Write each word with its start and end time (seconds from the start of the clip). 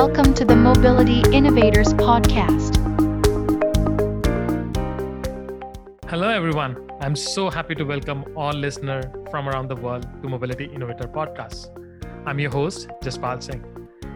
welcome 0.00 0.32
to 0.32 0.46
the 0.46 0.56
Mobility 0.56 1.20
Innovators 1.30 1.92
Podcast. 1.92 2.74
Hello, 6.08 6.26
everyone. 6.26 6.90
I'm 7.02 7.14
so 7.14 7.50
happy 7.50 7.74
to 7.74 7.84
welcome 7.84 8.24
all 8.34 8.54
listeners 8.54 9.04
from 9.30 9.46
around 9.46 9.68
the 9.68 9.76
world 9.76 10.08
to 10.22 10.28
Mobility 10.30 10.64
Innovator 10.64 11.06
Podcast. 11.06 11.68
I'm 12.24 12.38
your 12.38 12.50
host, 12.50 12.88
Jaspal 13.02 13.42
Singh. 13.42 13.62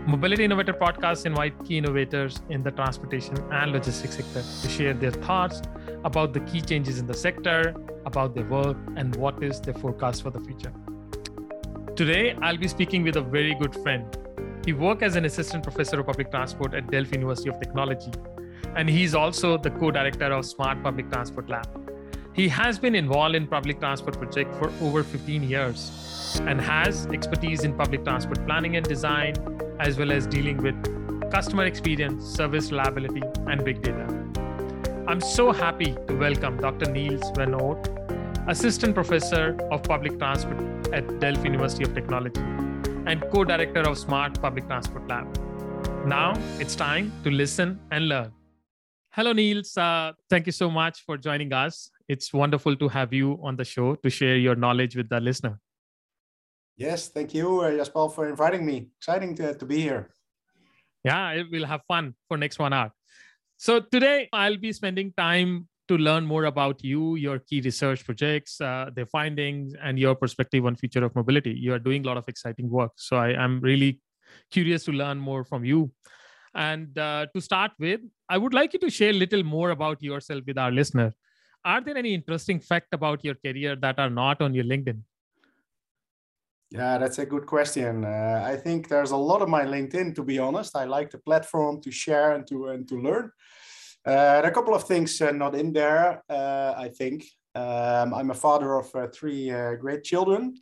Mobility 0.06 0.44
Innovator 0.44 0.72
Podcast 0.72 1.26
invite 1.26 1.52
key 1.66 1.76
innovators 1.76 2.40
in 2.48 2.62
the 2.62 2.70
transportation 2.70 3.36
and 3.52 3.72
logistics 3.72 4.16
sector 4.16 4.42
to 4.62 4.68
share 4.70 4.94
their 4.94 5.10
thoughts 5.10 5.60
about 6.02 6.32
the 6.32 6.40
key 6.40 6.62
changes 6.62 6.98
in 6.98 7.06
the 7.06 7.12
sector, 7.12 7.74
about 8.06 8.34
their 8.34 8.46
work, 8.46 8.78
and 8.96 9.14
what 9.16 9.44
is 9.44 9.60
their 9.60 9.74
forecast 9.74 10.22
for 10.22 10.30
the 10.30 10.40
future. 10.40 10.72
Today, 11.94 12.34
I'll 12.40 12.56
be 12.56 12.68
speaking 12.68 13.02
with 13.02 13.16
a 13.16 13.22
very 13.22 13.54
good 13.54 13.74
friend. 13.74 14.23
He 14.64 14.72
worked 14.72 15.02
as 15.02 15.14
an 15.14 15.26
assistant 15.26 15.62
professor 15.62 16.00
of 16.00 16.06
public 16.06 16.30
transport 16.30 16.72
at 16.72 16.90
Delft 16.90 17.12
University 17.12 17.50
of 17.50 17.60
Technology, 17.60 18.10
and 18.76 18.88
he's 18.88 19.14
also 19.14 19.58
the 19.58 19.70
co-director 19.70 20.32
of 20.32 20.46
Smart 20.46 20.82
Public 20.82 21.10
Transport 21.10 21.50
Lab. 21.50 21.68
He 22.32 22.48
has 22.48 22.78
been 22.78 22.94
involved 22.94 23.34
in 23.34 23.46
public 23.46 23.78
transport 23.78 24.16
project 24.16 24.54
for 24.54 24.72
over 24.80 25.02
15 25.02 25.42
years 25.42 26.40
and 26.46 26.58
has 26.62 27.06
expertise 27.08 27.64
in 27.64 27.74
public 27.74 28.04
transport 28.04 28.44
planning 28.46 28.76
and 28.76 28.86
design, 28.86 29.34
as 29.80 29.98
well 29.98 30.10
as 30.10 30.26
dealing 30.26 30.56
with 30.56 31.30
customer 31.30 31.66
experience, 31.66 32.24
service 32.24 32.70
reliability, 32.70 33.22
and 33.46 33.66
big 33.66 33.82
data. 33.82 34.06
I'm 35.06 35.20
so 35.20 35.52
happy 35.52 35.94
to 36.08 36.16
welcome 36.16 36.56
Dr. 36.56 36.90
Niels 36.90 37.30
Van 37.36 37.52
Oort, 37.52 38.48
Assistant 38.48 38.94
Professor 38.94 39.58
of 39.70 39.82
Public 39.82 40.18
Transport 40.18 40.88
at 40.94 41.20
Delft 41.20 41.44
University 41.44 41.84
of 41.84 41.94
Technology 41.94 42.40
and 43.06 43.22
co-director 43.30 43.80
of 43.80 43.98
Smart 43.98 44.40
Public 44.40 44.66
Transport 44.66 45.06
Lab. 45.08 45.26
Now 46.06 46.34
it's 46.58 46.74
time 46.74 47.12
to 47.24 47.30
listen 47.30 47.78
and 47.90 48.08
learn. 48.08 48.32
Hello, 49.10 49.32
Niels. 49.32 49.76
Uh, 49.76 50.12
thank 50.28 50.46
you 50.46 50.52
so 50.52 50.70
much 50.70 51.02
for 51.04 51.16
joining 51.16 51.52
us. 51.52 51.90
It's 52.08 52.32
wonderful 52.32 52.76
to 52.76 52.88
have 52.88 53.12
you 53.12 53.38
on 53.42 53.56
the 53.56 53.64
show 53.64 53.94
to 53.96 54.10
share 54.10 54.36
your 54.36 54.56
knowledge 54.56 54.96
with 54.96 55.08
the 55.08 55.20
listener. 55.20 55.60
Yes, 56.76 57.08
thank 57.08 57.32
you, 57.32 57.60
uh, 57.60 57.70
Jaspal, 57.70 58.12
for 58.12 58.28
inviting 58.28 58.66
me. 58.66 58.88
Exciting 58.98 59.34
to, 59.36 59.54
to 59.54 59.64
be 59.64 59.80
here. 59.80 60.10
Yeah, 61.04 61.42
we'll 61.50 61.66
have 61.66 61.82
fun 61.86 62.14
for 62.26 62.36
next 62.36 62.58
one 62.58 62.72
hour. 62.72 62.92
So 63.56 63.80
today 63.80 64.28
I'll 64.32 64.56
be 64.56 64.72
spending 64.72 65.12
time 65.16 65.68
to 65.88 65.98
learn 65.98 66.24
more 66.24 66.44
about 66.44 66.82
you, 66.82 67.16
your 67.16 67.38
key 67.38 67.60
research 67.60 68.04
projects, 68.04 68.60
uh, 68.60 68.90
their 68.94 69.06
findings, 69.06 69.74
and 69.82 69.98
your 69.98 70.14
perspective 70.14 70.64
on 70.64 70.76
future 70.76 71.04
of 71.04 71.14
mobility. 71.14 71.50
You 71.50 71.74
are 71.74 71.78
doing 71.78 72.04
a 72.04 72.06
lot 72.06 72.16
of 72.16 72.24
exciting 72.28 72.70
work. 72.70 72.92
So 72.96 73.16
I 73.16 73.30
am 73.32 73.60
really 73.60 74.00
curious 74.50 74.84
to 74.84 74.92
learn 74.92 75.18
more 75.18 75.44
from 75.44 75.64
you. 75.64 75.92
And 76.54 76.96
uh, 76.98 77.26
to 77.34 77.40
start 77.40 77.72
with, 77.78 78.00
I 78.28 78.38
would 78.38 78.54
like 78.54 78.72
you 78.72 78.78
to 78.80 78.90
share 78.90 79.10
a 79.10 79.12
little 79.12 79.42
more 79.42 79.70
about 79.70 80.02
yourself 80.02 80.44
with 80.46 80.56
our 80.56 80.70
listener. 80.70 81.12
Are 81.64 81.80
there 81.80 81.96
any 81.96 82.14
interesting 82.14 82.60
fact 82.60 82.88
about 82.92 83.24
your 83.24 83.34
career 83.34 83.74
that 83.76 83.98
are 83.98 84.10
not 84.10 84.40
on 84.40 84.54
your 84.54 84.64
LinkedIn? 84.64 85.00
Yeah, 86.70 86.98
that's 86.98 87.18
a 87.18 87.26
good 87.26 87.46
question. 87.46 88.04
Uh, 88.04 88.42
I 88.44 88.56
think 88.56 88.88
there's 88.88 89.12
a 89.12 89.16
lot 89.16 89.42
of 89.42 89.48
my 89.48 89.64
LinkedIn, 89.64 90.14
to 90.16 90.22
be 90.22 90.38
honest. 90.38 90.76
I 90.76 90.84
like 90.84 91.10
the 91.10 91.18
platform 91.18 91.80
to 91.82 91.90
share 91.90 92.32
and 92.32 92.46
to 92.48 92.68
and 92.68 92.88
to 92.88 93.00
learn. 93.00 93.30
Uh, 94.06 94.10
there 94.12 94.44
are 94.44 94.50
a 94.50 94.54
couple 94.54 94.74
of 94.74 94.84
things 94.84 95.20
uh, 95.20 95.30
not 95.30 95.54
in 95.54 95.72
there. 95.72 96.22
Uh, 96.28 96.74
I 96.76 96.88
think 96.88 97.24
um, 97.54 98.12
I'm 98.12 98.30
a 98.30 98.34
father 98.34 98.74
of 98.74 98.94
uh, 98.94 99.06
three 99.08 99.50
uh, 99.50 99.74
great 99.76 100.04
children, 100.04 100.54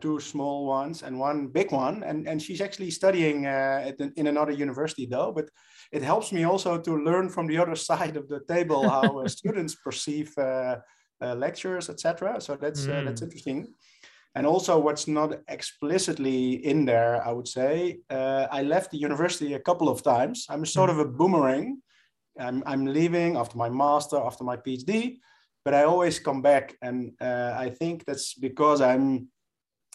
two 0.00 0.18
small 0.18 0.66
ones 0.66 1.02
and 1.02 1.18
one 1.18 1.46
big 1.48 1.70
one, 1.70 2.02
and 2.02 2.28
and 2.28 2.42
she's 2.42 2.60
actually 2.60 2.90
studying 2.90 3.42
the, 3.42 4.12
in 4.16 4.26
another 4.26 4.52
university 4.52 5.06
though. 5.06 5.32
But 5.32 5.48
it 5.92 6.02
helps 6.02 6.32
me 6.32 6.44
also 6.44 6.78
to 6.78 6.96
learn 6.96 7.28
from 7.28 7.46
the 7.46 7.58
other 7.58 7.76
side 7.90 8.16
of 8.16 8.28
the 8.28 8.40
table 8.48 8.88
how 8.88 9.26
students 9.26 9.76
perceive 9.76 10.34
lectures, 11.20 11.88
etc. 11.88 12.40
So 12.40 12.56
that's 12.56 12.86
mm. 12.86 13.04
that's 13.04 13.22
interesting. 13.22 13.68
And 14.34 14.46
also, 14.46 14.78
what's 14.78 15.08
not 15.08 15.34
explicitly 15.48 16.64
in 16.64 16.84
there, 16.84 17.26
I 17.26 17.32
would 17.32 17.48
say, 17.48 18.00
uh, 18.10 18.46
I 18.50 18.62
left 18.62 18.90
the 18.90 18.98
university 18.98 19.54
a 19.54 19.58
couple 19.58 19.88
of 19.88 20.02
times. 20.02 20.46
I'm 20.48 20.64
sort 20.64 20.90
of 20.90 20.98
a 20.98 21.04
boomerang. 21.04 21.82
I'm, 22.38 22.62
I'm 22.66 22.86
leaving 22.86 23.36
after 23.36 23.56
my 23.56 23.68
master, 23.68 24.16
after 24.16 24.44
my 24.44 24.56
PhD, 24.56 25.18
but 25.64 25.74
I 25.74 25.84
always 25.84 26.18
come 26.18 26.42
back. 26.42 26.76
And 26.82 27.12
uh, 27.20 27.54
I 27.56 27.70
think 27.70 28.04
that's 28.04 28.34
because 28.34 28.80
I'm 28.80 29.28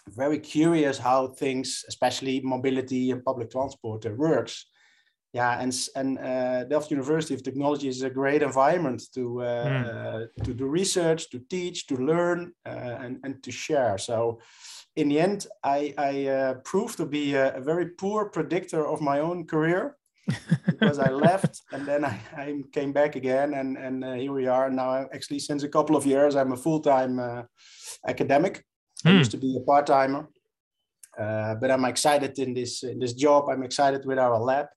very 0.09 0.39
curious 0.39 0.97
how 0.97 1.27
things, 1.27 1.85
especially 1.87 2.41
mobility 2.41 3.11
and 3.11 3.23
public 3.23 3.51
transport, 3.51 4.05
uh, 4.05 4.11
works 4.11 4.65
yeah, 5.33 5.59
and 5.59 5.73
and 5.95 6.19
uh, 6.19 6.63
Delft 6.65 6.91
University 6.91 7.33
of 7.33 7.41
Technology 7.41 7.87
is 7.87 8.03
a 8.03 8.09
great 8.09 8.43
environment 8.43 9.01
to 9.15 9.41
uh, 9.41 9.65
mm. 9.65 10.43
to 10.43 10.53
do 10.53 10.67
research, 10.67 11.29
to 11.31 11.39
teach, 11.49 11.87
to 11.87 11.97
learn, 11.97 12.53
uh, 12.67 12.97
and 13.01 13.19
and 13.23 13.41
to 13.41 13.51
share. 13.51 13.97
So, 13.97 14.39
in 14.95 15.09
the 15.09 15.19
end, 15.19 15.47
I 15.63 15.93
I 15.97 16.27
uh, 16.27 16.53
proved 16.63 16.97
to 16.97 17.07
be 17.07 17.33
a, 17.33 17.55
a, 17.55 17.61
very 17.61 17.87
poor 17.87 18.29
predictor 18.29 18.85
of 18.85 19.01
my 19.01 19.19
own 19.19 19.47
career 19.47 19.97
because 20.65 20.99
I 20.99 21.09
left 21.09 21.61
and 21.71 21.85
then 21.85 22.05
I, 22.05 22.19
I 22.37 22.61
came 22.71 22.93
back 22.93 23.15
again, 23.15 23.53
and 23.53 23.77
and 23.77 24.03
uh, 24.03 24.13
here 24.13 24.33
we 24.33 24.47
are 24.47 24.69
now. 24.69 25.07
Actually, 25.13 25.39
since 25.39 25.63
a 25.63 25.69
couple 25.69 25.95
of 25.95 26.05
years, 26.05 26.35
I'm 26.35 26.51
a 26.53 26.57
full 26.57 26.79
time 26.79 27.19
academic. 28.07 28.63
Mm. 29.05 29.09
I 29.09 29.11
hmm. 29.11 29.17
used 29.17 29.31
to 29.31 29.37
be 29.37 29.57
a 29.57 29.63
part 29.65 29.87
timer. 29.87 30.27
but 31.61 31.69
I'm 31.71 31.85
excited 31.85 32.39
in 32.39 32.53
this 32.53 32.83
in 32.83 32.99
this 32.99 33.13
job. 33.13 33.49
I'm 33.49 33.63
excited 33.63 34.05
with 34.05 34.19
our 34.19 34.39
lab 34.39 34.67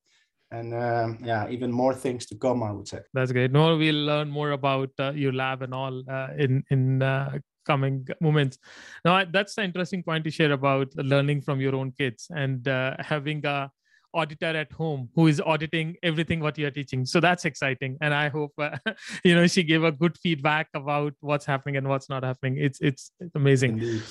and 0.50 0.74
um, 0.74 1.18
yeah 1.22 1.48
even 1.48 1.72
more 1.72 1.94
things 1.94 2.26
to 2.26 2.36
come 2.36 2.62
i 2.62 2.70
would 2.70 2.86
say 2.86 2.98
that's 3.12 3.32
great 3.32 3.50
no 3.50 3.76
we'll 3.76 4.04
learn 4.06 4.28
more 4.28 4.52
about 4.52 4.90
uh, 4.98 5.10
your 5.10 5.32
lab 5.32 5.62
and 5.62 5.74
all 5.74 6.02
uh, 6.08 6.28
in 6.38 6.62
in 6.70 7.02
uh, 7.02 7.38
coming 7.64 8.06
moments 8.20 8.58
now 9.04 9.24
that's 9.24 9.58
an 9.58 9.64
interesting 9.64 10.02
point 10.02 10.22
to 10.22 10.30
share 10.30 10.52
about 10.52 10.88
learning 10.96 11.40
from 11.40 11.60
your 11.60 11.74
own 11.74 11.90
kids 11.90 12.28
and 12.30 12.68
uh, 12.68 12.94
having 13.00 13.44
a 13.44 13.68
auditor 14.16 14.52
at 14.64 14.72
home 14.72 15.08
who 15.14 15.26
is 15.26 15.40
auditing 15.40 15.94
everything 16.02 16.40
what 16.40 16.58
you're 16.58 16.70
teaching. 16.70 17.04
So 17.04 17.20
that's 17.20 17.44
exciting. 17.44 17.98
And 18.00 18.14
i 18.14 18.28
hope 18.28 18.52
uh, 18.58 18.76
you 19.24 19.34
know 19.34 19.46
she 19.46 19.62
gave 19.62 19.84
a 19.84 19.92
good 19.92 20.18
feedback 20.18 20.68
about 20.74 21.12
what's 21.20 21.46
happening 21.52 21.76
and 21.76 21.88
what's 21.88 22.08
not 22.08 22.24
happening. 22.24 22.56
It's 22.58 22.80
it's, 22.80 23.10
it's 23.20 23.34
amazing 23.34 24.02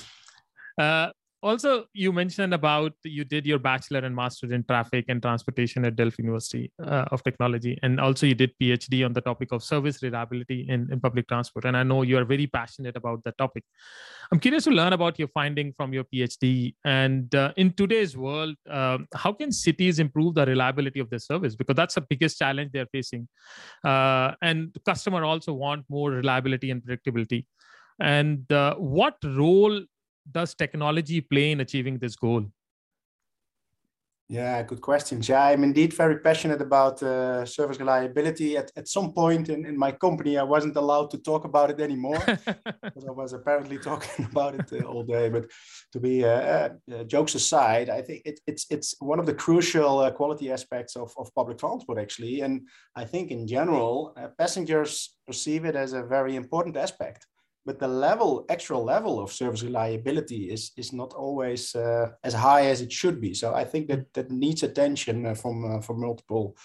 uh, 0.78 1.10
also 1.46 1.84
you 1.92 2.12
mentioned 2.12 2.52
about 2.52 2.92
you 3.04 3.24
did 3.24 3.46
your 3.46 3.58
bachelor 3.58 4.00
and 4.00 4.14
master 4.14 4.52
in 4.52 4.64
traffic 4.64 5.04
and 5.08 5.22
transportation 5.22 5.84
at 5.84 5.94
delft 5.94 6.18
university 6.18 6.72
uh, 6.82 7.04
of 7.12 7.22
technology. 7.22 7.78
And 7.82 8.00
also 8.00 8.26
you 8.26 8.34
did 8.34 8.52
phd 8.60 9.04
on 9.04 9.12
the 9.12 9.20
topic 9.20 9.52
of 9.52 9.62
service 9.62 10.02
reliability 10.02 10.66
in, 10.68 10.88
in 10.90 11.00
public 11.00 11.28
transport. 11.28 11.64
And 11.64 11.76
i 11.76 11.82
know 11.82 12.02
you 12.02 12.18
are 12.18 12.24
very 12.24 12.46
passionate 12.46 12.96
about 12.96 13.22
that 13.24 13.38
topic. 13.38 13.64
I'm 14.32 14.40
curious 14.40 14.64
to 14.64 14.70
learn 14.70 14.92
about 14.92 15.18
your 15.18 15.28
finding 15.28 15.72
from 15.72 15.92
your 15.92 16.04
phd 16.04 16.74
and 16.84 17.34
uh, 17.34 17.52
in 17.56 17.72
today's 17.72 18.16
world 18.16 18.56
uh, 18.68 18.98
how 19.14 19.32
can 19.32 19.52
cities 19.52 19.98
improve 19.98 20.34
the 20.34 20.46
reliability 20.46 21.00
of 21.00 21.10
their 21.10 21.20
service? 21.20 21.54
Because 21.54 21.76
that's 21.76 21.94
the 21.94 22.00
biggest 22.00 22.38
challenge 22.38 22.72
they're 22.72 22.92
facing. 22.92 23.28
Uh, 23.84 24.32
and 24.42 24.76
customer 24.84 25.24
also 25.24 25.52
want 25.52 25.84
more 25.88 26.10
reliability 26.10 26.70
and 26.70 26.82
predictability. 26.82 27.46
And 28.00 28.50
uh, 28.52 28.74
what 28.74 29.16
role 29.24 29.82
does 30.30 30.54
technology 30.54 31.20
play 31.20 31.52
in 31.52 31.60
achieving 31.60 31.98
this 31.98 32.16
goal? 32.16 32.46
Yeah, 34.28 34.60
good 34.64 34.80
questions. 34.80 35.28
Yeah, 35.28 35.44
I'm 35.44 35.62
indeed 35.62 35.92
very 35.92 36.18
passionate 36.18 36.60
about 36.60 37.00
uh, 37.00 37.46
service 37.46 37.78
reliability. 37.78 38.56
At, 38.56 38.72
at 38.74 38.88
some 38.88 39.12
point 39.12 39.48
in, 39.48 39.64
in 39.64 39.78
my 39.78 39.92
company, 39.92 40.36
I 40.36 40.42
wasn't 40.42 40.74
allowed 40.74 41.12
to 41.12 41.18
talk 41.18 41.44
about 41.44 41.70
it 41.70 41.80
anymore 41.80 42.18
because 42.26 43.04
I 43.06 43.12
was 43.12 43.34
apparently 43.34 43.78
talking 43.90 44.24
about 44.24 44.56
it 44.56 44.72
uh, 44.72 44.84
all 44.84 45.04
day. 45.04 45.28
But 45.28 45.48
to 45.92 46.00
be 46.00 46.24
uh, 46.24 46.28
uh, 46.28 46.68
uh 46.92 47.04
jokes 47.04 47.36
aside, 47.36 47.88
I 47.88 48.02
think 48.02 48.22
it, 48.24 48.40
it's 48.48 48.66
it's 48.68 48.96
one 48.98 49.20
of 49.20 49.26
the 49.26 49.34
crucial 49.34 50.00
uh, 50.00 50.10
quality 50.10 50.50
aspects 50.50 50.96
of, 50.96 51.14
of 51.16 51.32
public 51.32 51.58
transport, 51.58 52.00
actually. 52.00 52.40
And 52.40 52.62
I 52.96 53.04
think 53.04 53.30
in 53.30 53.46
general, 53.46 54.12
passengers 54.38 55.14
perceive 55.24 55.64
it 55.64 55.76
as 55.76 55.92
a 55.92 56.02
very 56.02 56.34
important 56.34 56.76
aspect 56.76 57.26
but 57.66 57.80
the 57.80 57.88
level, 57.88 58.46
actual 58.48 58.84
level 58.84 59.18
of 59.20 59.32
service 59.32 59.64
reliability 59.64 60.50
is 60.50 60.70
is 60.76 60.92
not 60.92 61.12
always 61.12 61.74
uh, 61.74 62.12
as 62.22 62.34
high 62.34 62.70
as 62.70 62.80
it 62.80 62.92
should 62.92 63.20
be. 63.20 63.34
So 63.34 63.54
I 63.54 63.64
think 63.64 63.88
that 63.88 64.14
that 64.14 64.30
needs 64.30 64.62
attention 64.62 65.26
uh, 65.26 65.34
from 65.34 65.64
uh, 65.64 65.80
from 65.80 66.00
multiple 66.00 66.56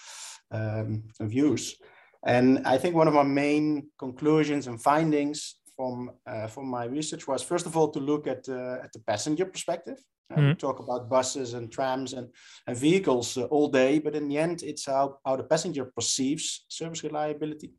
um, 0.52 1.02
views. 1.20 1.76
And 2.24 2.58
I 2.64 2.78
think 2.78 2.94
one 2.94 3.08
of 3.08 3.14
my 3.14 3.24
main 3.24 3.90
conclusions 3.98 4.66
and 4.68 4.80
findings 4.80 5.56
from 5.76 6.10
uh, 6.26 6.46
from 6.46 6.66
my 6.68 6.84
research 6.84 7.26
was 7.26 7.42
first 7.42 7.66
of 7.66 7.76
all 7.76 7.90
to 7.90 8.00
look 8.00 8.26
at 8.26 8.48
uh, 8.48 8.84
at 8.84 8.92
the 8.92 9.02
passenger 9.06 9.46
perspective. 9.46 9.98
Uh, 10.30 10.36
mm-hmm. 10.36 10.48
We 10.48 10.54
talk 10.54 10.78
about 10.80 11.10
buses 11.10 11.54
and 11.54 11.70
trams 11.70 12.12
and, 12.12 12.28
and 12.66 12.76
vehicles 12.76 13.36
all 13.36 13.68
day, 13.68 13.98
but 13.98 14.14
in 14.14 14.28
the 14.28 14.38
end, 14.38 14.62
it's 14.62 14.86
how, 14.86 15.18
how 15.26 15.36
the 15.36 15.42
passenger 15.42 15.84
perceives 15.84 16.64
service 16.68 17.04
reliability. 17.04 17.72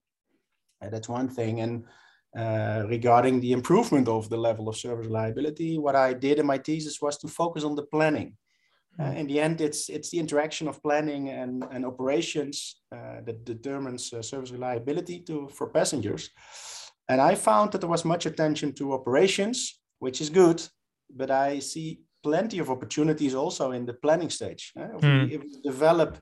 that's 0.92 1.10
one 1.10 1.30
thing. 1.30 1.62
And 1.62 1.86
uh, 2.38 2.84
regarding 2.88 3.40
the 3.40 3.52
improvement 3.52 4.08
of 4.08 4.30
the 4.30 4.38
level 4.38 4.68
of 4.68 4.76
service 4.76 5.06
reliability, 5.06 5.78
what 5.78 5.96
I 5.96 6.14
did 6.14 6.40
in 6.40 6.46
my 6.46 6.58
thesis 6.58 7.02
was 7.02 7.18
to 7.20 7.28
focus 7.28 7.64
on 7.64 7.76
the 7.76 7.84
planning. 7.84 8.36
Uh, 9.00 9.06
in 9.06 9.26
the 9.28 9.40
end, 9.40 9.60
it's 9.60 9.90
it's 9.90 10.12
the 10.12 10.20
interaction 10.20 10.68
of 10.68 10.82
planning 10.84 11.30
and, 11.30 11.64
and 11.72 11.86
operations 11.86 12.82
uh, 12.92 13.22
that 13.26 13.44
determines 13.44 14.14
uh, 14.14 14.22
service 14.22 14.52
reliability 14.52 15.20
to 15.22 15.48
for 15.48 15.68
passengers. 15.68 16.30
And 17.10 17.20
I 17.20 17.36
found 17.36 17.72
that 17.72 17.82
there 17.82 17.90
was 17.90 18.06
much 18.06 18.26
attention 18.26 18.74
to 18.74 18.94
operations, 18.94 19.80
which 20.00 20.22
is 20.22 20.30
good, 20.30 20.62
but 21.10 21.32
I 21.32 21.60
see 21.60 22.02
plenty 22.24 22.60
of 22.60 22.70
opportunities 22.70 23.36
also 23.36 23.72
in 23.72 23.86
the 23.86 23.94
planning 23.94 24.30
stage. 24.30 24.72
If, 24.76 25.02
mm. 25.02 25.28
we, 25.28 25.36
if, 25.36 25.42
we, 25.42 25.62
develop 25.62 26.20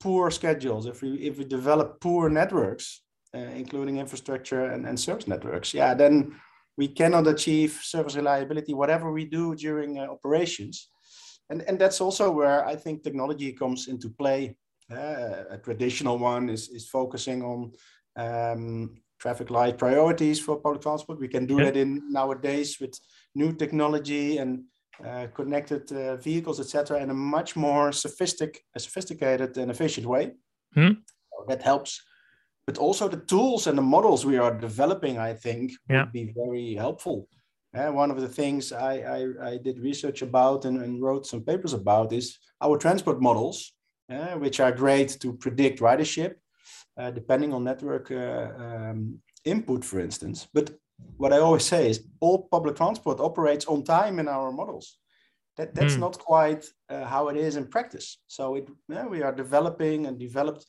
poor 0.00 0.30
schedules, 0.30 0.86
if 0.86 1.02
we 1.02 1.14
if 1.14 1.38
we 1.38 1.44
develop 1.44 2.00
poor 2.00 2.28
networks, 2.28 3.02
including 3.34 3.98
infrastructure 3.98 4.66
and, 4.66 4.86
and 4.86 4.98
service 4.98 5.28
networks, 5.28 5.72
yeah, 5.72 5.94
then 5.94 6.34
we 6.76 6.88
cannot 6.88 7.26
achieve 7.26 7.78
service 7.82 8.16
reliability 8.16 8.74
whatever 8.74 9.12
we 9.12 9.24
do 9.24 9.54
during 9.54 9.98
uh, 9.98 10.06
operations 10.06 10.90
and 11.50 11.62
and 11.62 11.78
that's 11.78 12.00
also 12.00 12.30
where 12.30 12.66
I 12.66 12.76
think 12.76 13.02
technology 13.02 13.52
comes 13.52 13.88
into 13.88 14.08
play. 14.08 14.56
Uh, 14.90 15.44
a 15.50 15.58
traditional 15.58 16.18
one 16.18 16.48
is 16.48 16.68
is 16.68 16.88
focusing 16.88 17.42
on 17.42 17.72
um, 18.16 18.94
traffic 19.18 19.50
light 19.50 19.76
priorities 19.76 20.40
for 20.40 20.56
public 20.56 20.82
transport. 20.82 21.20
We 21.20 21.28
can 21.28 21.46
do 21.46 21.58
yeah. 21.58 21.64
that 21.64 21.76
in 21.76 22.02
nowadays 22.10 22.78
with 22.80 22.94
new 23.34 23.52
technology 23.52 24.38
and 24.38 24.64
uh, 25.04 25.26
connected 25.34 25.92
uh, 25.92 26.16
vehicles, 26.16 26.60
etc., 26.60 27.02
in 27.02 27.10
a 27.10 27.14
much 27.14 27.56
more 27.56 27.92
sophistic, 27.92 28.64
sophisticated 28.76 29.56
and 29.58 29.70
efficient 29.70 30.06
way. 30.06 30.32
Hmm. 30.74 30.92
So 31.30 31.44
that 31.48 31.62
helps. 31.62 32.02
But 32.66 32.78
also 32.78 33.08
the 33.08 33.24
tools 33.26 33.66
and 33.66 33.76
the 33.76 33.82
models 33.82 34.24
we 34.24 34.38
are 34.38 34.56
developing, 34.56 35.18
I 35.18 35.34
think, 35.34 35.72
yeah. 35.88 36.04
would 36.04 36.12
be 36.12 36.32
very 36.36 36.74
helpful. 36.74 37.28
Uh, 37.74 37.90
one 37.92 38.10
of 38.10 38.20
the 38.20 38.28
things 38.28 38.72
I, 38.72 38.94
I, 38.94 39.50
I 39.52 39.56
did 39.56 39.78
research 39.78 40.22
about 40.22 40.64
and, 40.64 40.82
and, 40.82 41.00
wrote 41.00 41.24
some 41.24 41.42
papers 41.42 41.72
about 41.72 42.12
is 42.12 42.36
our 42.60 42.76
transport 42.76 43.20
models, 43.20 43.72
uh, 44.12 44.34
which 44.34 44.58
are 44.58 44.72
great 44.72 45.16
to 45.20 45.34
predict 45.34 45.78
ridership, 45.78 46.34
uh, 46.96 47.12
depending 47.12 47.52
on 47.52 47.62
network 47.62 48.10
uh, 48.10 48.48
um, 48.58 49.20
input, 49.44 49.84
for 49.84 50.00
instance. 50.00 50.48
But 50.52 50.72
what 51.16 51.32
I 51.32 51.38
always 51.38 51.64
say 51.64 51.88
is 51.88 52.04
all 52.20 52.48
public 52.50 52.76
transport 52.76 53.20
operates 53.20 53.66
on 53.66 53.84
time 53.84 54.18
in 54.18 54.26
our 54.26 54.50
models. 54.50 54.98
That, 55.56 55.74
that's 55.74 55.94
mm. 55.94 56.00
not 56.00 56.18
quite 56.18 56.64
uh, 56.88 57.04
how 57.04 57.28
it 57.28 57.36
is 57.36 57.56
in 57.56 57.66
practice. 57.66 58.18
So 58.26 58.56
it, 58.56 58.68
yeah, 58.88 59.06
we 59.06 59.22
are 59.22 59.32
developing 59.32 60.06
and 60.06 60.18
developed 60.18 60.66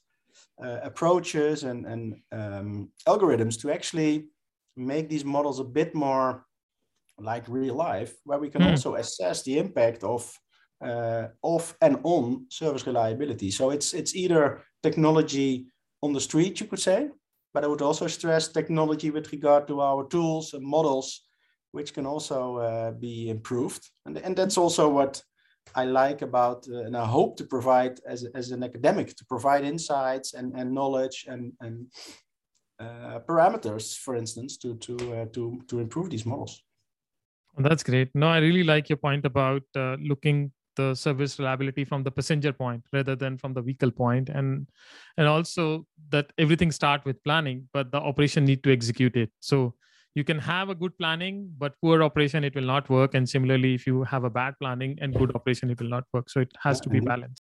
approaches 0.84 1.64
and, 1.64 1.86
and 1.86 2.16
um, 2.32 2.90
algorithms 3.08 3.60
to 3.62 3.72
actually 3.72 4.28
make 4.76 5.10
these 5.10 5.26
models 5.26 5.60
a 5.60 5.64
bit 5.64 5.94
more 5.94 6.46
like 7.18 7.48
real 7.48 7.76
life, 7.76 8.16
where 8.24 8.40
we 8.40 8.50
can 8.50 8.62
mm. 8.62 8.72
also 8.72 8.96
assess 8.96 9.44
the 9.44 9.58
impact 9.58 10.04
of 10.04 10.40
uh, 10.84 11.28
off 11.42 11.76
and 11.82 12.00
on 12.04 12.46
service 12.50 12.88
reliability. 12.88 13.52
So 13.52 13.70
it's 13.70 13.94
it's 13.94 14.16
either 14.16 14.62
technology 14.82 15.68
on 16.02 16.14
the 16.14 16.20
street, 16.20 16.60
you 16.60 16.68
could 16.68 16.80
say, 16.80 17.10
but 17.54 17.64
I 17.64 17.68
would 17.68 17.82
also 17.82 18.08
stress 18.08 18.48
technology 18.48 19.12
with 19.12 19.32
regard 19.32 19.68
to 19.68 19.82
our 19.82 20.08
tools 20.08 20.54
and 20.54 20.66
models, 20.66 21.22
which 21.72 21.94
can 21.94 22.06
also 22.06 22.58
uh, 22.58 22.92
be 22.92 23.30
improved. 23.30 23.88
And, 24.06 24.18
and 24.18 24.36
that's 24.36 24.58
also 24.58 24.90
what 24.90 25.22
I 25.76 25.86
like 25.86 26.22
about, 26.22 26.68
uh, 26.70 26.84
and 26.84 26.98
I 26.98 27.06
hope 27.06 27.38
to 27.38 27.46
provide 27.46 28.00
as, 28.06 28.26
as 28.36 28.52
an 28.52 28.64
academic, 28.64 29.16
to 29.16 29.26
provide 29.26 29.64
insights 29.64 30.34
and, 30.34 30.54
and 30.56 30.74
knowledge 30.74 31.26
and, 31.28 31.54
and 31.62 31.88
uh, 32.80 33.20
parameters, 33.28 33.98
for 33.98 34.16
instance, 34.16 34.58
to, 34.58 34.76
to, 34.78 34.96
uh, 35.16 35.26
to, 35.34 35.62
to 35.68 35.80
improve 35.80 36.10
these 36.10 36.26
models. 36.26 36.64
That's 37.58 37.84
great. 37.84 38.10
No, 38.16 38.28
I 38.28 38.40
really 38.40 38.64
like 38.64 38.90
your 38.90 38.98
point 38.98 39.26
about 39.26 39.64
uh, 39.76 39.98
looking 40.00 40.52
the 40.76 40.96
service 40.96 41.38
reliability 41.38 41.86
from 41.86 42.04
the 42.04 42.12
passenger 42.12 42.54
point 42.54 42.84
rather 42.94 43.16
than 43.16 43.38
from 43.38 43.54
the 43.54 43.62
vehicle 43.62 43.92
point 43.92 44.30
and 44.30 44.68
and 45.18 45.28
also 45.28 45.86
that 46.10 46.32
everything 46.38 46.72
start 46.72 47.04
with 47.06 47.22
planning 47.24 47.68
but 47.74 47.92
the 47.92 48.00
operation 48.00 48.46
need 48.46 48.64
to 48.64 48.72
execute 48.72 49.16
it 49.18 49.30
so 49.40 49.74
you 50.16 50.24
can 50.24 50.40
have 50.40 50.70
a 50.70 50.76
good 50.76 50.98
planning 50.98 51.50
but 51.58 51.74
poor 51.82 52.04
operation 52.04 52.44
it 52.44 52.56
will 52.56 52.70
not 52.74 52.90
work 52.90 53.14
and 53.14 53.28
similarly 53.28 53.74
if 53.74 53.88
you 53.88 54.04
have 54.04 54.24
a 54.24 54.30
bad 54.30 54.54
planning 54.60 54.98
and 55.02 55.16
good 55.16 55.34
operation 55.36 55.70
it 55.70 55.80
will 55.80 55.90
not 55.90 56.04
work 56.14 56.30
so 56.30 56.40
it 56.42 56.52
has 56.62 56.82
to 56.82 56.90
be 56.90 57.00
balanced 57.00 57.44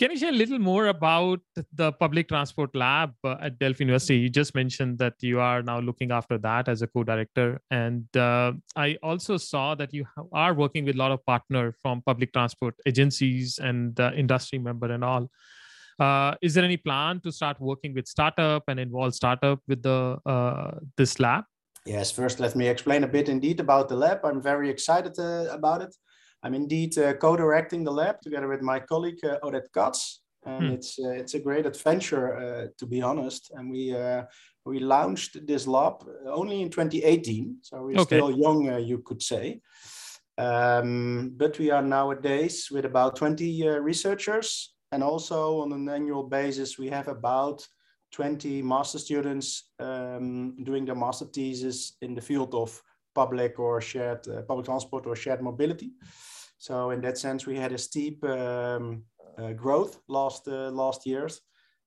can 0.00 0.10
you 0.12 0.16
share 0.16 0.30
a 0.30 0.32
little 0.32 0.58
more 0.58 0.86
about 0.86 1.40
the 1.74 1.92
public 1.92 2.26
transport 2.26 2.74
lab 2.74 3.12
uh, 3.22 3.36
at 3.38 3.58
Delft 3.58 3.80
University? 3.80 4.16
You 4.16 4.30
just 4.30 4.54
mentioned 4.54 4.96
that 4.96 5.12
you 5.20 5.40
are 5.40 5.62
now 5.62 5.78
looking 5.78 6.10
after 6.10 6.38
that 6.38 6.70
as 6.70 6.80
a 6.80 6.86
co-director, 6.86 7.60
and 7.70 8.06
uh, 8.16 8.52
I 8.76 8.96
also 9.02 9.36
saw 9.36 9.74
that 9.74 9.92
you 9.92 10.06
are 10.32 10.54
working 10.54 10.86
with 10.86 10.94
a 10.94 10.98
lot 10.98 11.12
of 11.12 11.22
partner 11.26 11.74
from 11.82 12.00
public 12.00 12.32
transport 12.32 12.76
agencies 12.86 13.58
and 13.58 14.00
uh, 14.00 14.12
industry 14.16 14.58
member 14.58 14.90
and 14.90 15.04
all. 15.04 15.30
Uh, 15.98 16.34
is 16.40 16.54
there 16.54 16.64
any 16.64 16.78
plan 16.78 17.20
to 17.20 17.30
start 17.30 17.60
working 17.60 17.92
with 17.92 18.08
startup 18.08 18.64
and 18.68 18.80
involve 18.80 19.14
startup 19.14 19.60
with 19.68 19.82
the 19.82 20.16
uh, 20.24 20.78
this 20.96 21.20
lab? 21.20 21.44
Yes. 21.86 22.10
First, 22.10 22.40
let 22.40 22.56
me 22.56 22.68
explain 22.68 23.04
a 23.04 23.08
bit 23.08 23.28
indeed 23.28 23.60
about 23.60 23.88
the 23.88 23.96
lab. 23.96 24.24
I'm 24.24 24.42
very 24.42 24.68
excited 24.68 25.18
uh, 25.18 25.46
about 25.50 25.82
it. 25.82 25.94
I'm 26.42 26.54
indeed 26.54 26.96
uh, 26.98 27.14
co-directing 27.14 27.84
the 27.84 27.92
lab 27.92 28.20
together 28.22 28.48
with 28.48 28.62
my 28.62 28.80
colleague 28.80 29.22
uh, 29.24 29.38
Oded 29.42 29.72
Cats, 29.74 30.22
and 30.44 30.68
hmm. 30.68 30.72
it's 30.74 30.98
uh, 30.98 31.10
it's 31.10 31.34
a 31.34 31.40
great 31.40 31.66
adventure 31.66 32.36
uh, 32.36 32.66
to 32.78 32.86
be 32.86 33.02
honest. 33.02 33.50
And 33.54 33.70
we 33.70 33.94
uh, 33.94 34.22
we 34.64 34.78
launched 34.78 35.46
this 35.46 35.66
lab 35.66 36.04
only 36.26 36.62
in 36.62 36.70
2018, 36.70 37.58
so 37.62 37.82
we're 37.82 37.98
okay. 37.98 38.16
still 38.16 38.30
young, 38.30 38.70
uh, 38.70 38.76
you 38.76 38.98
could 38.98 39.22
say. 39.22 39.60
Um, 40.38 41.32
but 41.36 41.58
we 41.58 41.70
are 41.70 41.82
nowadays 41.82 42.70
with 42.70 42.86
about 42.86 43.16
20 43.16 43.68
researchers, 43.80 44.74
and 44.92 45.02
also 45.02 45.60
on 45.60 45.72
an 45.72 45.88
annual 45.88 46.24
basis 46.24 46.78
we 46.78 46.88
have 46.88 47.08
about 47.08 47.66
20 48.12 48.62
master 48.62 48.98
students 48.98 49.70
um, 49.78 50.56
doing 50.64 50.84
their 50.84 50.94
master 50.94 51.26
thesis 51.26 51.96
in 52.02 52.14
the 52.14 52.20
field 52.20 52.54
of 52.54 52.82
public 53.14 53.58
or 53.58 53.80
shared 53.80 54.26
public 54.46 54.66
transport 54.66 55.06
or 55.06 55.16
shared 55.16 55.42
mobility. 55.42 55.92
So 56.58 56.90
in 56.90 57.00
that 57.00 57.18
sense, 57.18 57.46
we 57.46 57.56
had 57.56 57.72
a 57.72 57.78
steep 57.78 58.22
um, 58.24 59.04
uh, 59.38 59.52
growth 59.52 59.98
last 60.08 60.46
uh, 60.48 60.70
last 60.70 61.06
years, 61.06 61.40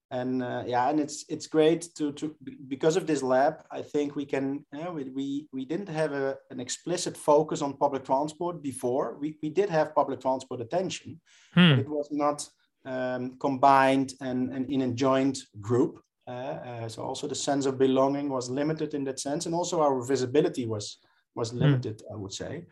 and 0.10 0.42
uh, 0.42 0.64
yeah, 0.66 0.90
and 0.90 1.00
it's 1.00 1.26
it's 1.30 1.48
great 1.48 1.90
to 1.96 2.12
to 2.14 2.36
because 2.68 2.96
of 2.96 3.06
this 3.06 3.22
lab. 3.22 3.64
I 3.72 3.82
think 3.82 4.16
we 4.16 4.26
can 4.26 4.66
you 4.74 4.84
know, 4.84 4.94
we, 4.94 5.04
we 5.10 5.48
we 5.52 5.66
didn't 5.66 5.90
have 5.90 6.14
a, 6.14 6.38
an 6.50 6.60
explicit 6.60 7.16
focus 7.16 7.62
on 7.62 7.78
public 7.78 8.04
transport 8.04 8.64
before. 8.64 9.18
We 9.20 9.38
we 9.44 9.50
did 9.50 9.70
have 9.70 9.94
public 9.96 10.22
transport 10.22 10.62
attention, 10.62 11.22
hmm. 11.54 11.70
but 11.70 11.80
it 11.80 11.90
was 11.90 12.10
not 12.12 12.50
um, 12.86 13.38
combined 13.40 14.14
and, 14.22 14.52
and 14.54 14.70
in 14.70 14.82
a 14.82 14.92
joint 14.92 15.38
group. 15.62 16.02
Uh, 16.28 16.32
uh, 16.32 16.90
so 16.90 17.04
also 17.04 17.28
the 17.28 17.36
sense 17.36 17.66
of 17.66 17.78
belonging 17.78 18.30
was 18.30 18.50
limited 18.50 18.94
in 18.94 19.04
that 19.04 19.20
sense, 19.20 19.46
and 19.46 19.56
also 19.56 19.82
our 19.82 20.02
visibility 20.04 20.66
was 20.66 20.98
was 21.36 21.52
hmm. 21.52 21.60
limited. 21.60 22.02
I 22.12 22.16
would 22.16 22.34
say. 22.34 22.66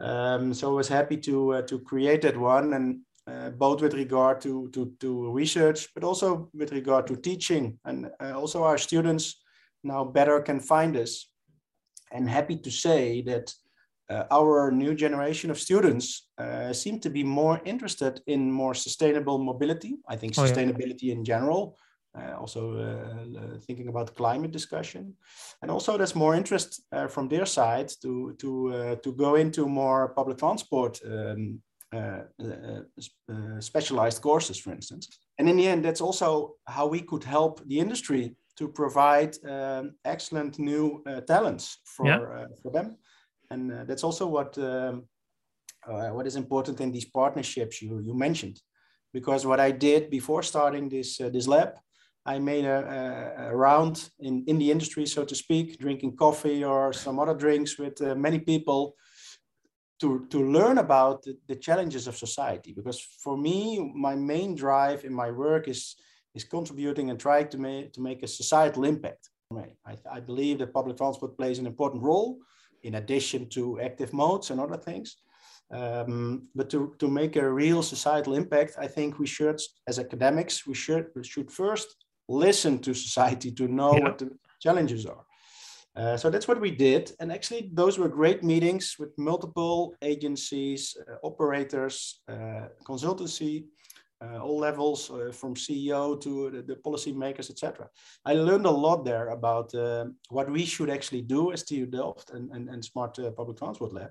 Um, 0.00 0.52
so 0.52 0.70
I 0.70 0.74
was 0.74 0.88
happy 0.88 1.16
to 1.18 1.54
uh, 1.54 1.62
to 1.62 1.78
create 1.78 2.22
that 2.22 2.36
one, 2.36 2.74
and 2.74 3.00
uh, 3.26 3.50
both 3.50 3.80
with 3.80 3.94
regard 3.94 4.40
to, 4.42 4.68
to 4.72 4.92
to 5.00 5.30
research, 5.30 5.88
but 5.94 6.04
also 6.04 6.50
with 6.52 6.72
regard 6.72 7.06
to 7.06 7.16
teaching, 7.16 7.78
and 7.84 8.10
uh, 8.20 8.32
also 8.32 8.64
our 8.64 8.78
students 8.78 9.42
now 9.84 10.04
better 10.04 10.40
can 10.40 10.60
find 10.60 10.96
us. 10.96 11.28
And 12.10 12.28
happy 12.28 12.56
to 12.56 12.70
say 12.70 13.22
that 13.22 13.54
uh, 14.10 14.24
our 14.30 14.70
new 14.70 14.94
generation 14.94 15.50
of 15.50 15.58
students 15.58 16.28
uh, 16.36 16.72
seem 16.72 17.00
to 17.00 17.10
be 17.10 17.24
more 17.24 17.62
interested 17.64 18.20
in 18.26 18.52
more 18.52 18.74
sustainable 18.74 19.38
mobility. 19.38 19.96
I 20.08 20.16
think 20.16 20.34
sustainability 20.34 21.04
oh, 21.04 21.06
yeah. 21.06 21.14
in 21.14 21.24
general, 21.24 21.78
uh, 22.14 22.36
also 22.38 22.76
uh, 22.76 23.58
thinking 23.66 23.88
about 23.88 24.14
climate 24.14 24.52
discussion, 24.52 25.14
and 25.62 25.70
also 25.70 25.96
there's 25.96 26.14
more 26.14 26.34
interest 26.34 26.82
uh, 26.92 27.06
from 27.06 27.28
their 27.28 27.46
side 27.46 27.90
to 28.02 28.34
to 28.38 28.72
uh, 28.74 28.96
to 28.96 29.12
go 29.12 29.36
into 29.36 29.66
more 29.66 30.12
public 30.14 30.38
transport 30.38 31.00
um, 31.06 31.60
uh, 31.94 32.22
uh, 32.40 33.60
specialized 33.60 34.20
courses, 34.22 34.58
for 34.58 34.72
instance. 34.72 35.08
And 35.38 35.48
in 35.48 35.56
the 35.56 35.66
end, 35.66 35.84
that's 35.84 36.00
also 36.00 36.56
how 36.66 36.86
we 36.86 37.00
could 37.00 37.24
help 37.24 37.66
the 37.66 37.78
industry 37.78 38.36
to 38.56 38.68
provide 38.68 39.36
um, 39.48 39.94
excellent 40.04 40.58
new 40.58 41.02
talents 41.26 41.78
for 41.84 42.06
yeah. 42.06 42.46
for 42.62 42.72
them, 42.72 42.96
and 43.50 43.88
that's 43.88 44.04
also 44.04 44.26
what. 44.26 44.58
Um, 44.58 45.08
what 46.12 46.28
is 46.28 46.36
important 46.36 46.80
in 46.80 46.92
these 46.92 47.06
partnerships 47.06 47.82
you, 47.82 47.98
you 47.98 48.14
mentioned 48.14 48.62
because 49.12 49.46
what 49.46 49.60
I 49.60 49.70
did 49.70 50.10
before 50.10 50.42
starting 50.42 50.88
this 50.88 51.20
uh, 51.20 51.28
this 51.28 51.46
lab 51.46 51.78
I 52.24 52.38
made 52.38 52.64
a, 52.64 53.34
a, 53.38 53.48
a, 53.48 53.56
round 53.56 54.10
in, 54.20 54.44
in 54.46 54.58
the 54.58 54.70
industry, 54.70 55.06
so 55.06 55.24
to 55.24 55.34
speak, 55.34 55.78
drinking 55.78 56.16
coffee 56.16 56.62
or 56.62 56.92
some 56.92 57.18
other 57.18 57.34
drinks 57.34 57.78
with 57.78 58.00
uh, 58.00 58.14
many 58.14 58.38
people 58.38 58.94
to, 60.00 60.26
to 60.30 60.38
learn 60.50 60.78
about 60.78 61.22
the, 61.22 61.36
the, 61.48 61.56
challenges 61.56 62.06
of 62.06 62.16
society. 62.16 62.72
Because 62.72 63.00
for 63.22 63.36
me, 63.36 63.92
my 63.94 64.14
main 64.14 64.54
drive 64.54 65.04
in 65.04 65.12
my 65.12 65.30
work 65.30 65.68
is, 65.68 65.96
is 66.34 66.44
contributing 66.44 67.10
and 67.10 67.18
trying 67.18 67.48
to 67.48 67.58
make, 67.58 67.92
to 67.94 68.00
make 68.00 68.22
a 68.22 68.28
societal 68.28 68.84
impact. 68.84 69.28
I, 69.86 69.96
I 70.10 70.20
believe 70.20 70.58
that 70.58 70.72
public 70.72 70.96
transport 70.96 71.36
plays 71.36 71.58
an 71.58 71.66
important 71.66 72.02
role 72.02 72.38
in 72.82 72.94
addition 72.96 73.48
to 73.50 73.80
active 73.80 74.12
modes 74.12 74.50
and 74.50 74.60
other 74.60 74.76
things. 74.76 75.16
Um, 75.70 76.48
but 76.54 76.68
to, 76.70 76.94
to 76.98 77.08
make 77.08 77.36
a 77.36 77.50
real 77.50 77.82
societal 77.82 78.34
impact, 78.34 78.76
I 78.78 78.86
think 78.86 79.18
we 79.18 79.26
should, 79.26 79.60
as 79.88 79.98
academics, 79.98 80.66
we 80.66 80.74
should, 80.74 81.06
we 81.14 81.24
should 81.24 81.50
first 81.50 82.01
listen 82.28 82.78
to 82.80 82.94
society 82.94 83.50
to 83.52 83.68
know 83.68 83.96
yeah. 83.96 84.04
what 84.04 84.18
the 84.18 84.30
challenges 84.60 85.06
are. 85.06 85.24
Uh, 85.94 86.16
so 86.16 86.30
that's 86.30 86.48
what 86.48 86.60
we 86.60 86.70
did. 86.70 87.12
And 87.20 87.30
actually, 87.30 87.70
those 87.72 87.98
were 87.98 88.08
great 88.08 88.42
meetings 88.42 88.96
with 88.98 89.10
multiple 89.18 89.94
agencies, 90.00 90.96
uh, 91.06 91.16
operators, 91.22 92.22
uh, 92.28 92.68
consultancy, 92.84 93.66
uh, 94.22 94.38
all 94.38 94.58
levels 94.58 95.10
uh, 95.10 95.30
from 95.32 95.54
CEO 95.54 96.18
to 96.20 96.50
the, 96.50 96.62
the 96.62 96.76
policy 96.76 97.12
makers, 97.12 97.50
etc. 97.50 97.88
I 98.24 98.34
learned 98.34 98.66
a 98.66 98.70
lot 98.70 99.04
there 99.04 99.28
about 99.28 99.74
uh, 99.74 100.06
what 100.30 100.50
we 100.50 100.64
should 100.64 100.88
actually 100.88 101.22
do 101.22 101.52
as 101.52 101.62
TU 101.64 101.86
Delft 101.86 102.30
and, 102.30 102.50
and, 102.52 102.68
and 102.70 102.84
Smart 102.84 103.18
Public 103.36 103.58
Transport 103.58 103.92
Lab. 103.92 104.10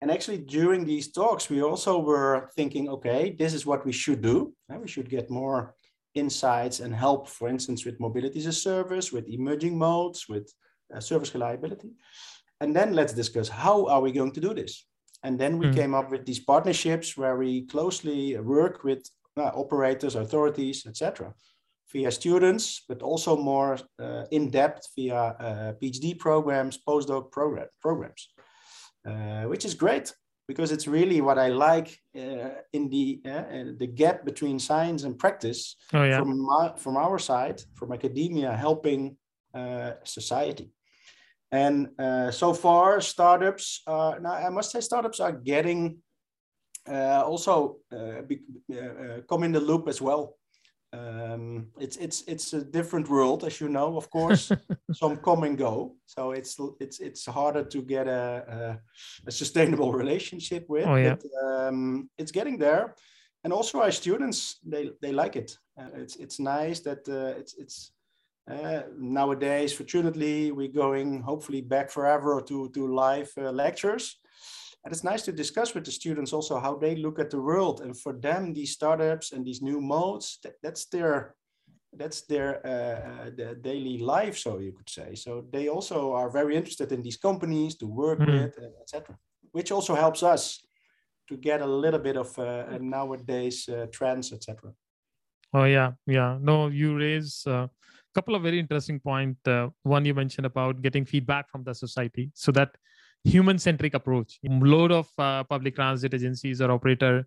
And 0.00 0.10
actually, 0.10 0.38
during 0.38 0.84
these 0.84 1.10
talks, 1.10 1.50
we 1.50 1.62
also 1.62 1.98
were 1.98 2.50
thinking, 2.54 2.88
okay, 2.88 3.34
this 3.38 3.52
is 3.54 3.66
what 3.66 3.84
we 3.84 3.92
should 3.92 4.22
do. 4.22 4.54
And 4.68 4.80
we 4.80 4.88
should 4.88 5.10
get 5.10 5.30
more 5.30 5.74
insights 6.16 6.80
and 6.80 6.94
help, 6.94 7.28
for 7.28 7.48
instance, 7.48 7.84
with 7.84 8.00
mobility 8.00 8.38
as 8.38 8.46
a 8.46 8.52
service, 8.52 9.12
with 9.12 9.28
emerging 9.28 9.78
modes, 9.78 10.26
with 10.28 10.52
uh, 10.94 11.00
service 11.00 11.34
reliability. 11.34 11.90
And 12.60 12.74
then 12.74 12.94
let's 12.94 13.12
discuss 13.12 13.48
how 13.48 13.86
are 13.86 14.00
we 14.00 14.12
going 14.12 14.32
to 14.32 14.40
do 14.40 14.54
this? 14.54 14.86
And 15.22 15.38
then 15.38 15.58
we 15.58 15.66
mm. 15.66 15.74
came 15.74 15.94
up 15.94 16.10
with 16.10 16.24
these 16.24 16.40
partnerships 16.40 17.16
where 17.16 17.36
we 17.36 17.66
closely 17.66 18.38
work 18.38 18.84
with 18.84 19.08
uh, 19.36 19.50
operators, 19.54 20.14
authorities, 20.14 20.86
etc., 20.86 21.34
via 21.92 22.10
students, 22.10 22.82
but 22.88 23.02
also 23.02 23.36
more 23.36 23.78
uh, 24.00 24.24
in 24.30 24.50
depth 24.50 24.88
via 24.96 25.14
uh, 25.16 25.72
PhD 25.80 26.18
programs, 26.18 26.78
postdoc 26.86 27.30
program, 27.30 27.66
programs, 27.80 28.28
uh, 29.06 29.42
which 29.44 29.64
is 29.64 29.74
great 29.74 30.12
because 30.48 30.70
it's 30.72 30.86
really 30.86 31.20
what 31.20 31.38
I 31.38 31.48
like 31.48 32.00
uh, 32.16 32.50
in 32.72 32.88
the 32.88 33.20
uh, 33.24 33.76
the 33.78 33.86
gap 33.86 34.24
between 34.24 34.58
science 34.58 35.04
and 35.04 35.18
practice 35.18 35.76
oh, 35.92 36.04
yeah. 36.04 36.18
from 36.18 36.40
my, 36.40 36.72
from 36.76 36.96
our 36.96 37.18
side, 37.18 37.60
from 37.74 37.92
academia, 37.92 38.56
helping 38.56 39.16
uh, 39.54 39.92
society. 40.04 40.70
And 41.52 41.88
uh, 41.98 42.30
so 42.30 42.52
far, 42.52 43.00
startups. 43.00 43.82
now, 43.86 44.20
I 44.24 44.50
must 44.50 44.70
say, 44.70 44.80
startups 44.80 45.20
are 45.20 45.32
getting 45.32 45.98
uh, 46.88 47.22
also 47.24 47.78
uh, 47.92 48.22
be, 48.22 48.40
come 49.28 49.42
in 49.42 49.52
the 49.52 49.60
loop 49.60 49.88
as 49.88 50.00
well 50.00 50.36
um, 50.92 51.68
it's 51.78 51.96
it's 51.96 52.22
it's 52.26 52.52
a 52.52 52.62
different 52.62 53.08
world, 53.08 53.44
as 53.44 53.60
you 53.60 53.68
know. 53.68 53.96
Of 53.96 54.10
course, 54.10 54.52
some 54.92 55.16
come 55.16 55.42
and 55.42 55.58
go, 55.58 55.96
so 56.06 56.32
it's 56.32 56.56
it's 56.80 57.00
it's 57.00 57.26
harder 57.26 57.64
to 57.64 57.82
get 57.82 58.06
a 58.06 58.78
a, 59.24 59.28
a 59.28 59.30
sustainable 59.30 59.92
relationship 59.92 60.66
with. 60.68 60.86
Oh, 60.86 60.96
yeah. 60.96 61.16
But 61.16 61.68
um, 61.68 62.08
it's 62.18 62.32
getting 62.32 62.58
there, 62.58 62.94
and 63.44 63.52
also 63.52 63.80
our 63.80 63.90
students 63.90 64.58
they 64.64 64.90
they 65.02 65.12
like 65.12 65.36
it. 65.36 65.58
Uh, 65.78 65.88
it's 65.94 66.16
it's 66.16 66.38
nice 66.38 66.80
that 66.80 67.08
uh, 67.08 67.38
it's 67.38 67.54
it's 67.58 67.92
uh, 68.50 68.82
nowadays. 68.96 69.72
Fortunately, 69.72 70.52
we're 70.52 70.68
going 70.68 71.20
hopefully 71.22 71.62
back 71.62 71.90
forever 71.90 72.40
to 72.42 72.68
to 72.70 72.94
live 72.94 73.30
uh, 73.36 73.50
lectures 73.50 74.18
and 74.86 74.92
it's 74.94 75.02
nice 75.02 75.22
to 75.22 75.32
discuss 75.32 75.74
with 75.74 75.84
the 75.84 75.90
students 75.90 76.32
also 76.32 76.60
how 76.60 76.76
they 76.76 76.94
look 76.94 77.18
at 77.18 77.28
the 77.28 77.40
world. 77.40 77.80
And 77.80 77.98
for 77.98 78.12
them, 78.12 78.54
these 78.54 78.70
startups 78.70 79.32
and 79.32 79.44
these 79.44 79.60
new 79.60 79.80
modes, 79.80 80.38
that, 80.44 80.52
that's 80.62 80.86
their 80.86 81.34
that's 81.92 82.20
their 82.26 82.64
uh, 82.64 83.30
uh, 83.42 83.54
daily 83.62 83.98
life, 83.98 84.38
so 84.38 84.58
you 84.58 84.70
could 84.70 84.88
say. 84.88 85.16
So 85.16 85.44
they 85.52 85.66
also 85.66 86.12
are 86.12 86.30
very 86.30 86.54
interested 86.54 86.92
in 86.92 87.02
these 87.02 87.16
companies 87.16 87.74
to 87.78 87.86
work 87.86 88.20
mm. 88.20 88.26
with, 88.26 88.56
uh, 88.62 88.80
etc. 88.80 89.16
Which 89.50 89.72
also 89.72 89.96
helps 89.96 90.22
us 90.22 90.64
to 91.28 91.36
get 91.36 91.62
a 91.62 91.66
little 91.66 91.98
bit 91.98 92.16
of 92.16 92.38
uh, 92.38 92.78
nowadays 92.80 93.68
uh, 93.68 93.86
trends, 93.90 94.32
etc. 94.32 94.70
Oh 95.52 95.64
yeah, 95.64 95.92
yeah. 96.06 96.38
No, 96.40 96.68
you 96.68 96.96
raise 96.96 97.42
a 97.46 97.68
couple 98.14 98.36
of 98.36 98.42
very 98.42 98.60
interesting 98.60 99.00
point. 99.00 99.38
Uh, 99.48 99.70
one 99.82 100.04
you 100.04 100.14
mentioned 100.14 100.46
about 100.46 100.80
getting 100.80 101.04
feedback 101.04 101.50
from 101.50 101.64
the 101.64 101.74
society, 101.74 102.30
so 102.34 102.52
that 102.52 102.70
human 103.26 103.58
centric 103.58 103.94
approach. 103.94 104.38
A 104.48 104.52
load 104.52 104.92
of 104.92 105.08
uh, 105.18 105.44
public 105.44 105.74
transit 105.74 106.14
agencies 106.14 106.60
or 106.60 106.70
operator 106.70 107.26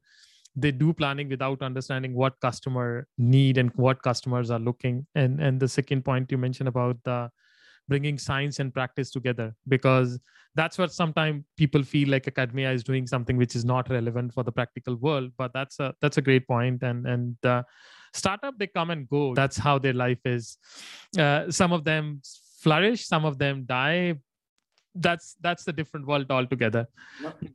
they 0.55 0.71
do 0.71 0.91
planning 0.93 1.29
without 1.29 1.61
understanding 1.61 2.13
what 2.13 2.39
customer 2.41 3.07
need 3.17 3.57
and 3.57 3.71
what 3.75 4.01
customers 4.01 4.49
are 4.51 4.59
looking. 4.59 5.05
And 5.15 5.39
and 5.39 5.59
the 5.59 5.67
second 5.67 6.03
point 6.03 6.31
you 6.31 6.37
mentioned 6.37 6.67
about 6.67 6.97
the 7.03 7.29
bringing 7.87 8.17
science 8.17 8.59
and 8.59 8.73
practice 8.73 9.09
together 9.11 9.55
because 9.67 10.19
that's 10.55 10.77
what 10.77 10.91
sometimes 10.91 11.43
people 11.57 11.83
feel 11.83 12.09
like 12.09 12.27
academia 12.27 12.71
is 12.71 12.83
doing 12.83 13.07
something 13.07 13.37
which 13.37 13.55
is 13.55 13.65
not 13.65 13.89
relevant 13.89 14.33
for 14.33 14.43
the 14.43 14.51
practical 14.51 14.95
world. 14.95 15.31
But 15.37 15.53
that's 15.53 15.79
a 15.79 15.93
that's 16.01 16.17
a 16.17 16.21
great 16.21 16.47
point. 16.47 16.83
And 16.83 17.05
and 17.05 17.45
uh, 17.45 17.63
startup 18.13 18.57
they 18.57 18.67
come 18.67 18.89
and 18.89 19.07
go. 19.07 19.33
That's 19.35 19.57
how 19.57 19.77
their 19.79 19.93
life 19.93 20.25
is. 20.25 20.57
Uh, 21.17 21.51
some 21.51 21.71
of 21.71 21.83
them 21.83 22.21
flourish 22.59 23.05
some 23.07 23.23
of 23.23 23.37
them 23.37 23.63
die 23.65 24.15
that's 24.99 25.35
that's 25.41 25.67
a 25.67 25.73
different 25.73 26.05
world 26.05 26.29
altogether. 26.29 26.87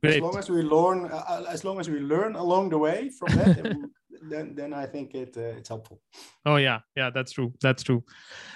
Great. 0.01 0.15
As 0.15 0.21
long 0.21 0.37
as 0.37 0.49
we 0.49 0.61
learn, 0.61 1.05
uh, 1.05 1.23
uh, 1.27 1.45
as 1.49 1.63
long 1.63 1.79
as 1.79 1.89
we 1.89 1.99
learn 1.99 2.35
along 2.35 2.69
the 2.69 2.77
way 2.77 3.09
from 3.09 3.35
that, 3.37 3.77
then 4.29 4.55
then 4.55 4.73
I 4.73 4.85
think 4.85 5.15
it 5.15 5.37
uh, 5.37 5.57
it's 5.59 5.69
helpful. 5.69 6.01
Oh 6.45 6.57
yeah, 6.57 6.79
yeah, 6.95 7.09
that's 7.09 7.31
true. 7.31 7.53
That's 7.61 7.83
true. 7.83 8.03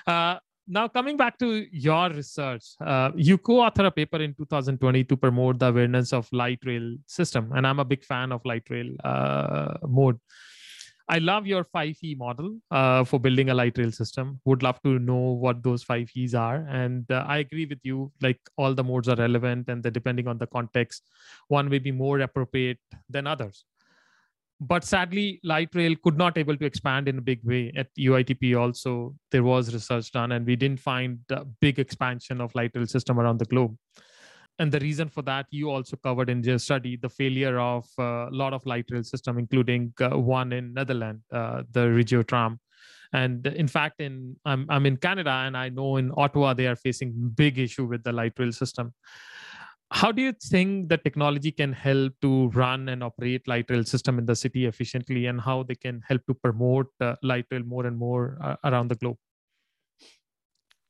Uh, 0.06 0.38
now 0.68 0.88
coming 0.88 1.18
back 1.18 1.38
to 1.40 1.66
your 1.72 2.10
research, 2.10 2.64
uh, 2.86 3.12
you 3.16 3.38
co-author 3.38 3.86
a 3.86 3.92
paper 3.92 4.22
in 4.22 4.34
2020 4.36 5.04
to 5.06 5.18
promote 5.18 5.60
the 5.60 5.68
awareness 5.68 6.14
of 6.14 6.28
light 6.32 6.60
rail 6.66 6.96
system, 7.08 7.52
and 7.56 7.66
I'm 7.66 7.80
a 7.80 7.86
big 7.86 8.04
fan 8.04 8.32
of 8.32 8.42
light 8.46 8.70
rail 8.70 8.94
uh, 9.04 9.78
mode. 9.88 10.20
I 11.12 11.18
love 11.18 11.48
your 11.48 11.64
five 11.64 11.98
E 12.04 12.14
model 12.14 12.56
uh, 12.70 13.04
for 13.04 13.20
building 13.20 13.50
a 13.50 13.54
light 13.56 13.76
rail 13.80 13.92
system. 13.92 14.40
Would 14.46 14.62
love 14.62 14.80
to 14.84 15.00
know 15.00 15.32
what 15.44 15.64
those 15.64 15.82
five 15.82 16.08
E's 16.14 16.36
are. 16.36 16.68
And 16.70 17.10
uh, 17.12 17.26
I 17.28 17.40
agree 17.40 17.66
with 17.66 17.80
you, 17.82 18.12
like 18.22 18.40
all 18.58 18.76
the 18.76 18.84
modes 18.84 19.10
are 19.10 19.16
relevant 19.16 19.70
and 19.70 19.82
depending 19.82 20.28
on 20.28 20.38
the 20.38 20.46
context, 20.46 21.10
one 21.48 21.68
may 21.68 21.80
be 21.80 21.92
more 21.92 22.20
appropriate 22.20 22.78
than 23.10 23.26
others. 23.26 23.66
But 24.62 24.84
sadly, 24.84 25.40
light 25.44 25.70
rail 25.74 25.96
could 26.04 26.18
not 26.18 26.38
able 26.38 26.56
to 26.58 26.66
expand 26.66 27.08
in 27.08 27.18
a 27.18 27.22
big 27.22 27.40
way. 27.44 27.74
At 27.76 27.88
UITP 27.98 28.60
also, 28.60 29.16
there 29.32 29.44
was 29.44 29.74
research 29.74 30.12
done 30.12 30.34
and 30.34 30.46
we 30.46 30.56
didn't 30.56 30.80
find 30.80 31.20
a 31.32 31.44
big 31.46 31.80
expansion 31.80 32.40
of 32.40 32.54
light 32.54 32.72
rail 32.76 32.86
system 32.86 33.20
around 33.20 33.40
the 33.40 33.46
globe 33.46 33.76
and 34.60 34.72
the 34.72 34.80
reason 34.80 35.08
for 35.10 35.22
that 35.24 35.46
you 35.50 35.72
also 35.72 35.96
covered 35.96 36.30
in 36.30 36.44
your 36.44 36.60
study 36.60 36.98
the 36.98 37.10
failure 37.10 37.58
of 37.60 37.88
a 37.98 38.04
uh, 38.04 38.30
lot 38.32 38.54
of 38.54 38.66
light 38.66 38.86
rail 38.92 39.04
system 39.04 39.40
including 39.40 39.94
uh, 40.02 40.10
one 40.10 40.52
in 40.52 40.74
netherlands 40.74 41.24
uh, 41.32 41.64
the 41.72 41.90
regio 41.90 42.22
tram. 42.22 42.60
And 43.12 43.48
in 43.48 43.68
fact 43.68 44.02
in 44.02 44.36
I'm, 44.46 44.68
I'm 44.70 44.86
in 44.86 44.98
canada 44.98 45.32
and 45.46 45.58
i 45.58 45.70
know 45.70 45.98
in 45.98 46.12
ottawa 46.16 46.54
they 46.54 46.68
are 46.68 46.76
facing 46.76 47.14
big 47.36 47.58
issue 47.58 47.86
with 47.86 48.04
the 48.04 48.12
light 48.12 48.34
rail 48.38 48.52
system. 48.52 48.94
How 49.92 50.12
do 50.12 50.22
you 50.22 50.34
think 50.34 50.90
the 50.90 50.98
technology 50.98 51.52
can 51.52 51.74
help 51.74 52.14
to 52.22 52.50
run 52.50 52.90
and 52.90 53.04
operate 53.04 53.48
light 53.48 53.72
rail 53.72 53.84
system 53.84 54.20
in 54.20 54.28
the 54.28 54.36
city 54.36 54.68
efficiently 54.68 55.26
and 55.26 55.42
how 55.42 55.64
they 55.64 55.74
can 55.74 56.04
help 56.08 56.22
to 56.28 56.36
promote 56.36 56.92
uh, 57.02 57.16
light 57.24 57.46
rail 57.50 57.64
more 57.64 57.88
and 57.88 57.98
more 57.98 58.38
uh, 58.44 58.56
around 58.66 58.90
the 58.90 58.96
globe 58.96 59.18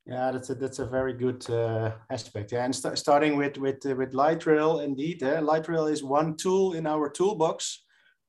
yeah, 0.05 0.31
that's 0.31 0.49
a 0.49 0.55
that's 0.55 0.79
a 0.79 0.85
very 0.85 1.13
good 1.13 1.47
uh, 1.49 1.91
aspect. 2.09 2.51
Yeah, 2.51 2.65
and 2.65 2.75
st- 2.75 2.97
starting 2.97 3.37
with 3.37 3.57
with 3.57 3.85
uh, 3.85 3.95
with 3.95 4.13
light 4.13 4.45
rail, 4.45 4.79
indeed, 4.79 5.21
uh, 5.23 5.41
light 5.41 5.67
rail 5.67 5.87
is 5.87 6.03
one 6.03 6.35
tool 6.35 6.73
in 6.73 6.87
our 6.87 7.09
toolbox 7.09 7.83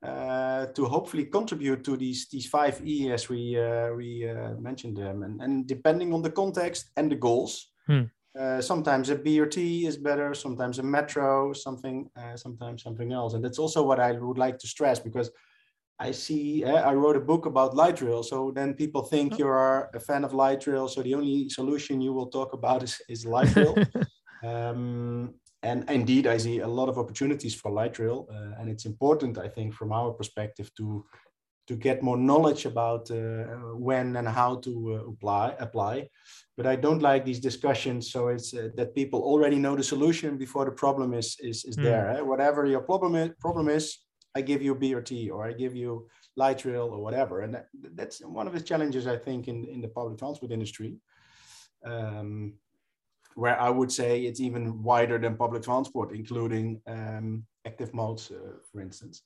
uh, 0.05 0.67
to 0.67 0.85
hopefully 0.85 1.25
contribute 1.25 1.83
to 1.83 1.97
these 1.97 2.27
these 2.29 2.47
five 2.47 2.81
E 2.85 3.11
as 3.11 3.29
we 3.29 3.59
uh, 3.59 3.93
we 3.93 4.29
uh, 4.29 4.53
mentioned 4.59 4.97
them, 4.97 5.23
and 5.23 5.41
and 5.41 5.67
depending 5.67 6.13
on 6.13 6.21
the 6.21 6.31
context 6.31 6.91
and 6.97 7.11
the 7.11 7.15
goals. 7.15 7.67
Hmm. 7.87 8.05
sometimes 8.61 9.09
a 9.09 9.15
BRT 9.15 9.85
is 9.87 9.97
better, 9.97 10.33
sometimes 10.33 10.79
a 10.79 10.83
metro, 10.83 11.51
something, 11.51 12.09
sometimes 12.35 12.83
something 12.83 13.11
else, 13.11 13.33
and 13.33 13.43
that's 13.43 13.59
also 13.59 13.83
what 13.83 13.99
I 13.99 14.11
would 14.11 14.37
like 14.37 14.57
to 14.59 14.67
stress 14.67 14.99
because 14.99 15.31
I 16.01 16.11
see, 16.11 16.63
uh, 16.63 16.81
I 16.89 16.93
wrote 16.95 17.15
a 17.15 17.27
book 17.31 17.45
about 17.45 17.75
light 17.75 18.01
rail. 18.01 18.23
So 18.23 18.51
then 18.55 18.73
people 18.73 19.03
think 19.03 19.33
oh. 19.33 19.37
you 19.37 19.47
are 19.47 19.89
a 19.93 19.99
fan 19.99 20.23
of 20.23 20.33
light 20.33 20.65
rail. 20.65 20.87
So 20.87 21.03
the 21.03 21.13
only 21.13 21.47
solution 21.49 22.01
you 22.01 22.11
will 22.11 22.27
talk 22.27 22.53
about 22.53 22.81
is, 22.81 22.99
is 23.07 23.25
light 23.35 23.55
rail. 23.55 23.75
um, 24.43 25.35
and 25.61 25.87
indeed, 25.91 26.25
I 26.25 26.37
see 26.37 26.59
a 26.59 26.67
lot 26.67 26.89
of 26.89 26.97
opportunities 26.97 27.53
for 27.53 27.69
light 27.71 27.99
rail. 27.99 28.27
Uh, 28.33 28.59
and 28.59 28.67
it's 28.67 28.85
important, 28.85 29.37
I 29.37 29.47
think, 29.47 29.75
from 29.75 29.91
our 29.91 30.11
perspective 30.11 30.71
to, 30.77 31.05
to 31.67 31.75
get 31.75 32.01
more 32.01 32.17
knowledge 32.17 32.65
about 32.65 33.11
uh, 33.11 33.43
when 33.87 34.15
and 34.15 34.27
how 34.27 34.55
to 34.65 34.73
uh, 34.95 35.09
apply, 35.11 35.55
apply. 35.59 36.07
But 36.57 36.65
I 36.65 36.77
don't 36.77 37.03
like 37.03 37.25
these 37.25 37.39
discussions. 37.39 38.11
So 38.11 38.29
it's 38.29 38.55
uh, 38.55 38.69
that 38.75 38.95
people 38.95 39.21
already 39.21 39.57
know 39.57 39.75
the 39.75 39.83
solution 39.83 40.39
before 40.39 40.65
the 40.65 40.71
problem 40.71 41.13
is, 41.13 41.37
is, 41.39 41.63
is 41.63 41.77
mm. 41.77 41.83
there. 41.83 42.09
Eh? 42.09 42.21
Whatever 42.21 42.65
your 42.65 42.81
problem 42.81 43.13
is, 43.13 43.29
problem 43.39 43.69
is 43.69 43.99
I 44.35 44.41
give 44.41 44.61
you 44.61 44.75
BRT 44.75 45.29
or 45.31 45.45
I 45.45 45.53
give 45.53 45.75
you 45.75 46.07
light 46.35 46.63
rail 46.65 46.89
or 46.91 47.01
whatever. 47.01 47.41
And 47.41 47.53
that, 47.53 47.67
that's 47.95 48.19
one 48.19 48.47
of 48.47 48.53
the 48.53 48.61
challenges 48.61 49.07
I 49.07 49.17
think 49.17 49.47
in, 49.47 49.65
in 49.65 49.81
the 49.81 49.87
public 49.87 50.17
transport 50.17 50.51
industry. 50.51 50.97
Um, 51.83 52.53
where 53.35 53.59
I 53.59 53.69
would 53.69 53.91
say 53.91 54.21
it's 54.21 54.41
even 54.41 54.83
wider 54.83 55.17
than 55.17 55.37
public 55.37 55.63
transport, 55.63 56.13
including 56.13 56.81
um, 56.87 57.45
active 57.65 57.93
modes, 57.93 58.31
uh, 58.31 58.57
for 58.71 58.81
instance. 58.81 59.23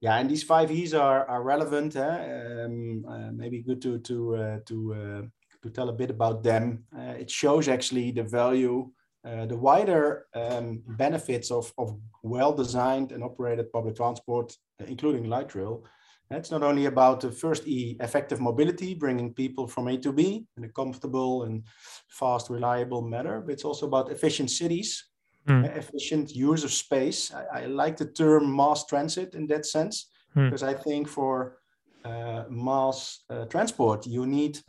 Yeah, 0.00 0.16
and 0.16 0.30
these 0.30 0.42
five 0.42 0.70
E's 0.70 0.94
are, 0.94 1.26
are 1.26 1.42
relevant. 1.42 1.96
Um, 1.96 3.04
uh, 3.08 3.30
maybe 3.32 3.62
good 3.62 3.82
to 3.82 3.98
to 3.98 4.36
uh, 4.36 4.58
to 4.66 4.94
uh, 4.94 5.22
to 5.62 5.70
tell 5.70 5.90
a 5.90 5.92
bit 5.92 6.10
about 6.10 6.42
them. 6.42 6.84
Uh, 6.96 7.14
it 7.18 7.30
shows 7.30 7.68
actually 7.68 8.10
the 8.10 8.22
value, 8.22 8.90
uh, 9.24 9.46
the 9.46 9.56
wider 9.56 10.26
um, 10.34 10.82
benefits 10.86 11.50
of 11.50 11.72
of 11.76 11.98
well 12.22 12.52
designed 12.52 13.12
and 13.12 13.22
operated 13.22 13.72
public 13.72 13.96
transport, 13.96 14.56
including 14.86 15.24
light 15.24 15.54
rail, 15.54 15.84
it's 16.30 16.50
not 16.50 16.62
only 16.62 16.86
about 16.86 17.20
the 17.20 17.32
first 17.32 17.66
E, 17.66 17.96
effective 18.00 18.40
mobility, 18.40 18.94
bringing 18.94 19.34
people 19.34 19.66
from 19.66 19.88
A 19.88 19.98
to 19.98 20.12
B 20.12 20.46
in 20.56 20.64
a 20.64 20.68
comfortable 20.68 21.42
and 21.42 21.64
fast, 22.08 22.50
reliable 22.50 23.02
manner, 23.02 23.40
but 23.40 23.52
it's 23.52 23.64
also 23.64 23.86
about 23.86 24.12
efficient 24.12 24.50
cities, 24.50 25.10
mm. 25.48 25.76
efficient 25.76 26.30
use 26.30 26.62
of 26.62 26.72
space. 26.72 27.32
I, 27.34 27.62
I, 27.62 27.66
like 27.66 27.96
the 27.96 28.06
term 28.06 28.54
mass 28.54 28.86
transit 28.86 29.34
in 29.34 29.48
that 29.48 29.66
sense, 29.66 30.08
mm. 30.36 30.46
because 30.46 30.62
I 30.62 30.74
think 30.74 31.08
for 31.08 31.58
uh, 32.04 32.44
mass 32.48 33.24
uh, 33.28 33.46
transport, 33.46 34.06
you 34.06 34.24
need 34.24 34.60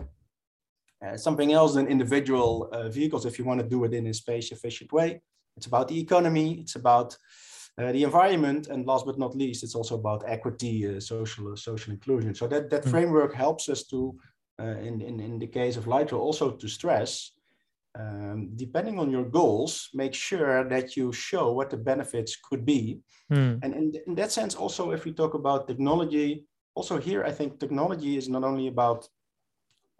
uh, 1.05 1.17
something 1.17 1.51
else 1.51 1.73
than 1.73 1.87
individual 1.87 2.69
uh, 2.71 2.89
vehicles 2.89 3.25
if 3.25 3.37
you 3.39 3.45
want 3.45 3.59
to 3.59 3.67
do 3.67 3.83
it 3.83 3.93
in 3.93 4.07
a 4.07 4.13
space 4.13 4.51
efficient 4.51 4.91
way. 4.91 5.21
It's 5.57 5.67
about 5.67 5.87
the 5.87 5.99
economy, 5.99 6.59
it's 6.61 6.75
about 6.75 7.17
uh, 7.77 7.91
the 7.91 8.03
environment, 8.03 8.67
and 8.67 8.85
last 8.85 9.05
but 9.05 9.17
not 9.17 9.35
least, 9.35 9.63
it's 9.63 9.75
also 9.75 9.95
about 9.95 10.23
equity, 10.27 10.87
uh, 10.87 10.99
social 10.99 11.53
uh, 11.53 11.55
social 11.55 11.93
inclusion. 11.93 12.35
So 12.35 12.47
that 12.47 12.69
that 12.69 12.83
mm. 12.83 12.91
framework 12.91 13.33
helps 13.33 13.69
us 13.69 13.83
to, 13.87 14.17
uh, 14.59 14.77
in, 14.87 15.01
in 15.01 15.19
in 15.19 15.39
the 15.39 15.47
case 15.47 15.77
of 15.77 15.85
Lightrail, 15.85 16.19
also 16.19 16.51
to 16.51 16.67
stress, 16.67 17.31
um, 17.97 18.49
depending 18.55 18.99
on 18.99 19.09
your 19.09 19.25
goals, 19.25 19.89
make 19.93 20.13
sure 20.13 20.63
that 20.69 20.95
you 20.95 21.11
show 21.11 21.51
what 21.51 21.69
the 21.69 21.77
benefits 21.77 22.37
could 22.37 22.65
be. 22.65 22.99
Mm. 23.31 23.59
And 23.63 23.73
in, 23.73 23.93
in 24.07 24.15
that 24.15 24.31
sense, 24.31 24.55
also 24.55 24.91
if 24.91 25.05
we 25.05 25.13
talk 25.13 25.33
about 25.33 25.67
technology, 25.67 26.45
also 26.75 26.97
here 26.97 27.23
I 27.23 27.31
think 27.31 27.59
technology 27.59 28.17
is 28.17 28.27
not 28.29 28.43
only 28.43 28.67
about 28.67 29.07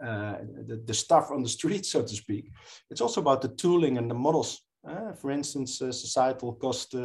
uh, 0.03 0.38
the, 0.67 0.81
the 0.86 0.93
stuff 0.93 1.31
on 1.31 1.43
the 1.43 1.50
street, 1.50 1.86
so 1.93 2.01
to 2.01 2.15
speak. 2.15 2.51
It's 2.89 3.01
also 3.01 3.22
about 3.22 3.41
the 3.41 3.50
tooling 3.50 3.98
and 3.98 4.10
the 4.10 4.15
models. 4.15 4.62
Uh, 4.88 5.13
for 5.13 5.29
instance, 5.31 5.81
uh, 5.81 5.91
societal 5.91 6.53
cost 6.53 6.96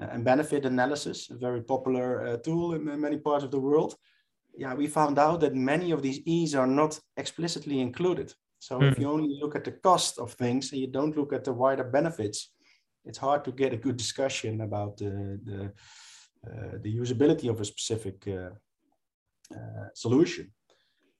and 0.00 0.24
benefit 0.24 0.64
analysis, 0.64 1.28
a 1.30 1.34
very 1.34 1.62
popular 1.62 2.26
uh, 2.26 2.36
tool 2.38 2.74
in 2.74 3.00
many 3.00 3.18
parts 3.18 3.44
of 3.44 3.50
the 3.50 3.58
world. 3.58 3.94
Yeah, 4.56 4.74
we 4.74 4.86
found 4.86 5.18
out 5.18 5.40
that 5.40 5.54
many 5.54 5.92
of 5.92 6.02
these 6.02 6.20
E's 6.24 6.54
are 6.54 6.66
not 6.66 6.98
explicitly 7.16 7.80
included. 7.80 8.32
So 8.58 8.78
mm. 8.78 8.90
if 8.90 8.96
hmm. 8.96 9.02
you 9.02 9.10
only 9.10 9.38
look 9.40 9.54
at 9.54 9.64
the 9.64 9.72
cost 9.72 10.18
of 10.18 10.32
things 10.32 10.72
and 10.72 10.80
you 10.80 10.88
don't 10.88 11.16
look 11.16 11.32
at 11.32 11.44
the 11.44 11.52
wider 11.52 11.84
benefits, 11.84 12.50
it's 13.04 13.18
hard 13.18 13.44
to 13.44 13.52
get 13.52 13.72
a 13.72 13.76
good 13.76 13.96
discussion 13.96 14.60
about 14.60 14.96
the 14.96 15.40
the, 15.44 15.72
uh, 16.46 16.78
the 16.82 16.96
usability 16.96 17.48
of 17.48 17.60
a 17.60 17.64
specific 17.64 18.26
uh, 18.28 18.50
uh, 19.54 19.88
solution. 19.94 20.52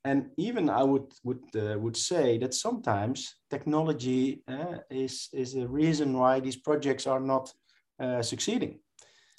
And 0.05 0.31
even 0.37 0.71
I 0.71 0.85
would 0.85 1.13
would 1.25 1.45
uh, 1.57 1.79
would 1.79 1.97
say 1.97 2.39
that 2.39 2.55
sometimes 2.55 3.35
technology 3.51 4.43
uh, 4.49 4.79
is 4.91 5.29
is 5.33 5.55
a 5.55 5.67
reason 5.67 6.17
why 6.17 6.41
these 6.41 6.57
projects 6.57 7.07
are 7.07 7.21
not 7.21 7.53
uh, 8.01 8.23
succeeding. 8.23 8.79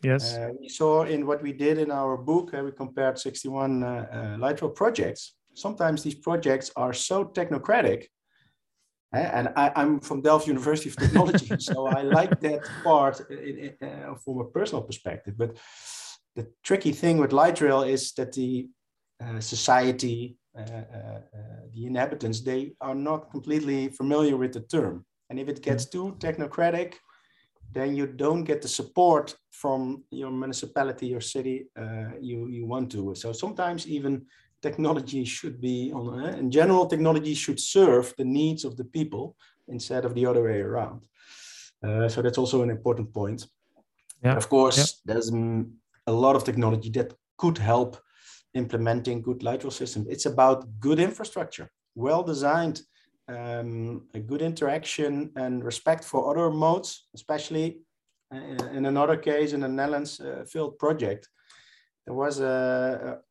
Yes. 0.04 0.36
Uh, 0.36 0.52
we 0.60 0.70
saw 0.70 1.04
in 1.04 1.26
what 1.26 1.42
we 1.42 1.54
did 1.54 1.78
in 1.78 1.92
our 1.92 2.18
book, 2.18 2.54
uh, 2.54 2.64
we 2.64 2.72
compared 2.72 3.20
61 3.20 3.84
uh, 3.84 4.38
uh, 4.42 4.68
projects. 4.70 5.36
Sometimes 5.54 6.04
these 6.04 6.16
projects 6.16 6.72
are 6.76 6.94
so 6.94 7.26
technocratic. 7.26 8.06
and 9.12 9.50
I, 9.56 9.72
am 9.76 10.00
from 10.00 10.22
Delft 10.22 10.48
University 10.48 10.90
of 10.90 10.96
Technology, 10.96 11.50
so 11.60 11.88
I 11.88 12.04
like 12.04 12.40
that 12.42 12.62
part 12.84 13.20
in, 13.30 13.74
in, 13.82 13.88
uh, 13.88 14.16
from 14.24 14.40
a 14.40 14.46
personal 14.46 14.84
perspective. 14.84 15.36
But 15.38 15.58
the 16.36 16.48
tricky 16.64 16.92
thing 16.92 17.18
with 17.18 17.34
light 17.34 17.60
rail 17.60 17.82
is 17.82 18.14
that 18.14 18.34
the 18.34 18.70
society, 19.40 20.38
the 21.74 21.86
inhabitants, 21.86 22.42
they 22.42 22.74
are 22.82 22.96
not 22.96 23.32
completely 23.32 23.90
familiar 23.90 24.38
with 24.38 24.54
the 24.54 24.62
term. 24.62 25.06
And 25.30 25.40
if 25.40 25.48
it 25.48 25.62
gets 25.62 25.86
mm. 25.86 25.92
too 25.92 26.18
technocratic, 26.20 26.96
then 27.72 27.96
you 27.96 28.08
don't 28.08 28.44
get 28.44 28.62
the 28.62 28.68
support 28.68 29.36
from 29.52 30.04
your 30.10 30.32
municipality 30.32 31.14
or 31.14 31.22
city 31.22 31.68
uh, 31.80 32.12
you, 32.20 32.48
you 32.48 32.66
want 32.66 32.92
to. 32.92 33.14
So 33.16 33.32
sometimes 33.32 33.88
even 33.88 34.26
technology 34.62 35.24
should 35.26 35.62
be 35.62 35.92
on, 35.94 36.24
uh, 36.24 36.38
in 36.38 36.50
general, 36.50 36.86
technology 36.88 37.34
should 37.34 37.60
serve 37.60 38.14
the 38.18 38.26
needs 38.26 38.66
of 38.66 38.76
the 38.76 38.86
people 38.86 39.36
instead 39.68 40.04
of 40.06 40.16
the 40.16 40.26
other 40.26 40.44
way 40.44 40.62
around. 40.62 41.02
Uh, 41.86 42.10
so 42.10 42.22
that's 42.22 42.38
also 42.38 42.64
an 42.64 42.70
important 42.70 43.14
point. 43.14 43.46
Yeah. 44.24 44.36
Of 44.36 44.50
course, 44.50 44.78
yeah. 44.78 45.14
there's 45.14 45.32
a 45.32 46.12
lot 46.12 46.36
of 46.36 46.44
technology 46.44 46.90
that 46.92 47.14
could 47.38 47.58
help 47.58 47.98
implementing 48.54 49.22
good 49.22 49.44
light 49.44 49.64
rail 49.64 49.72
systems. 49.72 50.08
It's 50.10 50.26
about 50.26 50.66
good 50.80 51.00
infrastructure, 51.00 51.70
well 51.96 52.24
designed 52.24 52.82
um, 53.28 54.08
a 54.14 54.20
good 54.20 54.42
interaction 54.42 55.32
and 55.36 55.64
respect 55.64 56.04
for 56.04 56.32
other 56.32 56.50
modes, 56.50 57.08
especially 57.14 57.82
uh, 58.34 58.66
in 58.74 58.86
another 58.86 59.18
case 59.18 59.54
in 59.54 59.62
the 59.62 59.68
Netherlands 59.68 60.20
uh, 60.20 60.46
field 60.48 60.78
project. 60.80 61.30
There 62.06 62.16
was 62.16 62.40
a, 62.40 63.20
a 63.20 63.30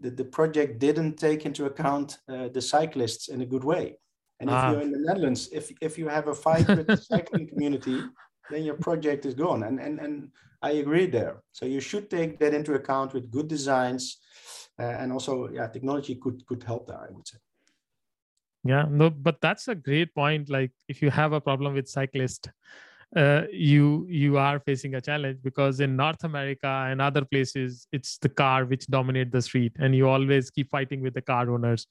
the, 0.00 0.10
the, 0.10 0.24
project 0.24 0.78
didn't 0.78 1.16
take 1.16 1.44
into 1.44 1.66
account 1.66 2.18
uh, 2.28 2.48
the 2.48 2.62
cyclists 2.62 3.28
in 3.28 3.40
a 3.40 3.46
good 3.46 3.64
way. 3.64 3.98
And 4.40 4.50
ah. 4.50 4.68
if 4.68 4.72
you're 4.72 4.82
in 4.82 4.92
the 4.92 4.98
Netherlands, 4.98 5.48
if, 5.52 5.72
if 5.80 5.98
you 5.98 6.08
have 6.08 6.28
a 6.28 6.34
fight 6.34 6.68
with 6.68 6.86
the 6.86 6.96
cycling 7.12 7.48
community, 7.48 8.02
then 8.50 8.64
your 8.64 8.74
project 8.74 9.26
is 9.26 9.34
gone. 9.34 9.64
And, 9.64 9.80
and, 9.80 9.98
and 9.98 10.30
I 10.62 10.72
agree 10.72 11.06
there. 11.06 11.42
So 11.52 11.66
you 11.66 11.80
should 11.80 12.10
take 12.10 12.38
that 12.40 12.54
into 12.54 12.74
account 12.74 13.12
with 13.12 13.30
good 13.30 13.48
designs. 13.48 14.18
Uh, 14.78 14.82
and 14.82 15.12
also, 15.12 15.48
yeah, 15.48 15.66
technology 15.68 16.16
could, 16.16 16.44
could 16.46 16.62
help 16.62 16.86
there, 16.86 16.98
I 16.98 17.10
would 17.10 17.26
say 17.26 17.38
yeah 18.66 18.84
no 18.90 19.10
but 19.10 19.40
that's 19.40 19.68
a 19.68 19.74
great 19.74 20.14
point 20.14 20.48
like 20.48 20.72
if 20.88 21.00
you 21.02 21.10
have 21.10 21.32
a 21.32 21.40
problem 21.40 21.74
with 21.74 21.88
cyclist 21.88 22.50
uh, 23.16 23.42
you 23.52 24.06
you 24.08 24.36
are 24.36 24.58
facing 24.58 24.96
a 24.96 25.00
challenge 25.00 25.38
because 25.42 25.80
in 25.80 25.94
north 25.96 26.24
america 26.24 26.86
and 26.90 27.00
other 27.00 27.24
places 27.24 27.86
it's 27.92 28.18
the 28.18 28.28
car 28.28 28.64
which 28.64 28.86
dominate 28.88 29.30
the 29.30 29.40
street 29.40 29.72
and 29.78 29.94
you 29.94 30.08
always 30.08 30.50
keep 30.50 30.70
fighting 30.70 31.00
with 31.00 31.14
the 31.14 31.22
car 31.22 31.50
owners 31.50 31.86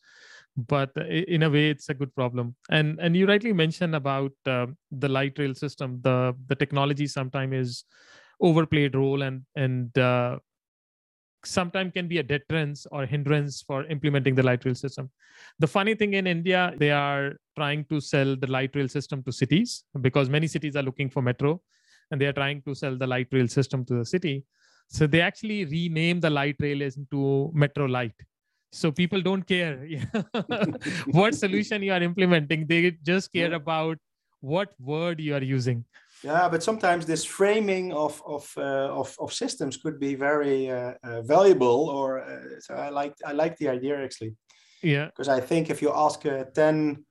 but 0.56 0.90
in 0.98 1.44
a 1.44 1.50
way 1.50 1.70
it's 1.70 1.90
a 1.90 1.94
good 1.94 2.14
problem 2.16 2.56
and 2.70 3.00
and 3.00 3.16
you 3.16 3.28
rightly 3.28 3.52
mentioned 3.52 3.94
about 3.94 4.32
uh, 4.46 4.66
the 4.92 5.10
light 5.10 5.38
rail 5.38 5.54
system 5.54 6.00
the 6.02 6.34
the 6.48 6.56
technology 6.56 7.08
sometimes 7.08 7.54
is 7.54 7.84
overplayed 8.42 8.96
role 8.96 9.22
and 9.22 9.42
and 9.56 9.98
uh, 9.98 10.38
sometimes 11.46 11.94
can 11.94 12.08
be 12.08 12.18
a 12.18 12.24
deterrence 12.24 12.86
or 12.92 13.06
hindrance 13.06 13.62
for 13.62 13.86
implementing 13.86 14.36
the 14.36 14.44
light 14.44 14.64
rail 14.66 14.76
system. 14.76 15.10
The 15.60 15.68
funny 15.68 15.96
thing 15.96 16.14
in 16.14 16.28
India, 16.28 16.74
they 16.78 16.92
are 16.92 17.34
trying 17.56 17.86
to 17.86 18.02
sell 18.02 18.36
the 18.36 18.48
light 18.48 18.76
rail 18.76 18.88
system 18.88 19.24
to 19.24 19.32
cities 19.32 19.84
because 20.02 20.30
many 20.30 20.48
cities 20.48 20.76
are 20.76 20.84
looking 20.84 21.10
for 21.10 21.22
metro 21.22 21.62
and 22.12 22.20
they 22.20 22.26
are 22.26 22.34
trying 22.34 22.62
to 22.64 22.76
sell 22.76 22.98
the 22.98 23.08
light 23.08 23.28
rail 23.32 23.48
system 23.48 23.86
to 23.86 24.00
the 24.00 24.06
city. 24.06 24.44
So 24.90 25.08
they 25.08 25.22
actually 25.22 25.66
rename 25.66 26.20
the 26.20 26.30
light 26.30 26.56
rail 26.60 26.82
into 26.82 27.52
Metro 27.54 27.86
Light. 27.86 28.14
So 28.76 28.92
people 28.92 29.22
don't 29.22 29.48
care 29.48 29.88
what 31.12 31.34
solution 31.46 31.82
you 31.82 31.94
are 31.94 32.04
implementing. 32.04 32.68
They 32.68 32.92
just 33.04 33.32
care 33.32 33.54
about 33.54 33.98
what 34.42 34.74
word 34.80 35.22
you 35.22 35.34
are 35.34 35.44
using. 35.44 35.86
Yeah, 36.24 36.50
but 36.50 36.62
sometimes 36.62 37.06
this 37.06 37.24
framing 37.24 37.94
of 37.94 38.22
of 38.26 38.52
uh, 38.58 39.00
of, 39.02 39.16
of 39.20 39.32
systems 39.32 39.78
could 39.78 39.98
be 39.98 40.16
very 40.16 40.70
uh, 40.70 40.94
uh, 41.04 41.22
valuable. 41.22 41.90
Or 41.90 42.20
uh, 42.20 42.60
so 42.60 42.74
I 42.74 42.90
like 42.90 43.16
I 43.26 43.32
like 43.32 43.56
the 43.58 43.70
idea 43.70 44.04
actually. 44.04 44.36
Yeah. 44.84 45.06
Because 45.06 45.30
I 45.30 45.40
think 45.40 45.70
if 45.70 45.82
you 45.82 45.92
ask 45.94 46.26
uh, 46.26 46.44
ten 46.54 47.06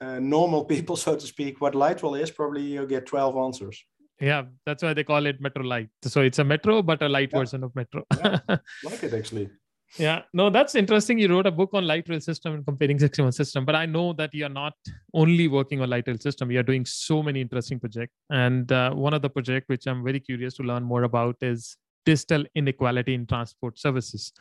uh, 0.00 0.18
normal 0.18 0.64
people, 0.72 0.96
so 0.96 1.16
to 1.16 1.26
speak, 1.26 1.60
what 1.60 1.74
light 1.74 2.02
rail 2.02 2.14
is, 2.14 2.30
probably 2.30 2.62
you'll 2.62 2.92
get 2.96 3.04
twelve 3.06 3.36
answers. 3.36 3.84
Yeah, 4.20 4.44
that's 4.64 4.82
why 4.82 4.94
they 4.94 5.04
call 5.04 5.26
it 5.26 5.40
Metro 5.40 5.64
Light. 5.64 5.90
So 6.04 6.22
it's 6.22 6.38
a 6.38 6.44
metro, 6.44 6.80
but 6.80 7.02
a 7.02 7.08
light 7.08 7.30
yeah. 7.32 7.38
version 7.38 7.64
of 7.64 7.74
metro. 7.74 8.04
yeah, 8.16 8.38
like 8.84 9.02
it 9.02 9.12
actually. 9.12 9.50
Yeah, 9.98 10.22
no, 10.32 10.48
that's 10.48 10.74
interesting. 10.74 11.18
You 11.18 11.28
wrote 11.28 11.46
a 11.46 11.50
book 11.50 11.70
on 11.74 11.86
light 11.86 12.08
rail 12.08 12.20
system 12.20 12.54
and 12.54 12.64
comparing 12.64 12.98
61 12.98 13.32
system, 13.32 13.66
but 13.66 13.74
I 13.74 13.84
know 13.84 14.14
that 14.14 14.30
you're 14.32 14.48
not 14.48 14.72
only 15.12 15.48
working 15.48 15.82
on 15.82 15.90
light 15.90 16.06
rail 16.06 16.18
system. 16.18 16.50
You're 16.50 16.62
doing 16.62 16.86
so 16.86 17.22
many 17.22 17.42
interesting 17.42 17.78
projects. 17.78 18.14
And 18.30 18.70
uh, 18.72 18.92
one 18.94 19.12
of 19.12 19.20
the 19.20 19.28
project 19.28 19.68
which 19.68 19.86
I'm 19.86 20.02
very 20.02 20.20
curious 20.20 20.54
to 20.54 20.62
learn 20.62 20.82
more 20.82 21.02
about 21.02 21.36
is 21.42 21.76
digital 22.06 22.44
inequality 22.54 23.12
in 23.12 23.26
transport 23.26 23.78
services. 23.78 24.32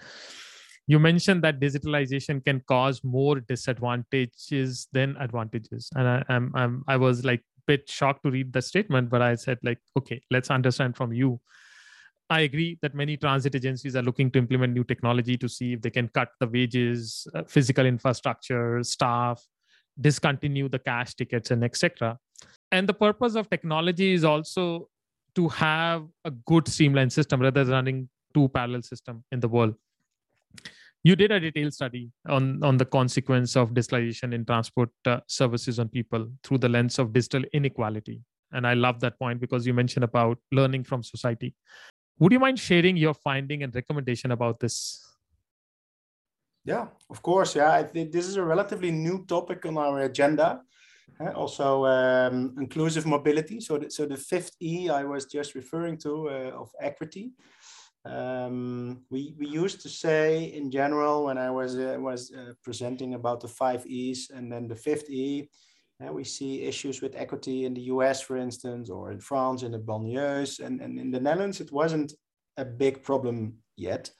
You 0.87 0.99
mentioned 0.99 1.43
that 1.43 1.59
digitalization 1.59 2.43
can 2.43 2.61
cause 2.61 3.03
more 3.03 3.41
disadvantages 3.41 4.87
than 4.93 5.15
advantages, 5.17 5.89
and 5.95 6.07
I, 6.07 6.23
I'm, 6.27 6.51
I'm 6.55 6.83
I 6.87 6.97
was 6.97 7.23
like 7.23 7.39
a 7.39 7.61
bit 7.67 7.89
shocked 7.89 8.23
to 8.23 8.31
read 8.31 8.51
the 8.51 8.61
statement, 8.61 9.09
but 9.09 9.21
I 9.21 9.35
said 9.35 9.59
like, 9.63 9.77
okay, 9.97 10.21
let's 10.31 10.49
understand 10.49 10.97
from 10.97 11.13
you 11.13 11.39
I 12.32 12.41
agree 12.41 12.80
that 12.82 12.96
many 12.96 13.17
transit 13.17 13.56
agencies 13.56 13.96
are 13.96 14.02
looking 14.02 14.32
to 14.32 14.39
implement 14.39 14.74
new 14.74 14.86
technology 14.86 15.38
to 15.38 15.50
see 15.50 15.74
if 15.74 15.82
they 15.82 15.89
can 15.89 16.08
cut 16.08 16.30
the 16.39 16.48
wages, 16.48 17.28
uh, 17.36 17.44
physical 17.44 17.86
infrastructure, 17.86 18.82
staff, 18.84 19.44
discontinue 20.00 20.70
the 20.70 20.80
cash 20.80 21.13
tickets 21.13 21.52
and 21.52 21.63
etc 21.63 22.17
and 22.72 22.88
the 22.88 22.94
purpose 22.94 23.36
of 23.36 23.50
technology 23.50 24.13
is 24.13 24.24
also 24.24 24.89
to 25.36 25.48
have 25.50 26.08
a 26.26 26.32
good 26.32 26.67
streamlined 26.67 27.13
system 27.13 27.41
rather 27.41 27.63
than 27.63 27.74
running 27.74 28.10
two 28.34 28.48
parallel 28.50 28.82
system 28.82 29.24
in 29.32 29.39
the 29.39 29.48
world. 29.48 29.76
You 31.04 31.15
did 31.15 31.32
a 31.32 31.39
detailed 31.39 31.74
study 31.74 32.12
on, 32.28 32.63
on 32.63 32.78
the 32.78 32.86
consequence 32.86 33.56
of 33.56 33.72
digitalization 33.72 34.34
in 34.34 34.46
transport 34.46 34.89
uh, 35.06 35.20
services 35.28 35.80
on 35.80 35.89
people 35.89 36.32
through 36.44 36.60
the 36.60 36.70
lens 36.70 37.00
of 37.00 37.12
digital 37.12 37.44
inequality. 37.54 38.22
And 38.54 38.67
i 38.67 38.74
love 38.74 39.00
that 39.00 39.17
point 39.17 39.39
because 39.39 39.65
you 39.65 39.74
mentioned 39.74 40.04
about 40.04 40.38
learning 40.52 40.84
from 40.84 41.04
society 41.04 41.56
would 42.21 42.31
you 42.31 42.39
mind 42.39 42.57
sharing 42.60 42.95
your 42.95 43.13
finding 43.13 43.63
and 43.63 43.75
recommendation 43.75 44.31
about 44.31 44.60
this? 44.60 45.03
Yeah 46.63 46.88
of 47.10 47.21
course. 47.21 47.55
Yeah 47.55 47.71
i 47.81 47.84
think 47.84 48.12
this 48.12 48.27
is 48.31 48.36
a 48.38 48.45
relatively 48.53 48.91
new 48.91 49.25
topic 49.25 49.65
on 49.65 49.77
our 49.77 49.99
agenda 50.12 50.62
also 51.36 51.86
um, 51.86 52.55
inclusive 52.60 53.05
mobility. 53.05 53.60
So 53.60 53.77
the, 53.77 53.91
so 53.91 54.05
the 54.05 54.17
fifth 54.17 54.55
e 54.62 54.89
i 54.89 55.03
was 55.03 55.25
just 55.25 55.55
referring 55.55 55.97
to 55.99 56.29
uh, 56.29 56.62
of 56.62 56.69
equity. 56.79 57.31
Um, 58.03 59.03
we, 59.12 59.36
we 59.38 59.47
used 59.47 59.81
to 59.81 59.89
say 59.89 60.45
in 60.45 60.71
general 60.71 61.25
when 61.25 61.38
I 61.38 61.51
was 61.51 61.77
uh, 61.77 61.97
was 61.99 62.31
uh, 62.34 62.53
presenting 62.63 63.13
about 63.13 63.41
the 63.41 63.47
five 63.47 63.86
E's 63.86 64.31
and 64.36 64.51
then 64.51 64.67
the 64.67 64.75
fifth 64.75 65.10
E, 65.10 65.49
uh, 66.01 66.11
we 66.11 66.23
see 66.23 66.63
issues 66.63 67.01
with 67.01 67.15
equity 67.15 67.65
in 67.65 67.73
the 67.73 67.81
US, 67.93 68.21
for 68.21 68.37
instance, 68.37 68.89
or 68.89 69.11
in 69.11 69.19
France 69.19 69.63
in 69.63 69.71
the 69.71 69.79
banlieues, 69.79 70.59
and, 70.59 70.81
and 70.81 70.99
in 70.99 71.11
the 71.11 71.19
Netherlands 71.19 71.61
it 71.61 71.71
wasn't 71.71 72.13
a 72.57 72.65
big 72.65 73.03
problem 73.03 73.55
yet, 73.77 74.11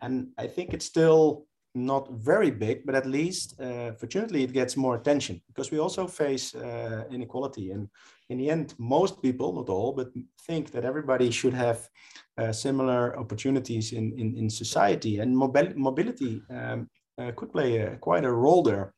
and 0.00 0.28
I 0.38 0.46
think 0.46 0.72
it's 0.72 0.86
still 0.86 1.46
not 1.74 2.10
very 2.12 2.50
big, 2.50 2.84
but 2.84 2.94
at 2.94 3.06
least 3.06 3.60
uh, 3.60 3.92
fortunately 3.92 4.42
it 4.42 4.52
gets 4.52 4.76
more 4.76 4.96
attention 4.96 5.40
because 5.46 5.70
we 5.70 5.78
also 5.78 6.06
face 6.06 6.54
uh, 6.54 7.04
inequality. 7.10 7.70
And 7.70 7.88
in 8.28 8.38
the 8.38 8.50
end, 8.50 8.74
most 8.78 9.22
people, 9.22 9.52
not 9.52 9.68
all, 9.68 9.92
but 9.92 10.08
think 10.46 10.70
that 10.72 10.84
everybody 10.84 11.30
should 11.30 11.54
have 11.54 11.88
uh, 12.36 12.52
similar 12.52 13.18
opportunities 13.18 13.92
in, 13.92 14.18
in, 14.18 14.36
in 14.36 14.50
society. 14.50 15.18
And 15.18 15.36
mobil- 15.36 15.76
mobility 15.76 16.42
um, 16.50 16.88
uh, 17.18 17.32
could 17.36 17.52
play 17.52 17.78
a, 17.78 17.96
quite 17.96 18.24
a 18.24 18.32
role 18.32 18.62
there, 18.62 18.94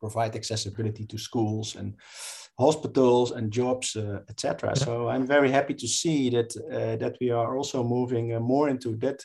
provide 0.00 0.36
accessibility 0.36 1.04
to 1.06 1.18
schools 1.18 1.76
and 1.76 1.94
hospitals 2.58 3.30
and 3.30 3.52
jobs, 3.52 3.96
uh, 3.96 4.20
etc. 4.28 4.70
Yeah. 4.70 4.84
So 4.84 5.08
I'm 5.08 5.26
very 5.26 5.50
happy 5.50 5.74
to 5.74 5.88
see 5.88 6.30
that 6.30 6.56
uh, 6.56 6.96
that 6.96 7.16
we 7.20 7.30
are 7.30 7.56
also 7.56 7.84
moving 7.84 8.36
more 8.42 8.68
into 8.68 8.96
that 8.96 9.24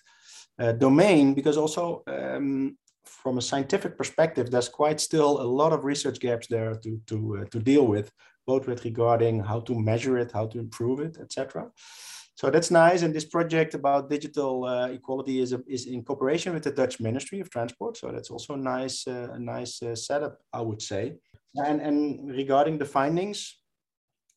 uh, 0.59 0.71
domain 0.73 1.33
because 1.33 1.57
also 1.57 2.03
um, 2.07 2.77
from 3.03 3.38
a 3.38 3.41
scientific 3.41 3.97
perspective, 3.97 4.51
there's 4.51 4.69
quite 4.69 4.99
still 4.99 5.41
a 5.41 5.49
lot 5.59 5.73
of 5.73 5.83
research 5.83 6.19
gaps 6.19 6.47
there 6.47 6.75
to 6.75 7.01
to 7.07 7.38
uh, 7.38 7.45
to 7.51 7.59
deal 7.59 7.88
with, 7.88 8.12
both 8.45 8.67
with 8.67 8.86
regarding 8.86 9.43
how 9.43 9.62
to 9.62 9.73
measure 9.79 10.17
it, 10.17 10.31
how 10.31 10.47
to 10.47 10.59
improve 10.59 10.99
it, 10.99 11.17
etc. 11.19 11.71
So 12.36 12.50
that's 12.50 12.72
nice. 12.72 13.04
And 13.04 13.13
this 13.13 13.26
project 13.26 13.76
about 13.76 14.10
digital 14.10 14.65
uh, 14.65 14.88
equality 14.88 15.39
is, 15.39 15.54
a, 15.54 15.62
is 15.67 15.86
in 15.86 16.04
cooperation 16.04 16.54
with 16.54 16.63
the 16.63 16.72
Dutch 16.72 17.00
Ministry 17.00 17.39
of 17.39 17.50
Transport. 17.50 17.98
So 17.98 18.12
that's 18.12 18.32
also 18.32 18.56
a 18.56 18.58
nice, 18.58 19.08
uh, 19.08 19.30
a 19.34 19.39
nice 19.39 19.82
uh, 19.84 19.96
setup, 19.96 20.39
I 20.52 20.62
would 20.62 20.82
say. 20.82 21.15
And, 21.56 21.80
and 21.80 22.32
regarding 22.32 22.80
the 22.80 22.86
findings, 22.86 23.56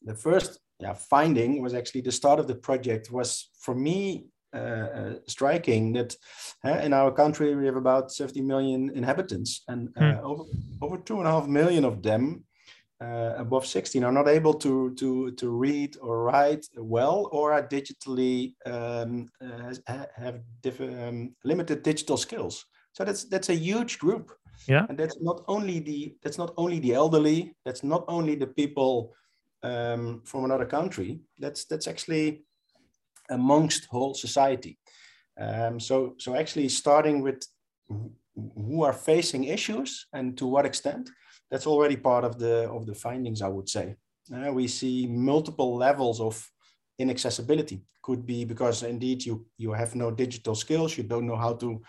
the 0.03 0.15
first 0.15 0.61
yeah, 0.79 0.93
finding 0.93 1.63
was 1.63 1.73
actually 1.73 2.03
the 2.03 2.13
start 2.13 2.39
of 2.39 2.47
the 2.47 2.55
project 2.55 3.11
was 3.11 3.49
for 3.59 3.75
me 3.75 4.27
uh, 4.55 4.59
uh, 4.59 5.15
striking 5.27 5.93
that 5.93 6.17
uh, 6.65 6.79
in 6.79 6.93
our 6.93 7.11
country 7.11 7.55
we 7.55 7.67
have 7.67 7.77
about 7.77 8.13
70 8.13 8.41
million 8.43 8.91
inhabitants 8.95 9.63
and 9.69 9.89
mm. 9.95 10.23
over, 10.23 10.45
over 10.81 10.99
two 10.99 11.19
and 11.19 11.27
a 11.27 11.31
half 11.31 11.47
million 11.47 11.85
of 11.85 12.03
them 12.03 12.45
uh, 13.01 13.35
above 13.37 13.67
16 13.67 14.05
are 14.05 14.13
not 14.13 14.29
able 14.29 14.55
to, 14.55 14.95
to, 14.95 15.31
to 15.33 15.51
read 15.51 15.97
or 16.01 16.23
write 16.23 16.67
well 16.77 17.29
or 17.33 17.53
are 17.53 17.67
digitally 17.67 18.55
um, 18.65 19.29
uh, 19.41 19.75
have 20.17 20.41
um, 20.81 21.35
limited 21.45 21.83
digital 21.83 22.17
skills. 22.17 22.65
So 22.93 23.05
that's 23.05 23.25
that's 23.25 23.51
a 23.51 23.55
huge 23.55 23.99
group. 23.99 24.33
Yeah. 24.67 24.87
And 24.89 24.97
that's 24.97 25.21
not 25.21 25.45
only 25.49 25.81
the 25.81 26.17
that's 26.23 26.39
not 26.39 26.55
only 26.57 26.79
the 26.79 26.95
elderly. 26.95 27.55
That's 27.67 27.85
not 27.85 28.05
only 28.09 28.37
the 28.37 28.47
people 28.47 29.13
um, 29.63 30.23
from 30.25 30.45
another 30.45 30.65
country. 30.65 31.21
That's 31.39 31.67
that's 31.67 31.87
actually 31.87 32.47
amongst 33.31 33.87
whole 33.87 34.15
society. 34.15 34.79
Um, 35.39 35.79
so, 35.79 36.15
so 36.19 36.35
actually 36.35 36.69
starting 36.69 37.23
with 37.23 37.47
who 37.89 38.83
are 38.83 38.93
facing 38.93 39.45
issues 39.45 40.07
and 40.13 40.37
to 40.39 40.47
what 40.47 40.67
extent, 40.67 41.11
that's 41.51 41.67
already 41.67 41.97
part 41.97 42.25
of 42.25 42.39
the, 42.39 42.69
of 42.71 42.87
the 42.87 42.95
findings, 42.95 43.43
I 43.43 43.49
would 43.49 43.69
say. 43.69 43.97
Uh, 44.35 44.53
we 44.53 44.67
see 44.67 45.07
multiple 45.07 45.77
levels 45.77 46.21
of 46.21 46.51
inaccessibility. 46.99 47.83
Could 48.03 48.25
be 48.25 48.45
because 48.45 48.83
indeed 48.83 49.25
you, 49.25 49.47
you 49.59 49.73
have 49.73 49.95
no 49.95 50.11
digital 50.11 50.55
skills, 50.55 50.97
you 50.97 51.05
don't 51.05 51.27
know 51.27 51.37
how 51.37 51.55
to 51.55 51.83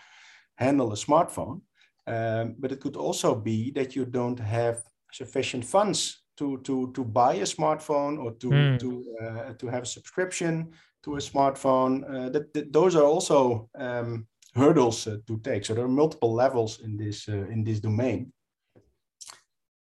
handle 0.56 0.92
a 0.92 0.96
smartphone. 0.96 1.60
Um, 2.06 2.56
but 2.58 2.72
it 2.72 2.80
could 2.80 2.96
also 2.96 3.34
be 3.34 3.70
that 3.72 3.94
you 3.94 4.04
don't 4.04 4.38
have 4.38 4.82
sufficient 5.12 5.64
funds 5.64 6.22
to, 6.38 6.58
to, 6.58 6.90
to 6.92 7.04
buy 7.04 7.34
a 7.34 7.42
smartphone 7.42 8.18
or 8.18 8.32
to, 8.32 8.48
mm. 8.48 8.78
to, 8.80 9.04
uh, 9.22 9.52
to 9.54 9.66
have 9.68 9.82
a 9.82 9.86
subscription 9.86 10.72
to 11.04 11.16
a 11.16 11.18
smartphone. 11.18 12.02
Uh, 12.08 12.28
that, 12.30 12.52
that, 12.54 12.72
those 12.72 12.96
are 12.96 13.04
also 13.04 13.68
um, 13.78 14.26
hurdles 14.54 15.06
uh, 15.06 15.18
to 15.26 15.38
take. 15.38 15.64
So 15.64 15.74
there 15.74 15.84
are 15.84 15.88
multiple 15.88 16.32
levels 16.32 16.80
in 16.80 16.96
this 16.96 17.28
uh, 17.28 17.46
in 17.48 17.64
this 17.64 17.80
domain. 17.80 18.32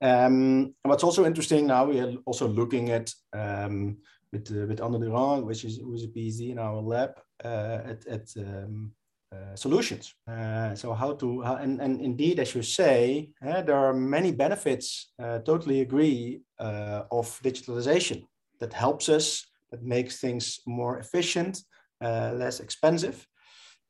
Um, 0.00 0.74
what's 0.82 1.04
also 1.04 1.24
interesting 1.24 1.66
now, 1.66 1.86
we 1.86 2.00
are 2.00 2.14
also 2.24 2.46
looking 2.46 2.90
at 2.90 3.12
um, 3.32 3.98
with 4.32 4.50
uh, 4.50 4.66
with 4.66 4.80
Anne 4.80 5.00
Durand, 5.00 5.44
which 5.44 5.64
is 5.64 5.78
who's 5.78 6.04
a 6.04 6.08
PhD 6.08 6.50
in 6.50 6.58
our 6.58 6.80
lab, 6.80 7.10
uh, 7.44 7.80
at, 7.84 8.06
at 8.06 8.28
um, 8.36 8.92
uh, 9.32 9.54
solutions. 9.54 10.14
Uh, 10.26 10.74
so 10.74 10.94
how 10.94 11.12
to 11.12 11.42
and, 11.42 11.80
and 11.80 12.00
indeed, 12.00 12.38
as 12.38 12.54
you 12.54 12.62
say, 12.62 13.30
uh, 13.46 13.62
there 13.62 13.76
are 13.76 13.92
many 13.92 14.32
benefits. 14.32 15.12
Uh, 15.22 15.38
totally 15.40 15.80
agree 15.80 16.40
of 16.58 17.40
digitalization 17.42 18.24
that 18.60 18.72
helps 18.72 19.08
us 19.08 19.46
that 19.70 19.82
makes 19.82 20.18
things 20.18 20.60
more 20.66 20.98
efficient, 20.98 21.62
less 22.00 22.60
expensive. 22.60 23.26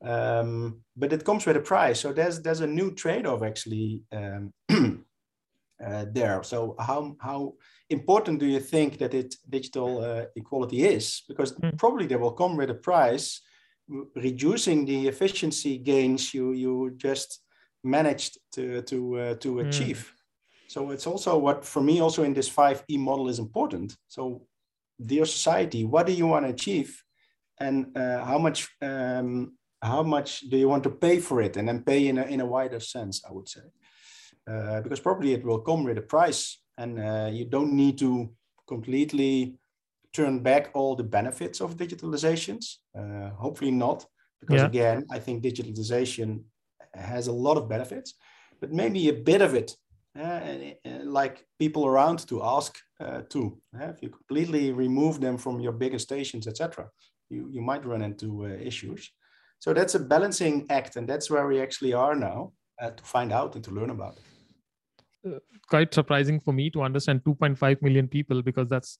Um, 0.04 0.80
but 0.96 1.12
it 1.12 1.24
comes 1.24 1.46
with 1.46 1.56
a 1.56 1.60
price. 1.60 2.00
So 2.00 2.12
there's 2.12 2.40
there's 2.40 2.60
a 2.60 2.66
new 2.66 2.92
trade-off 2.92 3.42
actually 3.42 4.02
um, 4.12 4.52
uh, 5.84 6.06
there. 6.12 6.42
So 6.42 6.74
how 6.78 7.16
how 7.20 7.54
important 7.90 8.40
do 8.40 8.46
you 8.46 8.60
think 8.60 8.98
that 8.98 9.14
it 9.14 9.34
digital 9.48 10.00
uh, 10.02 10.24
equality 10.36 10.84
is? 10.84 11.22
Because 11.28 11.52
mm. 11.54 11.76
probably 11.78 12.06
they 12.06 12.16
will 12.16 12.32
come 12.32 12.56
with 12.56 12.70
a 12.70 12.74
price, 12.74 13.40
reducing 14.16 14.84
the 14.84 15.08
efficiency 15.08 15.78
gains 15.78 16.34
you 16.34 16.52
you 16.52 16.94
just 16.96 17.42
managed 17.84 18.38
to 18.52 18.82
to 18.82 19.18
uh, 19.18 19.34
to 19.34 19.52
hmm. 19.52 19.68
achieve. 19.68 19.98
Mm. 19.98 20.14
So 20.70 20.90
it's 20.90 21.06
also 21.06 21.38
what 21.38 21.64
for 21.64 21.82
me 21.82 22.00
also 22.00 22.24
in 22.24 22.34
this 22.34 22.48
five 22.48 22.82
E 22.90 22.98
model 22.98 23.28
is 23.28 23.38
important. 23.38 23.96
So 24.08 24.46
dear 24.98 25.24
society, 25.24 25.84
what 25.84 26.06
do 26.06 26.12
you 26.12 26.26
want 26.26 26.46
to 26.46 26.52
achieve, 26.52 27.02
and 27.58 27.96
uh, 27.96 28.24
how 28.24 28.38
much 28.38 28.68
um, 28.82 29.56
how 29.80 30.02
much 30.02 30.40
do 30.40 30.56
you 30.56 30.68
want 30.68 30.82
to 30.82 30.90
pay 30.90 31.20
for 31.20 31.40
it, 31.40 31.56
and 31.56 31.68
then 31.68 31.82
pay 31.84 32.08
in 32.08 32.18
a 32.18 32.24
in 32.24 32.40
a 32.40 32.46
wider 32.46 32.80
sense, 32.80 33.22
I 33.28 33.32
would 33.32 33.48
say, 33.48 33.62
uh, 34.48 34.80
because 34.80 35.00
probably 35.00 35.32
it 35.32 35.44
will 35.44 35.61
come 35.61 35.84
with 35.84 35.98
a 35.98 36.02
price, 36.02 36.61
and 36.76 36.98
uh, 36.98 37.28
you 37.32 37.44
don't 37.44 37.72
need 37.72 37.98
to 37.98 38.30
completely 38.66 39.58
turn 40.12 40.40
back 40.40 40.70
all 40.74 40.96
the 40.96 41.04
benefits 41.04 41.61
of 41.61 41.76
digitalizations. 41.76 42.76
Uh, 42.98 43.30
hopefully 43.30 43.70
not, 43.70 44.06
because 44.40 44.61
yeah. 44.61 44.66
again, 44.66 45.04
I 45.11 45.18
think 45.18 45.42
digitalization 45.42 46.42
has 46.94 47.26
a 47.26 47.32
lot 47.32 47.56
of 47.56 47.68
benefits, 47.68 48.14
but 48.61 48.72
maybe 48.72 49.08
a 49.08 49.12
bit 49.12 49.42
of 49.42 49.54
it 49.54 49.76
uh, 50.18 50.40
like 51.04 51.44
people 51.58 51.87
around 51.87 52.26
to 52.28 52.42
ask 52.42 52.78
uh, 53.00 53.22
too. 53.28 53.58
Uh, 53.78 53.87
if 53.87 54.02
you 54.02 54.08
completely 54.08 54.72
remove 54.72 55.20
them 55.20 55.38
from 55.38 55.61
your 55.61 55.72
bigger 55.72 55.98
stations, 55.98 56.46
etc., 56.46 56.88
you, 57.30 57.48
you 57.50 57.61
might 57.61 57.84
run 57.84 58.02
into 58.02 58.46
uh, 58.46 58.48
issues. 58.48 59.11
So 59.61 59.72
that's 59.72 59.94
a 59.94 60.00
balancing 60.00 60.66
act, 60.70 60.96
and 60.96 61.08
that's 61.08 61.30
where 61.30 61.46
we 61.46 61.61
actually 61.61 61.92
are 61.92 62.14
now 62.14 62.52
uh, 62.80 62.90
to 62.90 63.04
find 63.04 63.32
out 63.32 63.54
and 63.54 63.64
to 63.64 63.70
learn 63.70 63.90
about 63.90 64.16
it. 64.16 64.22
Uh, 65.26 65.38
quite 65.68 65.92
surprising 65.92 66.38
for 66.38 66.52
me 66.52 66.70
to 66.70 66.83
understand 66.83 67.22
2.5 67.24 67.83
million 67.83 68.07
people 68.07 68.40
because 68.40 68.68
that's 68.68 68.98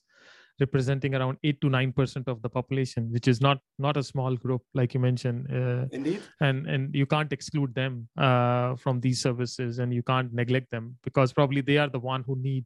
representing 0.59 1.15
around 1.15 1.39
8 1.45 1.61
to 1.61 1.69
9 1.69 1.93
percent 1.93 2.27
of 2.27 2.43
the 2.43 2.49
population 2.49 3.13
which 3.13 3.29
is 3.29 3.41
not 3.41 3.59
not 3.79 3.97
a 3.97 4.03
small 4.03 4.35
group 4.35 4.63
like 4.75 4.95
you 4.95 4.99
mentioned 4.99 5.47
uh, 5.53 5.87
indeed. 5.93 6.21
and 6.41 6.67
and 6.67 6.93
you 6.93 7.07
can't 7.07 7.33
exclude 7.33 7.73
them 7.77 8.09
uh, 8.19 8.75
from 8.75 8.99
these 8.99 9.23
services 9.23 9.79
and 9.79 9.95
you 9.95 10.03
can't 10.03 10.33
neglect 10.33 10.69
them 10.73 10.97
because 11.05 11.33
probably 11.33 11.61
they 11.61 11.79
are 11.79 11.89
the 11.89 12.01
one 12.01 12.25
who 12.25 12.37
need 12.37 12.65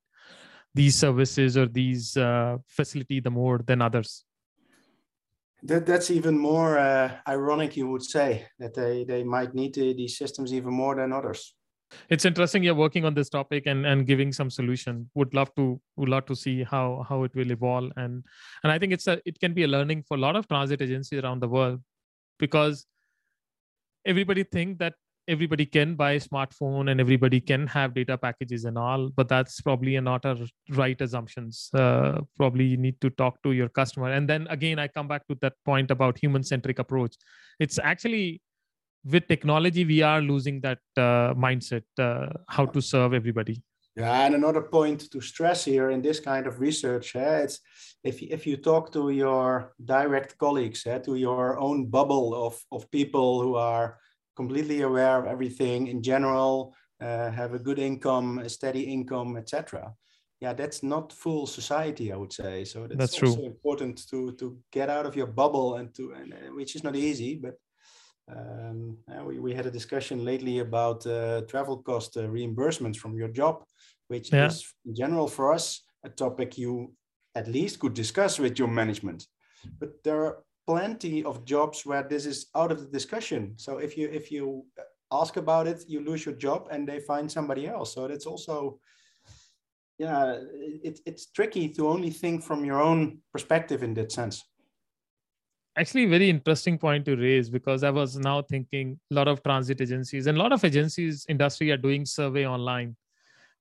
these 0.74 0.96
services 0.96 1.58
or 1.58 1.66
these 1.66 2.16
uh, 2.16 2.56
facility 2.66 3.20
the 3.20 3.30
more 3.30 3.58
than 3.58 3.82
others. 3.82 4.24
That, 5.64 5.84
that's 5.84 6.10
even 6.10 6.38
more 6.38 6.78
uh, 6.78 7.18
ironic 7.28 7.76
you 7.76 7.86
would 7.88 8.02
say 8.02 8.46
that 8.58 8.74
they, 8.74 9.04
they 9.04 9.22
might 9.22 9.54
need 9.54 9.74
the, 9.74 9.92
these 9.92 10.16
systems 10.16 10.54
even 10.54 10.72
more 10.72 10.96
than 10.96 11.12
others 11.12 11.54
it's 12.08 12.24
interesting 12.24 12.62
you're 12.62 12.74
working 12.74 13.04
on 13.04 13.14
this 13.14 13.28
topic 13.28 13.66
and 13.66 13.86
and 13.86 14.06
giving 14.06 14.32
some 14.32 14.50
solution. 14.50 15.10
Would 15.14 15.34
love 15.34 15.54
to 15.56 15.80
would 15.96 16.08
love 16.08 16.26
to 16.26 16.36
see 16.36 16.62
how 16.62 17.04
how 17.08 17.24
it 17.24 17.34
will 17.34 17.50
evolve. 17.50 17.92
And 17.96 18.24
and 18.62 18.72
i 18.72 18.78
think 18.78 18.92
it's 18.92 19.06
a 19.06 19.20
it 19.24 19.38
can 19.40 19.54
be 19.54 19.64
a 19.64 19.68
learning 19.68 20.04
for 20.08 20.16
a 20.16 20.20
lot 20.20 20.36
of 20.36 20.48
transit 20.48 20.82
agencies 20.82 21.22
around 21.22 21.40
the 21.40 21.48
world 21.48 21.80
because 22.38 22.86
everybody 24.04 24.44
think 24.44 24.78
that 24.78 24.94
everybody 25.28 25.64
can 25.64 25.94
buy 25.94 26.12
a 26.12 26.20
smartphone 26.20 26.90
and 26.90 27.00
everybody 27.00 27.40
can 27.40 27.66
have 27.66 27.94
data 27.94 28.18
packages 28.18 28.64
and 28.64 28.76
all 28.76 29.08
but 29.16 29.28
that's 29.28 29.60
probably 29.60 29.98
not 30.00 30.24
a 30.24 30.48
right 30.70 31.00
assumptions. 31.00 31.70
Uh, 31.74 32.20
probably 32.36 32.64
you 32.64 32.76
need 32.76 33.00
to 33.00 33.10
talk 33.10 33.40
to 33.42 33.52
your 33.52 33.68
customer. 33.68 34.10
And 34.10 34.28
then 34.28 34.46
again 34.50 34.78
i 34.78 34.88
come 34.88 35.08
back 35.08 35.26
to 35.28 35.36
that 35.42 35.54
point 35.64 35.90
about 35.90 36.18
human 36.18 36.42
centric 36.42 36.78
approach. 36.78 37.14
It's 37.60 37.78
actually 37.78 38.40
with 39.04 39.26
technology 39.26 39.84
we 39.84 40.02
are 40.02 40.20
losing 40.20 40.60
that 40.60 40.78
uh, 40.96 41.34
mindset 41.34 41.84
uh, 41.98 42.26
how 42.48 42.66
to 42.66 42.80
serve 42.80 43.14
everybody 43.14 43.62
yeah 43.96 44.26
and 44.26 44.34
another 44.34 44.62
point 44.62 45.10
to 45.10 45.20
stress 45.20 45.64
here 45.64 45.90
in 45.90 46.00
this 46.00 46.20
kind 46.20 46.46
of 46.46 46.60
research 46.60 47.16
eh, 47.16 47.38
it's 47.38 47.60
if, 48.04 48.22
if 48.22 48.46
you 48.46 48.56
talk 48.56 48.92
to 48.92 49.10
your 49.10 49.72
direct 49.84 50.38
colleagues 50.38 50.86
eh, 50.86 50.98
to 50.98 51.16
your 51.16 51.58
own 51.58 51.86
bubble 51.86 52.34
of, 52.34 52.58
of 52.72 52.90
people 52.90 53.42
who 53.42 53.56
are 53.56 53.98
completely 54.36 54.82
aware 54.82 55.18
of 55.18 55.26
everything 55.26 55.88
in 55.88 56.02
general 56.02 56.74
uh, 57.00 57.30
have 57.30 57.54
a 57.54 57.58
good 57.58 57.78
income 57.78 58.38
a 58.38 58.48
steady 58.48 58.82
income 58.82 59.36
etc 59.36 59.92
yeah 60.40 60.52
that's 60.52 60.82
not 60.82 61.12
full 61.12 61.46
society 61.46 62.12
i 62.12 62.16
would 62.16 62.32
say 62.32 62.64
so 62.64 62.86
that's, 62.86 62.96
that's 62.96 63.22
also 63.22 63.36
true. 63.36 63.46
important 63.46 64.08
to 64.08 64.32
to 64.32 64.56
get 64.72 64.88
out 64.88 65.06
of 65.06 65.16
your 65.16 65.26
bubble 65.26 65.76
and 65.76 65.94
to 65.94 66.12
and, 66.12 66.32
uh, 66.32 66.36
which 66.54 66.74
is 66.76 66.82
not 66.82 66.96
easy 66.96 67.36
but 67.36 67.54
um, 68.28 68.96
we, 69.24 69.38
we 69.38 69.54
had 69.54 69.66
a 69.66 69.70
discussion 69.70 70.24
lately 70.24 70.60
about 70.60 71.06
uh, 71.06 71.42
travel 71.42 71.78
cost 71.78 72.16
uh, 72.16 72.22
reimbursements 72.22 72.96
from 72.96 73.16
your 73.16 73.28
job, 73.28 73.64
which 74.08 74.32
yeah. 74.32 74.46
is 74.46 74.72
in 74.86 74.94
general 74.94 75.28
for 75.28 75.52
us 75.52 75.82
a 76.04 76.08
topic 76.08 76.58
you 76.58 76.92
at 77.34 77.48
least 77.48 77.80
could 77.80 77.94
discuss 77.94 78.38
with 78.38 78.58
your 78.58 78.68
management. 78.68 79.26
But 79.78 80.02
there 80.04 80.24
are 80.24 80.38
plenty 80.66 81.24
of 81.24 81.44
jobs 81.44 81.84
where 81.84 82.02
this 82.02 82.26
is 82.26 82.46
out 82.54 82.72
of 82.72 82.80
the 82.80 82.86
discussion. 82.86 83.54
So 83.56 83.78
if 83.78 83.96
you 83.96 84.08
if 84.08 84.30
you 84.30 84.66
ask 85.10 85.36
about 85.36 85.66
it, 85.66 85.84
you 85.88 86.00
lose 86.00 86.24
your 86.24 86.34
job 86.34 86.68
and 86.70 86.88
they 86.88 87.00
find 87.00 87.30
somebody 87.30 87.66
else. 87.66 87.94
So 87.94 88.08
that's 88.08 88.26
also 88.26 88.80
yeah, 89.98 90.38
it, 90.82 91.00
it's 91.06 91.26
tricky 91.30 91.68
to 91.68 91.88
only 91.88 92.10
think 92.10 92.42
from 92.42 92.64
your 92.64 92.80
own 92.80 93.18
perspective 93.32 93.82
in 93.82 93.94
that 93.94 94.10
sense 94.10 94.42
actually 95.76 96.06
very 96.06 96.28
interesting 96.28 96.78
point 96.78 97.04
to 97.04 97.16
raise 97.16 97.48
because 97.48 97.82
i 97.82 97.90
was 97.90 98.16
now 98.16 98.42
thinking 98.42 98.98
a 99.10 99.14
lot 99.14 99.28
of 99.28 99.42
transit 99.42 99.80
agencies 99.80 100.26
and 100.26 100.36
a 100.36 100.40
lot 100.40 100.52
of 100.52 100.64
agencies 100.64 101.24
industry 101.28 101.70
are 101.70 101.76
doing 101.76 102.04
survey 102.04 102.46
online. 102.46 102.96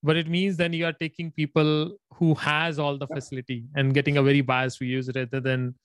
But 0.04 0.18
it 0.18 0.28
means 0.28 0.58
then 0.58 0.74
you 0.74 0.86
are 0.88 0.94
taking 0.94 1.32
people 1.32 1.96
who 2.16 2.34
has 2.34 2.80
all 2.80 2.98
the 2.98 3.06
facility 3.06 3.66
and 3.76 3.94
getting 3.94 4.18
a 4.18 4.24
very 4.24 4.42
biased 4.42 4.80
views 4.80 5.12
rather 5.16 5.40
than 5.40 5.76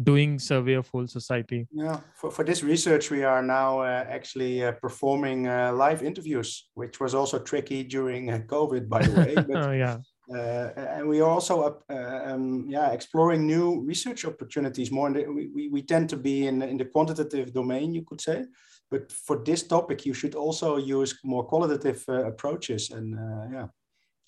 doing 0.00 0.38
survey 0.38 0.74
of 0.74 0.86
whole 0.88 1.08
society. 1.08 1.66
Yeah 1.72 1.98
for, 2.24 2.30
for 2.30 2.44
this 2.44 2.62
research 2.62 3.10
we 3.10 3.22
are 3.22 3.42
now 3.42 3.80
uh, 3.80 4.06
actually 4.08 4.64
uh, 4.64 4.72
performing 4.72 5.46
uh, 5.46 5.72
live 5.74 6.02
interviews 6.02 6.68
which 6.74 6.98
was 7.00 7.14
also 7.14 7.38
tricky 7.38 7.84
during 7.84 8.30
uh, 8.30 8.38
covid 8.46 8.88
by 8.88 9.02
the 9.02 9.12
way 9.20 9.34
but 9.48 9.72
yeah 9.72 9.98
and 10.28 11.06
we 11.06 11.20
are 11.20 11.30
also 11.30 11.82
uh, 11.90 12.20
um, 12.24 12.64
yeah 12.68 12.90
exploring 12.92 13.46
new 13.46 13.82
research 13.82 14.24
opportunities 14.24 14.90
more. 14.90 15.12
The, 15.12 15.26
we, 15.26 15.68
we 15.68 15.82
tend 15.82 16.08
to 16.10 16.16
be 16.16 16.46
in, 16.46 16.62
in 16.62 16.78
the 16.78 16.86
quantitative 16.86 17.52
domain, 17.52 17.94
you 17.94 18.02
could 18.02 18.20
say, 18.20 18.44
but 18.90 19.12
for 19.12 19.42
this 19.44 19.62
topic, 19.66 20.06
you 20.06 20.14
should 20.14 20.34
also 20.34 20.76
use 20.76 21.18
more 21.24 21.44
qualitative 21.44 22.04
uh, 22.08 22.26
approaches. 22.26 22.90
And 22.90 23.18
uh, 23.18 23.46
yeah, 23.52 23.66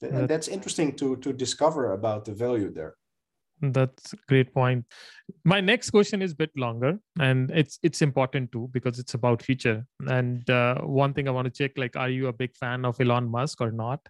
and 0.02 0.28
that's 0.28 0.48
interesting 0.48 0.96
to 0.96 1.16
to 1.16 1.32
discover 1.32 1.92
about 1.92 2.24
the 2.24 2.35
value 2.35 2.72
there. 2.72 2.94
That's 3.62 4.12
a 4.12 4.16
great 4.29 4.53
point. 4.53 4.85
My 5.45 5.61
next 5.61 5.90
question 5.90 6.21
is 6.21 6.33
a 6.33 6.37
bit 6.37 6.51
longer, 6.57 6.99
and 7.19 7.51
it's 7.51 7.79
it's 7.83 8.03
important 8.03 8.53
too 8.53 8.69
because 8.73 8.99
it's 8.99 9.14
about 9.14 9.42
future. 9.42 9.87
And 10.07 10.49
uh, 10.51 10.83
one 10.83 11.14
thing 11.14 11.27
I 11.27 11.31
want 11.31 11.47
to 11.47 11.51
check, 11.51 11.79
like, 11.79 11.97
are 11.97 12.11
you 12.11 12.27
a 12.29 12.33
big 12.33 12.55
fan 12.55 12.85
of 12.85 13.01
Elon 13.01 13.31
Musk 13.31 13.61
or 13.62 13.73
not? 13.73 14.01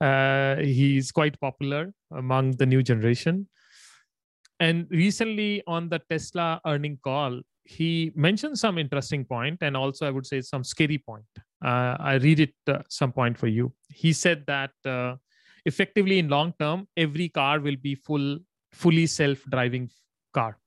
Uh, 0.00 0.56
he's 0.56 1.12
quite 1.12 1.38
popular 1.40 1.92
among 2.12 2.52
the 2.52 2.66
new 2.66 2.82
generation. 2.82 3.48
And 4.60 4.86
recently 4.90 5.62
on 5.66 5.88
the 5.88 6.00
Tesla 6.10 6.60
earning 6.66 6.98
call, 7.02 7.40
he 7.64 8.12
mentioned 8.14 8.58
some 8.58 8.78
interesting 8.78 9.24
point 9.24 9.58
and 9.60 9.76
also 9.76 10.06
I 10.06 10.10
would 10.10 10.26
say 10.26 10.40
some 10.40 10.64
scary 10.64 10.98
point. 10.98 11.24
Uh, 11.64 11.96
I 12.00 12.14
read 12.14 12.40
it 12.40 12.54
uh, 12.66 12.78
some 12.88 13.12
point 13.12 13.36
for 13.36 13.46
you. 13.46 13.72
He 13.90 14.12
said 14.12 14.44
that 14.46 14.70
uh, 14.86 15.16
effectively 15.66 16.18
in 16.18 16.28
long 16.28 16.54
term, 16.58 16.88
every 16.96 17.28
car 17.28 17.60
will 17.60 17.76
be 17.76 17.94
full, 17.94 18.38
fully 18.72 19.06
self-driving 19.06 19.90
car. 20.32 20.58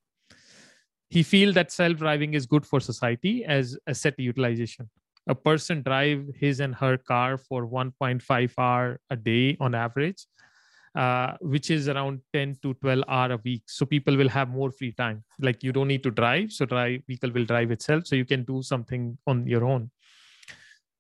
He 1.09 1.23
feel 1.23 1.53
that 1.53 1.71
self-driving 1.71 2.33
is 2.33 2.45
good 2.45 2.65
for 2.65 2.79
society 2.79 3.43
as 3.45 3.77
asset 3.87 4.15
utilization. 4.17 4.89
A 5.27 5.35
person 5.35 5.81
drive 5.81 6.25
his 6.35 6.59
and 6.61 6.73
her 6.75 6.97
car 6.97 7.37
for 7.37 7.67
1.5 7.67 8.53
hour 8.57 8.99
a 9.09 9.15
day 9.15 9.57
on 9.59 9.75
average 9.75 10.25
uh, 10.95 11.37
which 11.39 11.71
is 11.71 11.87
around 11.87 12.19
10 12.33 12.57
to 12.61 12.73
12 12.75 13.03
hour 13.07 13.31
a 13.33 13.37
week. 13.37 13.63
So 13.67 13.85
people 13.85 14.17
will 14.17 14.29
have 14.29 14.49
more 14.49 14.71
free 14.71 14.91
time. 14.91 15.23
Like 15.39 15.63
you 15.63 15.71
don't 15.71 15.87
need 15.87 16.03
to 16.03 16.11
drive 16.11 16.51
so 16.51 16.65
drive 16.65 17.01
vehicle 17.07 17.31
will 17.31 17.45
drive 17.45 17.71
itself 17.71 18.07
so 18.07 18.15
you 18.15 18.25
can 18.25 18.43
do 18.43 18.61
something 18.61 19.17
on 19.27 19.47
your 19.47 19.63
own 19.63 19.89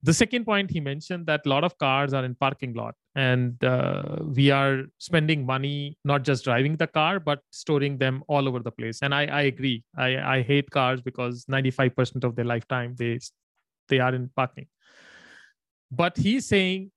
the 0.03 0.13
second 0.13 0.45
point 0.45 0.71
he 0.71 0.79
mentioned 0.79 1.27
that 1.27 1.45
a 1.45 1.49
lot 1.49 1.63
of 1.63 1.77
cars 1.77 2.13
are 2.13 2.25
in 2.25 2.33
parking 2.35 2.73
lot 2.73 2.95
and 3.15 3.63
uh, 3.63 4.17
we 4.23 4.49
are 4.49 4.83
spending 4.97 5.45
money 5.45 5.97
not 6.03 6.23
just 6.23 6.43
driving 6.43 6.75
the 6.75 6.87
car 6.87 7.19
but 7.19 7.39
storing 7.51 7.97
them 7.97 8.23
all 8.27 8.47
over 8.47 8.59
the 8.59 8.71
place. 8.71 8.99
And 9.01 9.13
i, 9.13 9.25
I 9.25 9.41
agree. 9.43 9.83
I, 9.95 10.37
I 10.37 10.41
hate 10.41 10.71
cars 10.71 11.01
because 11.01 11.45
95% 11.45 12.23
of 12.23 12.35
their 12.35 12.45
lifetime 12.45 12.95
they 12.97 13.19
they 13.89 13.99
are 13.99 14.15
in 14.15 14.29
parking. 14.35 14.67
But 15.91 16.17
he's 16.17 16.45
saying 16.45 16.91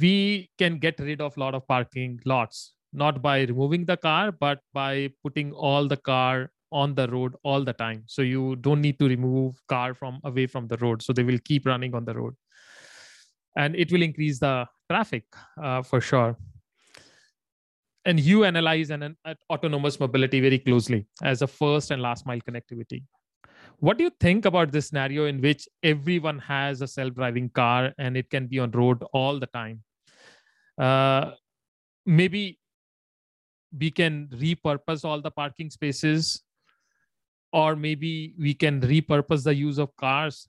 we 0.00 0.50
can 0.58 0.78
get 0.78 0.98
rid 0.98 1.20
of 1.20 1.36
a 1.36 1.40
lot 1.40 1.54
of 1.54 1.66
parking 1.68 2.18
lots 2.24 2.74
not 2.92 3.22
by 3.22 3.40
removing 3.42 3.84
the 3.84 3.96
car 3.96 4.30
but 4.30 4.60
by 4.72 5.10
putting 5.22 5.52
all 5.52 5.88
the 5.88 5.96
car 5.96 6.50
on 6.72 6.94
the 6.94 7.06
road 7.08 7.34
all 7.44 7.62
the 7.64 7.72
time. 7.72 8.04
So 8.06 8.22
you 8.22 8.56
don't 8.56 8.80
need 8.80 8.98
to 8.98 9.08
remove 9.08 9.60
car 9.68 9.94
from 9.94 10.20
away 10.24 10.46
from 10.46 10.66
the 10.68 10.76
road. 10.78 11.02
So 11.02 11.12
they 11.12 11.22
will 11.22 11.38
keep 11.44 11.66
running 11.66 11.94
on 11.94 12.04
the 12.04 12.14
road. 12.14 12.34
And 13.56 13.76
it 13.76 13.92
will 13.92 14.02
increase 14.02 14.38
the 14.38 14.66
traffic 14.90 15.24
uh, 15.62 15.82
for 15.82 16.00
sure. 16.00 16.36
And 18.04 18.18
you 18.18 18.44
analyze 18.44 18.90
an, 18.90 19.02
an 19.02 19.36
autonomous 19.50 20.00
mobility 20.00 20.40
very 20.40 20.58
closely 20.58 21.06
as 21.22 21.42
a 21.42 21.46
first 21.46 21.90
and 21.90 22.02
last 22.02 22.26
mile 22.26 22.40
connectivity. 22.40 23.04
What 23.78 23.98
do 23.98 24.04
you 24.04 24.10
think 24.20 24.44
about 24.44 24.72
this 24.72 24.88
scenario 24.88 25.26
in 25.26 25.40
which 25.40 25.68
everyone 25.82 26.38
has 26.40 26.82
a 26.82 26.86
self-driving 26.86 27.50
car 27.50 27.92
and 27.98 28.16
it 28.16 28.30
can 28.30 28.46
be 28.46 28.58
on 28.58 28.70
road 28.70 29.04
all 29.12 29.38
the 29.38 29.46
time? 29.46 29.82
Uh, 30.78 31.32
maybe 32.06 32.58
we 33.78 33.90
can 33.90 34.28
repurpose 34.34 35.04
all 35.04 35.20
the 35.20 35.30
parking 35.30 35.70
spaces 35.70 36.42
or 37.52 37.76
maybe 37.76 38.34
we 38.38 38.54
can 38.54 38.80
repurpose 38.80 39.44
the 39.44 39.54
use 39.54 39.78
of 39.78 39.94
cars 39.96 40.48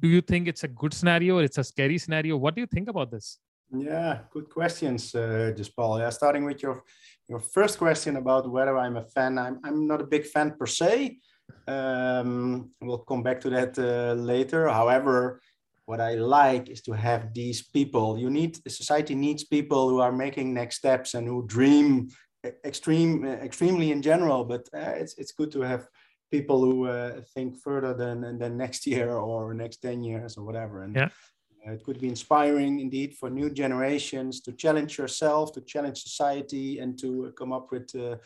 do 0.00 0.08
you 0.08 0.20
think 0.20 0.48
it's 0.48 0.64
a 0.64 0.68
good 0.68 0.94
scenario 0.94 1.38
or 1.38 1.42
it's 1.42 1.58
a 1.58 1.64
scary 1.64 1.98
scenario 1.98 2.36
what 2.36 2.54
do 2.54 2.60
you 2.60 2.66
think 2.66 2.88
about 2.88 3.10
this 3.10 3.38
yeah 3.76 4.20
good 4.32 4.48
questions 4.48 5.14
uh, 5.14 5.52
Paul. 5.76 5.98
yeah 5.98 6.10
starting 6.10 6.44
with 6.44 6.62
your 6.62 6.82
your 7.28 7.38
first 7.38 7.78
question 7.78 8.16
about 8.16 8.50
whether 8.50 8.78
i'm 8.78 8.96
a 8.96 9.04
fan 9.04 9.38
i'm, 9.38 9.60
I'm 9.64 9.86
not 9.86 10.00
a 10.00 10.06
big 10.06 10.24
fan 10.24 10.54
per 10.58 10.66
se 10.66 11.18
um, 11.66 12.70
we'll 12.80 12.98
come 12.98 13.22
back 13.22 13.40
to 13.42 13.50
that 13.50 13.78
uh, 13.78 14.14
later. 14.14 14.68
However, 14.68 15.40
what 15.86 16.00
I 16.00 16.14
like 16.14 16.68
is 16.68 16.82
to 16.82 16.92
have 16.92 17.32
these 17.34 17.62
people. 17.62 18.18
You 18.18 18.30
need 18.30 18.56
society 18.70 19.14
needs 19.14 19.44
people 19.44 19.88
who 19.88 20.00
are 20.00 20.12
making 20.12 20.52
next 20.52 20.76
steps 20.76 21.14
and 21.14 21.26
who 21.26 21.46
dream 21.46 22.08
extreme 22.64 23.24
extremely 23.24 23.90
in 23.90 24.02
general. 24.02 24.44
But 24.44 24.68
uh, 24.74 24.94
it's 24.96 25.14
it's 25.18 25.32
good 25.32 25.50
to 25.52 25.60
have 25.62 25.86
people 26.30 26.60
who 26.60 26.86
uh, 26.86 27.20
think 27.34 27.56
further 27.56 27.94
than 27.94 28.38
than 28.38 28.56
next 28.56 28.86
year 28.86 29.10
or 29.12 29.54
next 29.54 29.78
ten 29.82 30.02
years 30.02 30.36
or 30.36 30.44
whatever. 30.44 30.82
And 30.82 30.94
yeah. 30.96 31.08
Uh, 31.66 31.72
it 31.72 31.82
could 31.82 32.00
be 32.00 32.08
inspiring 32.08 32.78
indeed 32.78 33.16
for 33.18 33.28
new 33.28 33.50
generations 33.50 34.40
to 34.40 34.52
challenge 34.52 34.96
yourself, 34.96 35.52
to 35.52 35.60
challenge 35.60 36.00
society, 36.00 36.78
and 36.78 36.96
to 36.98 37.32
come 37.36 37.52
up 37.52 37.72
with 37.72 37.92
uh, 37.96 38.16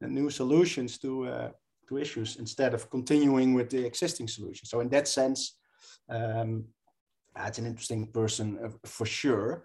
new 0.00 0.30
solutions 0.30 0.98
to 0.98 1.26
uh, 1.26 1.50
to 1.88 1.98
issues 1.98 2.36
instead 2.36 2.74
of 2.74 2.88
continuing 2.90 3.54
with 3.54 3.68
the 3.70 3.84
existing 3.84 4.28
solution. 4.28 4.66
So 4.66 4.80
in 4.80 4.88
that 4.90 5.08
sense, 5.08 5.58
um, 6.08 6.64
it's 7.46 7.58
an 7.58 7.66
interesting 7.66 8.06
person 8.06 8.58
uh, 8.64 8.70
for 8.84 9.06
sure. 9.06 9.64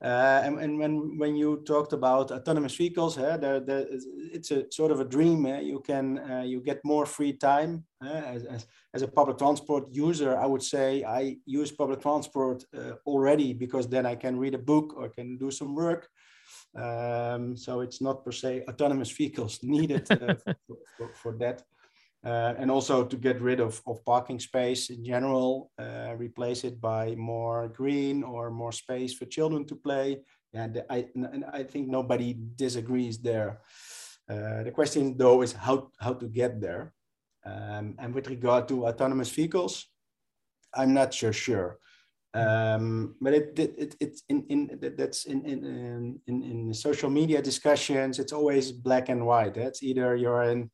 Uh, 0.00 0.40
and, 0.44 0.60
and 0.60 0.78
when 0.78 1.18
when 1.18 1.34
you 1.34 1.60
talked 1.66 1.92
about 1.92 2.30
autonomous 2.30 2.76
vehicles, 2.76 3.18
uh, 3.18 3.36
there, 3.36 3.58
there, 3.58 3.84
it's 4.32 4.52
a 4.52 4.64
sort 4.70 4.92
of 4.92 5.00
a 5.00 5.04
dream. 5.04 5.44
Uh, 5.44 5.58
you 5.58 5.80
can 5.80 6.18
uh, 6.18 6.42
you 6.42 6.60
get 6.60 6.84
more 6.84 7.04
free 7.04 7.32
time 7.32 7.84
as, 8.00 8.44
as, 8.44 8.66
as 8.94 9.02
a 9.02 9.08
public 9.08 9.38
transport 9.38 9.88
user. 9.90 10.38
I 10.38 10.46
would 10.46 10.62
say 10.62 11.02
I 11.02 11.38
use 11.46 11.72
public 11.72 12.00
transport 12.00 12.62
uh, 12.76 12.92
already 13.06 13.52
because 13.52 13.88
then 13.88 14.06
I 14.06 14.14
can 14.14 14.38
read 14.38 14.54
a 14.54 14.64
book 14.72 14.94
or 14.96 15.08
can 15.08 15.36
do 15.36 15.50
some 15.50 15.74
work. 15.74 16.08
Um, 16.76 17.56
so 17.56 17.80
it's 17.80 18.00
not 18.00 18.24
per 18.24 18.32
se 18.32 18.64
autonomous 18.68 19.10
vehicles 19.10 19.58
needed 19.62 20.06
uh, 20.12 20.34
for, 20.66 20.76
for, 20.96 21.08
for, 21.14 21.36
that. 21.38 21.62
Uh, 22.24 22.52
and 22.58 22.68
also 22.68 23.04
to 23.04 23.16
get 23.16 23.40
rid 23.40 23.60
of, 23.60 23.80
of 23.86 24.04
parking 24.04 24.40
space 24.40 24.90
in 24.90 25.04
general, 25.04 25.70
uh, 25.78 26.14
replace 26.16 26.64
it 26.64 26.80
by 26.80 27.14
more 27.14 27.68
green 27.68 28.24
or 28.24 28.50
more 28.50 28.72
space 28.72 29.14
for 29.14 29.24
children 29.26 29.64
to 29.64 29.76
play. 29.76 30.20
And 30.52 30.82
I, 30.90 31.06
and 31.14 31.44
I 31.52 31.62
think 31.62 31.88
nobody 31.88 32.36
disagrees 32.56 33.18
there. 33.18 33.60
Uh, 34.28 34.64
the 34.64 34.72
question 34.72 35.16
though 35.16 35.42
is 35.42 35.52
how, 35.52 35.90
how 36.00 36.14
to 36.14 36.26
get 36.26 36.60
there. 36.60 36.92
Um, 37.46 37.94
and 37.98 38.12
with 38.12 38.28
regard 38.28 38.66
to 38.68 38.86
autonomous 38.86 39.30
vehicles, 39.30 39.86
I'm 40.74 40.92
not 40.92 41.14
sure 41.14 41.32
sure. 41.32 41.78
Um, 42.34 43.14
but 43.20 43.32
it, 43.32 43.58
it, 43.58 43.74
it, 43.78 43.96
it's 44.00 44.22
in, 44.28 44.44
in 44.48 44.78
that's 44.96 45.24
in, 45.24 45.44
in, 45.46 46.20
in, 46.26 46.42
in 46.42 46.74
social 46.74 47.08
media 47.10 47.40
discussions, 47.40 48.18
it's 48.18 48.32
always 48.32 48.70
black 48.70 49.08
and 49.08 49.24
white. 49.24 49.54
That's 49.54 49.82
either 49.82 50.14
you're 50.14 50.42
in 50.42 50.70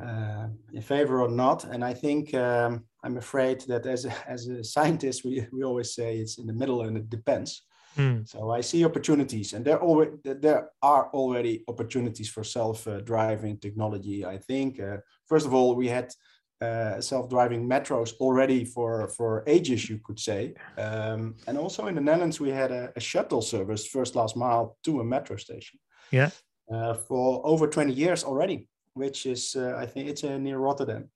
uh, 0.00 0.48
in 0.72 0.82
favor 0.82 1.20
or 1.22 1.28
not. 1.28 1.64
And 1.64 1.84
I 1.84 1.94
think 1.94 2.34
um, 2.34 2.84
I'm 3.02 3.16
afraid 3.16 3.62
that 3.62 3.86
as 3.86 4.04
a, 4.04 4.12
as 4.28 4.46
a 4.48 4.62
scientist, 4.64 5.24
we, 5.24 5.46
we 5.52 5.64
always 5.64 5.94
say 5.94 6.18
it's 6.18 6.38
in 6.38 6.46
the 6.46 6.52
middle 6.52 6.82
and 6.82 6.96
it 6.96 7.10
depends. 7.10 7.62
Mm. 7.96 8.28
So 8.28 8.50
I 8.50 8.60
see 8.60 8.84
opportunities, 8.84 9.54
and 9.54 9.64
there 9.64 9.80
already 9.80 10.12
there 10.22 10.68
are 10.82 11.08
already 11.14 11.64
opportunities 11.66 12.28
for 12.28 12.44
self-driving 12.44 13.56
technology. 13.58 14.22
I 14.22 14.36
think 14.36 14.78
uh, 14.78 14.98
first 15.26 15.46
of 15.46 15.54
all 15.54 15.74
we 15.74 15.88
had 15.88 16.12
uh, 16.60 17.00
self-driving 17.00 17.66
metros 17.66 18.12
already 18.20 18.66
for 18.66 19.08
for 19.08 19.44
ages, 19.46 19.88
you 19.88 19.98
could 20.04 20.20
say, 20.20 20.52
um, 20.76 21.36
and 21.46 21.56
also 21.56 21.86
in 21.86 21.94
the 21.94 22.02
Netherlands 22.02 22.38
we 22.38 22.50
had 22.50 22.70
a, 22.70 22.92
a, 22.96 23.00
shuttle 23.00 23.40
service, 23.40 23.86
first 23.86 24.14
last 24.14 24.36
mile 24.36 24.76
to 24.84 25.00
a 25.00 25.04
metro 25.04 25.38
station. 25.38 25.78
Yeah, 26.10 26.28
uh, 26.70 26.92
for 26.92 27.40
over 27.46 27.66
20 27.66 27.94
years 27.94 28.24
already 28.24 28.68
which 28.96 29.26
is 29.26 29.54
uh, 29.56 29.74
I 29.76 29.86
think 29.86 30.08
it's 30.08 30.24
uh, 30.24 30.38
near 30.38 30.58
Rotterdam, 30.58 31.10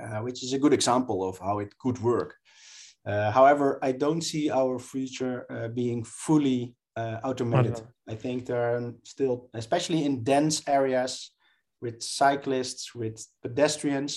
uh, 0.00 0.20
which 0.20 0.42
is 0.42 0.52
a 0.52 0.58
good 0.58 0.72
example 0.72 1.28
of 1.28 1.38
how 1.38 1.58
it 1.58 1.76
could 1.78 1.98
work. 2.02 2.34
however, 3.38 3.78
I 3.88 3.92
don't 3.92 4.24
see 4.32 4.50
our 4.50 4.78
future 4.78 5.46
being 5.74 6.04
fully 6.04 6.74
automated. 6.96 7.80
I 8.12 8.16
think 8.16 8.46
there 8.46 8.64
are 8.70 8.92
still, 9.04 9.48
especially 9.54 10.04
in 10.04 10.24
dense 10.24 10.62
areas, 10.66 11.12
with 11.80 12.02
cyclists, 12.02 12.94
with 12.94 13.16
pedestrians. 13.42 14.12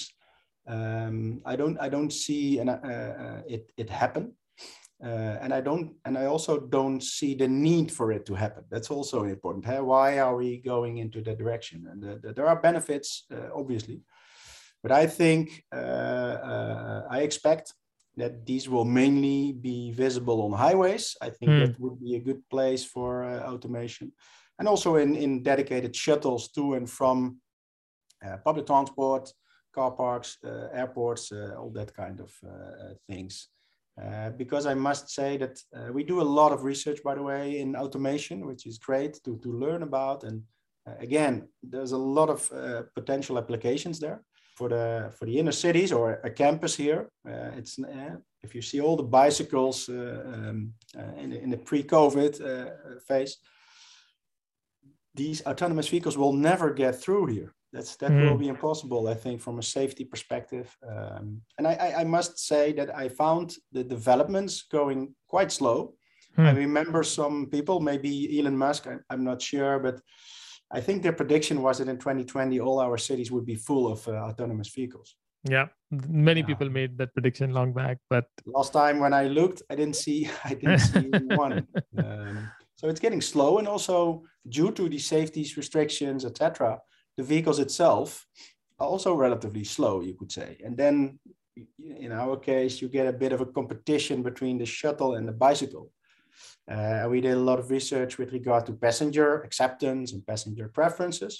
Um, 0.67 1.41
I 1.45 1.55
don't 1.55 1.77
I 1.79 1.89
don't 1.89 2.13
see 2.13 2.59
an, 2.59 2.69
uh, 2.69 3.13
uh, 3.25 3.41
it 3.47 3.71
it 3.77 3.89
happen. 3.89 4.33
Uh, 5.01 5.37
and 5.41 5.53
I 5.53 5.61
don't, 5.61 5.95
and 6.03 6.17
I 6.17 6.25
also 6.25 6.59
don't 6.59 7.01
see 7.01 7.33
the 7.33 7.47
need 7.47 7.89
for 7.89 8.11
it 8.11 8.25
to 8.25 8.35
happen. 8.35 8.65
That's 8.69 8.91
also 8.91 9.23
important. 9.23 9.65
Hey, 9.65 9.79
why 9.79 10.19
are 10.19 10.35
we 10.35 10.57
going 10.57 10.97
into 10.97 11.21
that 11.21 11.37
direction? 11.37 11.87
And 11.89 12.03
uh, 12.03 12.33
there 12.33 12.47
are 12.47 12.59
benefits, 12.59 13.25
uh, 13.31 13.47
obviously, 13.55 14.01
but 14.83 14.91
I 14.91 15.07
think 15.07 15.63
uh, 15.73 15.77
uh, 15.77 17.07
I 17.09 17.21
expect 17.21 17.73
that 18.17 18.45
these 18.45 18.67
will 18.67 18.83
mainly 18.83 19.53
be 19.53 19.91
visible 19.91 20.41
on 20.41 20.51
highways. 20.51 21.15
I 21.21 21.29
think 21.29 21.51
mm. 21.51 21.67
that 21.67 21.79
would 21.79 22.01
be 22.01 22.15
a 22.15 22.19
good 22.19 22.41
place 22.49 22.83
for 22.83 23.23
uh, 23.23 23.49
automation, 23.49 24.11
and 24.57 24.67
also 24.67 24.97
in 24.97 25.15
in 25.15 25.43
dedicated 25.43 25.95
shuttles 25.95 26.49
to 26.51 26.73
and 26.73 26.89
from 26.89 27.39
public 28.43 28.65
transport, 28.65 29.33
car 29.73 29.91
parks, 29.91 30.37
airports, 30.73 31.31
all 31.31 31.71
that 31.73 31.93
kind 31.93 32.19
of 32.19 32.31
things. 33.07 33.47
Uh, 33.99 34.29
because 34.29 34.65
I 34.65 34.73
must 34.73 35.09
say 35.09 35.35
that 35.37 35.59
uh, 35.75 35.91
we 35.91 36.03
do 36.03 36.21
a 36.21 36.31
lot 36.39 36.53
of 36.53 36.63
research, 36.63 37.03
by 37.03 37.15
the 37.15 37.23
way, 37.23 37.59
in 37.59 37.75
automation, 37.75 38.45
which 38.45 38.65
is 38.65 38.77
great 38.77 39.19
to, 39.25 39.37
to 39.37 39.51
learn 39.51 39.83
about. 39.83 40.23
And 40.23 40.43
uh, 40.87 40.93
again, 40.99 41.49
there's 41.61 41.91
a 41.91 41.97
lot 41.97 42.29
of 42.29 42.51
uh, 42.51 42.83
potential 42.95 43.37
applications 43.37 43.99
there 43.99 44.21
for 44.55 44.69
the 44.69 45.11
for 45.17 45.25
the 45.25 45.37
inner 45.39 45.51
cities 45.51 45.91
or 45.91 46.19
a 46.23 46.29
campus 46.29 46.75
here. 46.75 47.09
Uh, 47.27 47.51
it's 47.57 47.79
if 48.41 48.55
you 48.55 48.61
see 48.61 48.79
all 48.79 48.95
the 48.95 49.03
bicycles 49.03 49.89
um, 49.89 50.73
in, 51.17 51.33
in 51.33 51.49
the 51.49 51.57
pre-COVID 51.57 52.33
phase, 53.05 53.37
these 55.13 55.45
autonomous 55.45 55.89
vehicles 55.89 56.17
will 56.17 56.33
never 56.33 56.73
get 56.73 56.95
through 56.95 57.25
here 57.25 57.53
that's 57.71 57.95
that 57.97 58.11
mm. 58.11 58.29
will 58.29 58.37
be 58.37 58.47
impossible 58.47 59.07
i 59.07 59.13
think 59.13 59.39
from 59.41 59.59
a 59.59 59.63
safety 59.63 60.03
perspective 60.03 60.75
um, 60.87 61.41
and 61.57 61.67
I, 61.67 61.73
I, 61.73 62.01
I, 62.01 62.03
must 62.03 62.39
say 62.39 62.73
that 62.73 62.95
i 62.95 63.07
found 63.07 63.55
the 63.71 63.83
developments 63.83 64.63
going 64.63 65.13
quite 65.27 65.51
slow 65.51 65.93
mm. 66.37 66.45
i 66.45 66.51
remember 66.51 67.03
some 67.03 67.47
people 67.47 67.79
maybe 67.79 68.39
elon 68.39 68.57
musk 68.57 68.87
I, 68.87 68.97
i'm 69.09 69.23
not 69.23 69.41
sure 69.41 69.79
but 69.79 70.01
i 70.71 70.81
think 70.81 71.03
their 71.03 71.13
prediction 71.13 71.61
was 71.61 71.77
that 71.77 71.89
in 71.89 71.97
2020 71.97 72.59
all 72.59 72.79
our 72.79 72.97
cities 72.97 73.31
would 73.31 73.45
be 73.45 73.55
full 73.55 73.91
of 73.91 74.07
uh, 74.07 74.11
autonomous 74.11 74.69
vehicles 74.69 75.15
yeah 75.47 75.67
many 75.91 76.41
yeah. 76.41 76.47
people 76.47 76.69
made 76.69 76.97
that 76.97 77.13
prediction 77.13 77.53
long 77.53 77.71
back 77.71 77.97
but 78.09 78.25
last 78.45 78.73
time 78.73 78.99
when 78.99 79.13
i 79.13 79.25
looked 79.27 79.61
i 79.69 79.75
didn't 79.75 79.95
see 79.95 80.29
i 80.43 80.53
didn't 80.53 80.79
see 80.79 81.09
one 81.35 81.67
um, 81.97 82.49
so 82.75 82.87
it's 82.87 82.99
getting 82.99 83.21
slow 83.21 83.57
and 83.59 83.67
also 83.67 84.23
due 84.47 84.71
to 84.71 84.89
the 84.89 84.97
safety 84.97 85.45
restrictions 85.55 86.25
etc 86.25 86.79
the 87.19 87.25
vehicles 87.33 87.59
itself 87.59 88.25
are 88.79 88.87
also 88.87 89.13
relatively 89.13 89.65
slow, 89.65 89.99
you 89.99 90.15
could 90.19 90.31
say. 90.31 90.57
And 90.65 90.77
then 90.77 91.19
in 92.05 92.11
our 92.13 92.37
case, 92.37 92.81
you 92.81 92.87
get 92.87 93.07
a 93.07 93.19
bit 93.23 93.33
of 93.33 93.41
a 93.41 93.51
competition 93.57 94.23
between 94.23 94.57
the 94.57 94.65
shuttle 94.65 95.15
and 95.15 95.27
the 95.27 95.37
bicycle. 95.47 95.91
Uh, 96.71 97.07
we 97.11 97.19
did 97.19 97.35
a 97.35 97.47
lot 97.49 97.59
of 97.59 97.71
research 97.71 98.17
with 98.17 98.31
regard 98.31 98.65
to 98.65 98.71
passenger 98.85 99.41
acceptance 99.47 100.13
and 100.13 100.25
passenger 100.25 100.69
preferences. 100.69 101.33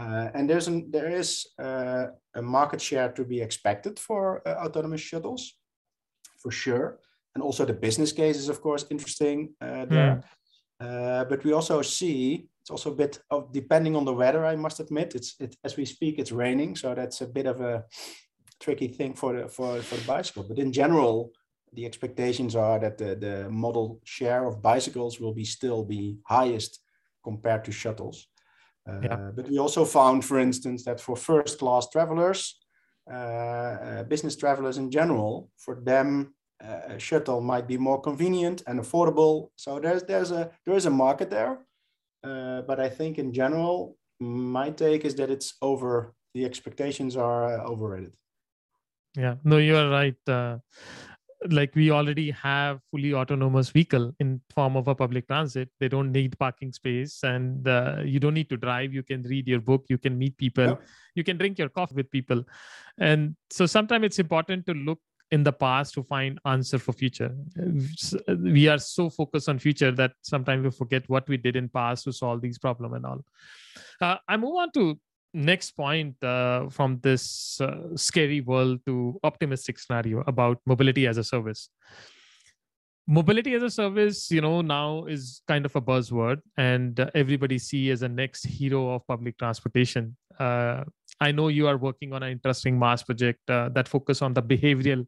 Uh, 0.00 0.28
and 0.34 0.48
there's 0.48 0.68
an, 0.68 0.90
there 0.90 1.10
is 1.22 1.28
uh, 1.58 2.06
a 2.34 2.40
market 2.40 2.80
share 2.80 3.10
to 3.12 3.24
be 3.24 3.42
expected 3.42 3.98
for 3.98 4.22
uh, 4.48 4.54
autonomous 4.64 5.02
shuttles, 5.02 5.42
for 6.42 6.50
sure. 6.50 6.98
And 7.34 7.42
also 7.42 7.66
the 7.66 7.80
business 7.86 8.12
case 8.12 8.38
is, 8.38 8.48
of 8.48 8.62
course, 8.62 8.86
interesting 8.90 9.38
uh, 9.60 9.84
there. 9.84 10.14
Mm. 10.80 11.28
but 11.28 11.44
we 11.44 11.52
also 11.52 11.82
see 11.82 12.48
it's 12.68 12.84
also 12.84 12.92
a 12.92 12.96
bit 12.96 13.18
of 13.30 13.50
depending 13.50 13.96
on 13.96 14.04
the 14.04 14.12
weather. 14.12 14.44
I 14.44 14.54
must 14.54 14.78
admit, 14.78 15.14
it's 15.14 15.34
it, 15.40 15.56
as 15.64 15.78
we 15.78 15.86
speak, 15.86 16.18
it's 16.18 16.32
raining, 16.32 16.76
so 16.76 16.94
that's 16.94 17.22
a 17.22 17.26
bit 17.26 17.46
of 17.46 17.62
a 17.62 17.84
tricky 18.60 18.88
thing 18.88 19.14
for 19.14 19.32
the 19.32 19.48
for 19.48 19.80
for 19.80 19.96
the 19.96 20.06
bicycle. 20.06 20.44
But 20.46 20.58
in 20.58 20.70
general, 20.70 21.32
the 21.72 21.86
expectations 21.86 22.54
are 22.54 22.78
that 22.78 22.98
the 22.98 23.16
the 23.16 23.48
modal 23.48 24.00
share 24.04 24.46
of 24.46 24.60
bicycles 24.60 25.18
will 25.18 25.32
be 25.32 25.44
still 25.44 25.82
be 25.82 26.18
highest 26.26 26.80
compared 27.24 27.64
to 27.64 27.72
shuttles. 27.72 28.26
Uh, 28.86 29.00
yeah. 29.02 29.30
But 29.34 29.48
we 29.48 29.58
also 29.58 29.84
found, 29.86 30.24
for 30.24 30.38
instance, 30.38 30.84
that 30.84 31.00
for 31.00 31.16
first 31.16 31.58
class 31.58 31.88
travelers, 31.88 32.58
uh, 33.10 33.14
uh, 33.14 34.02
business 34.02 34.36
travelers 34.36 34.76
in 34.76 34.90
general, 34.90 35.48
for 35.56 35.80
them 35.80 36.34
uh, 36.62 36.96
a 36.96 36.98
shuttle 36.98 37.40
might 37.40 37.66
be 37.66 37.78
more 37.78 38.00
convenient 38.02 38.62
and 38.66 38.78
affordable. 38.78 39.48
So 39.56 39.80
there's 39.80 40.02
there's 40.02 40.32
a 40.32 40.50
there 40.66 40.76
is 40.76 40.86
a 40.86 40.90
market 40.90 41.30
there. 41.30 41.67
Uh, 42.22 42.62
but 42.62 42.80
I 42.80 42.88
think 42.88 43.18
in 43.18 43.32
general, 43.32 43.96
my 44.20 44.70
take 44.70 45.04
is 45.04 45.14
that 45.16 45.30
it's 45.30 45.54
over. 45.62 46.14
The 46.34 46.44
expectations 46.44 47.16
are 47.16 47.60
uh, 47.60 47.64
overrated. 47.64 48.12
Yeah, 49.16 49.36
no, 49.44 49.58
you 49.58 49.76
are 49.76 49.88
right. 49.88 50.28
Uh, 50.28 50.58
like 51.50 51.74
we 51.76 51.90
already 51.90 52.30
have 52.32 52.80
fully 52.90 53.14
autonomous 53.14 53.70
vehicle 53.70 54.12
in 54.18 54.40
form 54.50 54.76
of 54.76 54.88
a 54.88 54.94
public 54.94 55.28
transit. 55.28 55.68
They 55.78 55.88
don't 55.88 56.10
need 56.10 56.38
parking 56.38 56.72
space, 56.72 57.22
and 57.22 57.66
uh, 57.66 57.98
you 58.04 58.18
don't 58.18 58.34
need 58.34 58.50
to 58.50 58.56
drive. 58.56 58.92
You 58.92 59.02
can 59.02 59.22
read 59.22 59.46
your 59.46 59.60
book. 59.60 59.84
You 59.88 59.98
can 59.98 60.18
meet 60.18 60.36
people. 60.36 60.66
Yep. 60.66 60.82
You 61.14 61.24
can 61.24 61.38
drink 61.38 61.58
your 61.58 61.68
coffee 61.68 61.94
with 61.94 62.10
people, 62.10 62.44
and 62.98 63.36
so 63.50 63.66
sometimes 63.66 64.04
it's 64.04 64.18
important 64.18 64.66
to 64.66 64.74
look 64.74 65.00
in 65.30 65.42
the 65.42 65.52
past 65.52 65.94
to 65.94 66.02
find 66.02 66.38
answer 66.44 66.78
for 66.78 66.92
future. 66.92 67.34
We 68.28 68.68
are 68.68 68.78
so 68.78 69.10
focused 69.10 69.48
on 69.48 69.58
future 69.58 69.92
that 69.92 70.12
sometimes 70.22 70.64
we 70.64 70.70
forget 70.70 71.08
what 71.08 71.28
we 71.28 71.36
did 71.36 71.56
in 71.56 71.68
past 71.68 72.04
to 72.04 72.12
solve 72.12 72.40
these 72.40 72.58
problem 72.58 72.94
and 72.94 73.04
all. 73.04 73.24
Uh, 74.00 74.16
i 74.28 74.36
move 74.36 74.56
on 74.56 74.70
to 74.72 74.98
next 75.34 75.72
point 75.72 76.22
uh, 76.24 76.68
from 76.70 76.98
this 77.02 77.60
uh, 77.60 77.94
scary 77.94 78.40
world 78.40 78.80
to 78.86 79.18
optimistic 79.22 79.78
scenario 79.78 80.24
about 80.26 80.58
mobility 80.66 81.06
as 81.06 81.18
a 81.18 81.24
service. 81.24 81.68
Mobility 83.06 83.54
as 83.54 83.62
a 83.62 83.70
service 83.70 84.30
you 84.30 84.40
know 84.40 84.60
now 84.62 85.04
is 85.04 85.42
kind 85.46 85.66
of 85.66 85.76
a 85.76 85.80
buzzword 85.80 86.38
and 86.56 86.98
everybody 87.14 87.58
see 87.58 87.90
as 87.90 88.02
a 88.02 88.08
next 88.08 88.46
hero 88.46 88.94
of 88.94 89.06
public 89.06 89.36
transportation. 89.38 90.16
Uh, 90.38 90.84
i 91.20 91.32
know 91.32 91.48
you 91.48 91.66
are 91.66 91.76
working 91.76 92.12
on 92.12 92.22
an 92.22 92.30
interesting 92.30 92.78
MaaS 92.78 93.02
project 93.02 93.40
uh, 93.50 93.68
that 93.70 93.88
focus 93.88 94.22
on 94.22 94.34
the 94.34 94.42
behavioral 94.42 95.04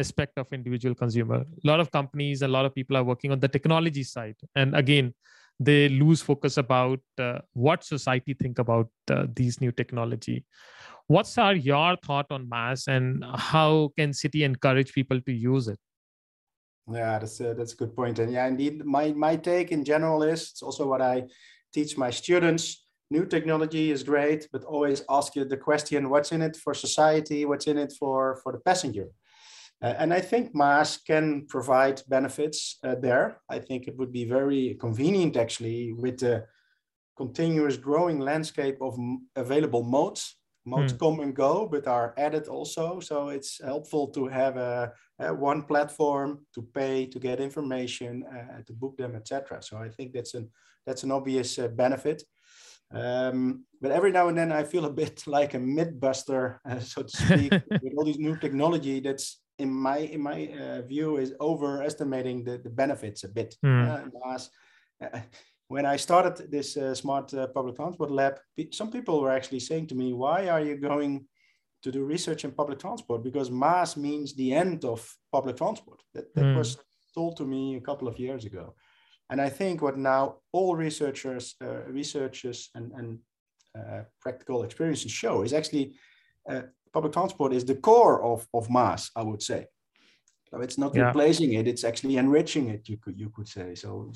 aspect 0.00 0.38
of 0.38 0.46
individual 0.52 0.94
consumer. 0.94 1.44
A 1.64 1.66
lot 1.70 1.80
of 1.80 1.90
companies 1.90 2.42
a 2.42 2.48
lot 2.48 2.64
of 2.64 2.74
people 2.74 2.96
are 2.96 3.04
working 3.04 3.32
on 3.32 3.40
the 3.40 3.48
technology 3.48 4.02
side. 4.02 4.36
And 4.56 4.74
again 4.74 5.14
they 5.60 5.90
lose 5.90 6.22
focus 6.22 6.56
about 6.56 7.00
uh, 7.18 7.38
what 7.52 7.84
society 7.84 8.32
think 8.32 8.58
about 8.58 8.88
uh, 9.10 9.26
these 9.34 9.60
new 9.60 9.70
technology. 9.70 10.44
What's 11.06 11.36
our 11.36 11.54
your 11.54 11.96
thought 11.96 12.26
on 12.30 12.48
MaaS, 12.48 12.86
and 12.86 13.24
how 13.34 13.90
can 13.98 14.12
city 14.14 14.44
encourage 14.44 14.92
people 14.92 15.20
to 15.20 15.32
use 15.32 15.68
it? 15.68 15.78
Yeah 16.90 17.18
that's 17.18 17.40
a, 17.40 17.54
that's 17.54 17.74
a 17.74 17.76
good 17.76 17.94
point. 17.94 18.18
And 18.18 18.32
yeah 18.32 18.46
indeed 18.46 18.84
my 18.84 19.12
my 19.12 19.36
take 19.36 19.70
in 19.70 19.84
general 19.84 20.22
is 20.22 20.50
it's 20.50 20.62
also 20.62 20.86
what 20.86 21.02
i 21.02 21.24
teach 21.74 21.96
my 21.96 22.10
students 22.10 22.86
new 23.10 23.24
technology 23.26 23.90
is 23.90 24.02
great 24.02 24.48
but 24.52 24.64
always 24.64 25.02
ask 25.08 25.36
you 25.36 25.44
the 25.44 25.56
question 25.56 26.08
what's 26.08 26.32
in 26.32 26.42
it 26.42 26.56
for 26.56 26.74
society? 26.74 27.44
What's 27.44 27.66
in 27.66 27.78
it 27.78 27.92
for 27.98 28.40
for 28.42 28.52
the 28.52 28.62
passenger 28.70 29.08
uh, 29.82 29.94
and 29.98 30.12
I 30.12 30.20
think 30.20 30.54
MaaS 30.54 30.98
can 30.98 31.46
provide 31.46 32.02
benefits 32.08 32.78
uh, 32.84 32.96
there. 32.96 33.40
I 33.48 33.58
think 33.58 33.88
it 33.88 33.96
would 33.96 34.12
be 34.12 34.24
very 34.24 34.76
convenient 34.78 35.36
actually 35.36 35.92
with 35.92 36.18
the 36.18 36.44
continuous 37.16 37.76
growing 37.76 38.18
landscape 38.18 38.78
of 38.80 38.98
available 39.36 39.82
modes. 39.82 40.36
Modes 40.66 40.92
mm. 40.92 40.98
come 40.98 41.20
and 41.20 41.34
go, 41.34 41.66
but 41.66 41.86
are 41.86 42.14
added 42.18 42.46
also. 42.46 43.00
So 43.00 43.30
it's 43.30 43.62
helpful 43.64 44.08
to 44.08 44.26
have 44.28 44.58
a, 44.58 44.92
a 45.18 45.32
one 45.32 45.62
platform 45.62 46.46
to 46.54 46.62
pay, 46.62 47.06
to 47.06 47.18
get 47.18 47.40
information, 47.40 48.24
uh, 48.24 48.62
to 48.66 48.72
book 48.74 48.98
them, 48.98 49.14
etc. 49.16 49.62
So 49.62 49.78
I 49.78 49.88
think 49.88 50.12
that's 50.12 50.34
an 50.34 50.50
that's 50.86 51.02
an 51.02 51.12
obvious 51.12 51.58
uh, 51.58 51.68
benefit. 51.68 52.22
Um, 52.92 53.64
but 53.80 53.92
every 53.92 54.12
now 54.12 54.28
and 54.28 54.36
then 54.36 54.52
I 54.52 54.64
feel 54.64 54.84
a 54.84 54.92
bit 54.92 55.26
like 55.36 55.54
a 55.54 55.58
mythbuster, 55.58 56.58
uh, 56.68 56.80
so 56.80 57.02
to 57.02 57.16
speak, 57.16 57.52
with 57.82 57.94
all 57.96 58.04
these 58.04 58.18
new 58.18 58.36
technology 58.36 59.00
that's 59.00 59.40
in 59.60 59.70
my 59.72 59.98
in 59.98 60.20
my 60.20 60.48
uh, 60.48 60.82
view 60.82 61.18
is 61.18 61.34
overestimating 61.40 62.44
the, 62.44 62.58
the 62.58 62.70
benefits 62.70 63.24
a 63.24 63.28
bit. 63.28 63.56
Mm. 63.64 64.10
Uh, 65.02 65.20
when 65.68 65.86
I 65.86 65.96
started 65.96 66.50
this 66.50 66.76
uh, 66.76 66.94
smart 66.94 67.32
uh, 67.32 67.46
public 67.46 67.76
transport 67.76 68.10
lab, 68.10 68.40
some 68.72 68.90
people 68.90 69.20
were 69.20 69.30
actually 69.30 69.60
saying 69.60 69.86
to 69.88 69.94
me, 69.94 70.12
"Why 70.12 70.48
are 70.48 70.60
you 70.60 70.76
going 70.76 71.26
to 71.82 71.92
do 71.92 72.04
research 72.04 72.44
in 72.44 72.52
public 72.52 72.78
transport? 72.78 73.22
Because 73.22 73.50
MaaS 73.50 73.96
means 73.96 74.34
the 74.34 74.52
end 74.52 74.84
of 74.84 74.98
public 75.30 75.56
transport." 75.56 76.00
That, 76.14 76.34
that 76.34 76.44
mm. 76.44 76.56
was 76.56 76.76
told 77.14 77.36
to 77.36 77.44
me 77.44 77.76
a 77.76 77.80
couple 77.80 78.08
of 78.08 78.18
years 78.18 78.44
ago, 78.44 78.74
and 79.30 79.40
I 79.40 79.48
think 79.48 79.82
what 79.82 79.96
now 79.96 80.36
all 80.52 80.74
researchers, 80.76 81.54
uh, 81.64 81.82
researchers, 81.88 82.70
and, 82.74 82.92
and 82.92 83.18
uh, 83.78 84.02
practical 84.20 84.64
experiences 84.64 85.12
show 85.12 85.42
is 85.42 85.52
actually 85.52 85.94
public 86.92 87.12
transport 87.12 87.52
is 87.52 87.64
the 87.64 87.76
core 87.76 88.22
of, 88.22 88.46
of 88.54 88.68
MaaS, 88.70 89.10
I 89.14 89.22
would 89.22 89.42
say. 89.42 89.66
So 90.50 90.60
it's 90.60 90.78
not 90.78 90.94
yeah. 90.94 91.06
replacing 91.06 91.52
it; 91.52 91.68
it's 91.68 91.84
actually 91.84 92.16
enriching 92.16 92.70
it. 92.70 92.88
You 92.88 92.96
could 92.96 93.18
you 93.20 93.30
could 93.30 93.46
say 93.46 93.76
so. 93.76 94.12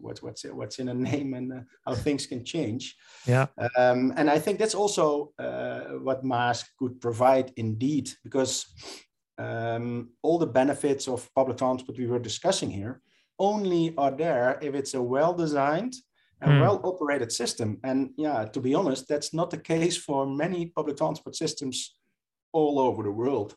what's 0.00 0.22
what's 0.22 0.44
what's 0.44 0.78
in 0.78 0.88
a 0.88 0.94
name 0.94 1.34
and 1.34 1.52
uh, 1.52 1.60
how 1.84 1.94
things 1.94 2.24
can 2.26 2.44
change. 2.44 2.96
Yeah. 3.26 3.46
Um, 3.76 4.12
and 4.16 4.30
I 4.30 4.38
think 4.38 4.60
that's 4.60 4.76
also 4.76 5.32
uh, 5.40 5.80
what 6.06 6.24
MaaS 6.24 6.64
could 6.78 7.00
provide, 7.00 7.52
indeed, 7.56 8.10
because 8.22 8.66
um, 9.38 10.10
all 10.22 10.38
the 10.38 10.46
benefits 10.46 11.08
of 11.08 11.28
public 11.34 11.58
transport 11.58 11.98
we 11.98 12.06
were 12.06 12.20
discussing 12.20 12.70
here 12.70 13.02
only 13.38 13.92
are 13.98 14.12
there 14.12 14.58
if 14.62 14.74
it's 14.74 14.94
a 14.94 15.02
well-designed 15.02 15.94
and 16.40 16.52
mm. 16.52 16.60
well-operated 16.60 17.32
system. 17.32 17.78
And 17.82 18.10
yeah, 18.16 18.44
to 18.44 18.60
be 18.60 18.74
honest, 18.74 19.08
that's 19.08 19.34
not 19.34 19.50
the 19.50 19.58
case 19.58 19.96
for 19.96 20.26
many 20.26 20.66
public 20.66 20.96
transport 20.96 21.34
systems 21.34 21.96
all 22.52 22.78
over 22.78 23.02
the 23.02 23.10
world. 23.10 23.54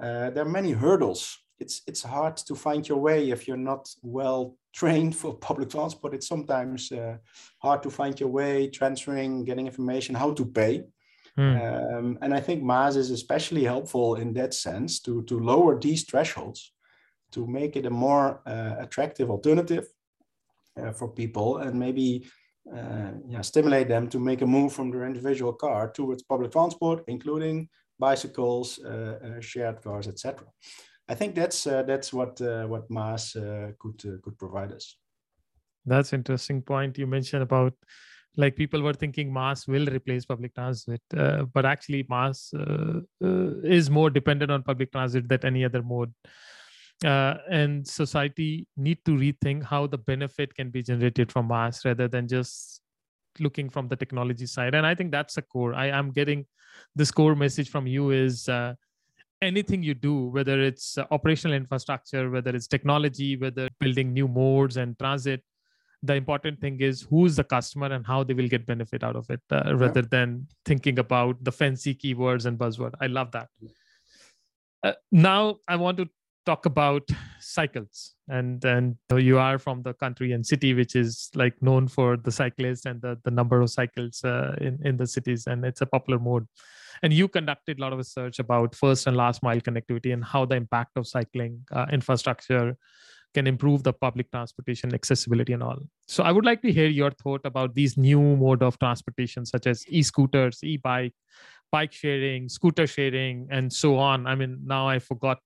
Uh, 0.00 0.30
there 0.30 0.44
are 0.44 0.48
many 0.48 0.72
hurdles. 0.72 1.38
It's, 1.58 1.82
it's 1.86 2.02
hard 2.02 2.36
to 2.38 2.54
find 2.54 2.88
your 2.88 2.98
way 2.98 3.30
if 3.30 3.46
you're 3.46 3.56
not 3.56 3.88
well 4.02 4.56
trained 4.72 5.14
for 5.14 5.34
public 5.48 5.70
transport. 5.70 6.14
It's 6.14 6.28
sometimes 6.28 6.90
uh, 6.90 7.16
hard 7.58 7.82
to 7.82 7.90
find 7.90 8.18
your 8.18 8.30
way, 8.30 8.68
transferring, 8.68 9.44
getting 9.44 9.66
information, 9.66 10.14
how 10.14 10.32
to 10.32 10.44
pay. 10.44 10.84
Mm. 11.38 11.98
Um, 11.98 12.18
and 12.22 12.34
I 12.34 12.40
think 12.40 12.62
MaaS 12.62 12.96
is 12.96 13.10
especially 13.10 13.64
helpful 13.64 14.16
in 14.16 14.32
that 14.34 14.54
sense 14.54 15.00
to, 15.00 15.22
to 15.24 15.38
lower 15.38 15.78
these 15.78 16.04
thresholds, 16.04 16.72
to 17.32 17.46
make 17.46 17.76
it 17.76 17.86
a 17.86 17.90
more 17.90 18.42
uh, 18.46 18.76
attractive 18.78 19.30
alternative 19.30 19.86
uh, 20.80 20.92
for 20.92 21.08
people 21.08 21.58
and 21.58 21.78
maybe 21.78 22.26
uh, 22.74 23.12
yeah, 23.28 23.40
stimulate 23.40 23.88
them 23.88 24.08
to 24.08 24.18
make 24.18 24.42
a 24.42 24.46
move 24.46 24.72
from 24.72 24.90
their 24.90 25.04
individual 25.04 25.52
car 25.52 25.90
towards 25.90 26.22
public 26.22 26.52
transport, 26.52 27.04
including 27.08 27.68
bicycles, 28.00 28.80
uh, 28.84 29.18
uh, 29.24 29.40
shared 29.40 29.82
cars, 29.82 30.08
etc. 30.08 30.46
I 31.08 31.14
think 31.14 31.34
that's 31.34 31.66
uh, 31.66 31.82
that's 31.82 32.12
what 32.12 32.40
what 32.40 32.90
MaaS 32.90 33.32
could 33.78 34.00
could 34.22 34.38
provide 34.38 34.72
us. 34.72 34.96
That's 35.86 36.12
interesting 36.12 36.62
point 36.62 36.98
you 36.98 37.06
mentioned 37.06 37.42
about 37.42 37.74
like 38.36 38.54
people 38.54 38.80
were 38.80 38.92
thinking 38.94 39.32
MaaS 39.32 39.66
will 39.66 39.86
replace 39.86 40.24
public 40.24 40.54
transit 40.54 41.00
uh, 41.16 41.42
but 41.54 41.66
actually 41.66 42.06
MaaS 42.08 42.50
uh, 42.56 43.00
uh, 43.24 43.50
is 43.64 43.90
more 43.90 44.08
dependent 44.08 44.52
on 44.52 44.62
public 44.62 44.92
transit 44.92 45.28
than 45.28 45.44
any 45.44 45.64
other 45.64 45.82
mode 45.82 46.12
and 47.02 47.88
society 47.88 48.68
need 48.76 48.98
to 49.04 49.12
rethink 49.12 49.64
how 49.64 49.86
the 49.86 49.98
benefit 49.98 50.54
can 50.54 50.70
be 50.70 50.82
generated 50.82 51.32
from 51.32 51.46
MaaS 51.46 51.84
rather 51.84 52.06
than 52.06 52.28
just 52.28 52.82
looking 53.40 53.68
from 53.68 53.88
the 53.88 53.96
technology 53.96 54.46
side 54.46 54.74
and 54.74 54.86
i 54.86 54.94
think 54.94 55.10
that's 55.10 55.36
a 55.36 55.42
core 55.42 55.74
i 55.74 55.86
am 55.86 56.10
getting 56.10 56.44
this 56.94 57.10
core 57.10 57.34
message 57.34 57.70
from 57.70 57.86
you 57.86 58.10
is 58.10 58.48
uh, 58.48 58.74
anything 59.42 59.82
you 59.82 59.94
do 59.94 60.26
whether 60.26 60.60
it's 60.60 60.98
uh, 60.98 61.04
operational 61.10 61.56
infrastructure 61.56 62.30
whether 62.30 62.50
it's 62.50 62.66
technology 62.66 63.36
whether 63.36 63.68
building 63.78 64.12
new 64.12 64.28
modes 64.28 64.76
and 64.76 64.98
transit 64.98 65.42
the 66.02 66.14
important 66.14 66.60
thing 66.60 66.80
is 66.80 67.02
who's 67.02 67.36
the 67.36 67.44
customer 67.44 67.86
and 67.86 68.06
how 68.06 68.24
they 68.24 68.34
will 68.34 68.48
get 68.48 68.66
benefit 68.66 69.04
out 69.04 69.16
of 69.16 69.28
it 69.28 69.40
uh, 69.50 69.74
rather 69.76 70.02
than 70.02 70.46
thinking 70.64 70.98
about 70.98 71.42
the 71.44 71.52
fancy 71.52 71.94
keywords 71.94 72.46
and 72.46 72.58
buzzword. 72.58 72.94
I 73.00 73.06
love 73.06 73.30
that. 73.32 73.48
Uh, 74.82 74.92
now 75.12 75.56
i 75.68 75.76
want 75.76 75.98
to 75.98 76.08
talk 76.46 76.66
about 76.66 77.08
cycles. 77.40 78.14
And 78.28 78.64
and 78.64 78.96
you 79.16 79.38
are 79.38 79.58
from 79.58 79.82
the 79.82 79.94
country 79.94 80.32
and 80.32 80.46
city 80.46 80.72
which 80.74 80.94
is 80.94 81.30
like 81.34 81.60
known 81.60 81.88
for 81.88 82.16
the 82.16 82.30
cyclists 82.30 82.86
and 82.86 83.02
the, 83.02 83.18
the 83.24 83.30
number 83.30 83.60
of 83.60 83.70
cycles 83.70 84.22
uh, 84.24 84.54
in 84.60 84.78
in 84.84 84.96
the 84.96 85.06
cities 85.06 85.46
and 85.46 85.64
it's 85.64 85.80
a 85.80 85.86
popular 85.86 86.18
mode. 86.18 86.46
And 87.02 87.12
you 87.12 87.28
conducted 87.28 87.78
a 87.78 87.82
lot 87.82 87.92
of 87.92 87.98
research 87.98 88.38
about 88.38 88.74
first 88.74 89.06
and 89.06 89.16
last 89.16 89.42
mile 89.42 89.60
connectivity 89.60 90.12
and 90.12 90.24
how 90.24 90.44
the 90.44 90.56
impact 90.56 90.96
of 90.96 91.06
cycling 91.06 91.64
uh, 91.72 91.86
infrastructure 91.90 92.76
can 93.32 93.46
improve 93.46 93.82
the 93.84 93.92
public 93.92 94.30
transportation 94.30 94.92
accessibility 94.94 95.52
and 95.52 95.62
all. 95.62 95.78
So 96.08 96.24
i 96.24 96.32
would 96.32 96.44
like 96.44 96.62
to 96.62 96.72
hear 96.72 96.88
your 96.88 97.10
thought 97.10 97.44
about 97.44 97.74
these 97.74 97.96
new 97.96 98.20
mode 98.20 98.62
of 98.62 98.78
transportation 98.78 99.46
such 99.46 99.66
as 99.66 99.84
e-scooters 99.88 100.62
e-bike 100.62 101.14
bike 101.72 101.92
sharing 101.92 102.48
scooter 102.48 102.86
sharing 102.86 103.46
and 103.50 103.72
so 103.72 103.96
on. 103.96 104.26
I 104.26 104.34
mean 104.34 104.58
now 104.64 104.88
i 104.88 104.98
forgot 104.98 105.38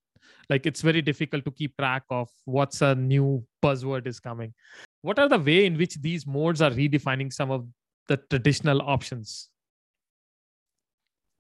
like 0.50 0.66
it's 0.66 0.82
very 0.82 1.02
difficult 1.02 1.44
to 1.44 1.50
keep 1.50 1.76
track 1.76 2.02
of 2.10 2.28
what's 2.44 2.82
a 2.82 2.94
new 2.94 3.44
buzzword 3.62 4.06
is 4.06 4.20
coming 4.20 4.52
what 5.02 5.18
are 5.18 5.28
the 5.28 5.38
way 5.38 5.66
in 5.66 5.76
which 5.76 5.96
these 5.96 6.26
modes 6.26 6.62
are 6.62 6.70
redefining 6.70 7.32
some 7.32 7.50
of 7.50 7.66
the 8.08 8.16
traditional 8.16 8.82
options 8.82 9.48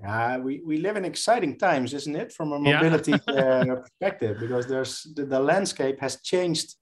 uh, 0.06 0.38
we, 0.42 0.60
we 0.64 0.78
live 0.78 0.96
in 0.96 1.04
exciting 1.04 1.56
times, 1.56 1.94
isn't 1.94 2.16
it, 2.16 2.32
from 2.32 2.52
a 2.52 2.58
mobility 2.58 3.12
yeah. 3.28 3.34
uh, 3.34 3.76
perspective? 3.76 4.38
Because 4.40 4.66
there's 4.66 5.02
the, 5.14 5.24
the, 5.24 5.38
landscape 5.38 6.00
has 6.00 6.20
changed 6.20 6.74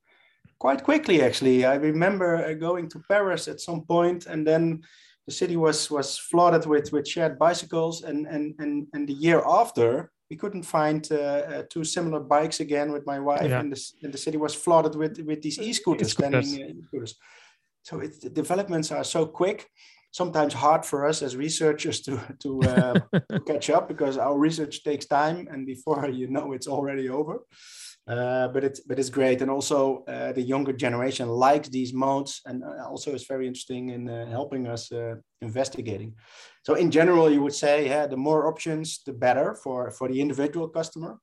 quite 0.58 0.82
quickly. 0.82 1.22
Actually, 1.22 1.64
I 1.64 1.74
remember 1.74 2.36
uh, 2.36 2.54
going 2.54 2.88
to 2.88 3.02
Paris 3.08 3.48
at 3.48 3.60
some 3.60 3.82
point, 3.82 4.26
and 4.26 4.46
then 4.46 4.82
the 5.26 5.32
city 5.32 5.56
was 5.56 5.90
was 5.90 6.18
flooded 6.18 6.66
with 6.66 6.90
with 6.92 7.06
shared 7.06 7.38
bicycles, 7.38 8.02
and 8.02 8.26
and 8.26 8.54
and 8.58 8.86
and 8.94 9.06
the 9.06 9.12
year 9.12 9.42
after, 9.46 10.10
we 10.32 10.36
couldn't 10.36 10.62
find 10.62 11.06
uh, 11.12 11.16
uh, 11.16 11.62
two 11.68 11.84
similar 11.84 12.18
bikes 12.18 12.60
again 12.60 12.90
with 12.90 13.04
my 13.04 13.18
wife, 13.20 13.50
yeah. 13.50 13.60
and, 13.60 13.70
the, 13.70 13.80
and 14.02 14.14
the 14.14 14.22
city 14.26 14.38
was 14.38 14.54
flooded 14.54 14.94
with 14.94 15.18
with 15.28 15.42
these 15.42 15.58
e-scooters. 15.58 16.08
E-scooters. 16.08 16.58
e-scooters. 16.58 17.14
So 17.82 18.00
it, 18.00 18.12
the 18.22 18.30
developments 18.30 18.90
are 18.92 19.04
so 19.04 19.26
quick. 19.26 19.68
Sometimes 20.10 20.54
hard 20.54 20.86
for 20.86 21.04
us 21.10 21.20
as 21.20 21.36
researchers 21.36 22.00
to 22.06 22.12
to, 22.42 22.50
uh, 22.62 22.94
to 23.30 23.40
catch 23.50 23.68
up 23.76 23.88
because 23.88 24.16
our 24.16 24.38
research 24.46 24.82
takes 24.84 25.04
time, 25.04 25.48
and 25.52 25.66
before 25.66 26.08
you 26.08 26.28
know, 26.28 26.52
it's 26.56 26.68
already 26.76 27.10
over. 27.10 27.34
Uh, 28.08 28.48
but 28.48 28.64
it's 28.64 28.80
but 28.80 28.98
it's 28.98 29.10
great, 29.10 29.42
and 29.42 29.50
also 29.50 30.04
uh, 30.08 30.32
the 30.32 30.42
younger 30.42 30.72
generation 30.72 31.28
likes 31.28 31.68
these 31.68 31.94
modes, 31.94 32.40
and 32.46 32.64
uh, 32.64 32.84
also 32.90 33.14
is 33.14 33.26
very 33.28 33.46
interesting 33.46 33.90
in 33.90 34.08
uh, 34.08 34.26
helping 34.26 34.66
us 34.66 34.90
uh, 34.90 35.14
investigating. 35.40 36.12
So 36.66 36.74
in 36.74 36.90
general, 36.90 37.30
you 37.30 37.40
would 37.42 37.54
say, 37.54 37.86
yeah, 37.86 38.08
the 38.08 38.16
more 38.16 38.48
options, 38.48 39.02
the 39.06 39.12
better 39.12 39.54
for 39.54 39.92
for 39.92 40.08
the 40.08 40.20
individual 40.20 40.68
customer. 40.68 41.20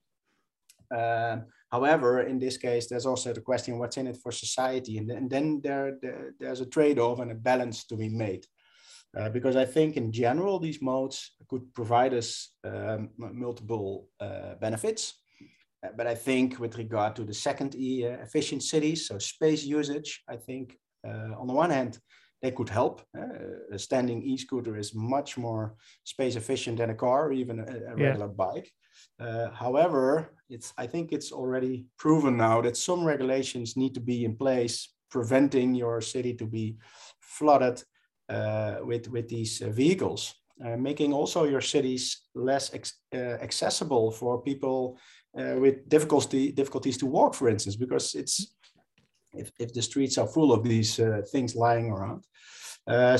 Um, 0.90 1.48
however, 1.70 2.22
in 2.22 2.40
this 2.40 2.58
case, 2.58 2.88
there's 2.88 3.06
also 3.06 3.34
the 3.34 3.42
question, 3.42 3.78
what's 3.78 3.98
in 3.98 4.08
it 4.08 4.18
for 4.24 4.32
society, 4.32 4.98
and, 5.00 5.12
and 5.12 5.30
then 5.30 5.60
there, 5.62 5.98
there 6.02 6.34
there's 6.40 6.62
a 6.62 6.66
trade-off 6.66 7.20
and 7.20 7.32
a 7.32 7.36
balance 7.36 7.86
to 7.88 7.98
be 7.98 8.08
made. 8.10 8.46
Uh, 9.18 9.30
because 9.30 9.56
I 9.56 9.66
think 9.66 9.98
in 9.98 10.12
general, 10.12 10.60
these 10.60 10.82
modes 10.82 11.36
could 11.50 11.74
provide 11.74 12.14
us 12.14 12.54
um, 12.64 13.10
multiple 13.18 14.08
uh, 14.22 14.56
benefits 14.62 15.16
but 15.96 16.08
I 16.08 16.16
think 16.16 16.60
with 16.60 16.78
regard 16.78 17.16
to 17.16 17.24
the 17.24 17.34
second 17.34 17.76
E, 17.76 18.06
uh, 18.06 18.12
efficient 18.22 18.64
cities, 18.64 19.08
so 19.08 19.18
space 19.18 19.64
usage, 19.64 20.24
I 20.28 20.36
think 20.36 20.78
uh, 21.08 21.40
on 21.40 21.48
the 21.48 21.54
one 21.54 21.70
hand, 21.70 22.00
they 22.42 22.52
could 22.52 22.70
help. 22.70 23.02
Uh, 23.18 23.76
a 23.76 23.80
standing 23.80 24.24
e-scooter 24.24 24.78
is 24.78 24.96
much 24.96 25.38
more 25.38 25.76
space 26.04 26.36
efficient 26.36 26.78
than 26.78 26.90
a 26.90 26.96
car 26.96 27.28
or 27.28 27.34
even 27.34 27.60
a, 27.60 27.92
a 27.92 27.96
regular 27.96 28.28
yeah. 28.28 28.38
bike. 28.38 28.72
Uh, 29.20 29.50
however, 29.52 30.34
it's 30.50 30.74
I 30.78 30.88
think 30.88 31.12
it's 31.12 31.32
already 31.32 31.86
proven 31.98 32.38
now 32.38 32.62
that 32.62 32.78
some 32.78 33.06
regulations 33.06 33.76
need 33.76 33.94
to 33.96 34.00
be 34.00 34.26
in 34.26 34.36
place 34.36 34.94
preventing 35.12 35.76
your 35.76 36.02
city 36.02 36.34
to 36.36 36.46
be 36.46 36.78
flooded 37.20 37.84
uh, 38.30 38.78
with 38.82 39.10
with 39.10 39.28
these 39.28 39.62
uh, 39.62 39.70
vehicles, 39.70 40.36
uh, 40.66 40.78
making 40.78 41.14
also 41.14 41.46
your 41.46 41.62
cities 41.62 42.28
less 42.36 42.72
accessible 43.14 44.12
for 44.12 44.42
people 44.42 44.98
with 45.34 45.88
difficulty 45.88 46.52
difficulties 46.52 46.98
to 46.98 47.06
walk, 47.06 47.36
for 47.36 47.50
instance, 47.50 47.76
because 47.76 48.16
it's 48.16 48.56
if, 49.34 49.52
if 49.60 49.74
the 49.74 49.82
streets 49.82 50.18
are 50.18 50.28
full 50.28 50.52
of 50.52 50.64
these 50.64 51.00
things 51.32 51.56
lying 51.56 51.92
around. 51.92 52.24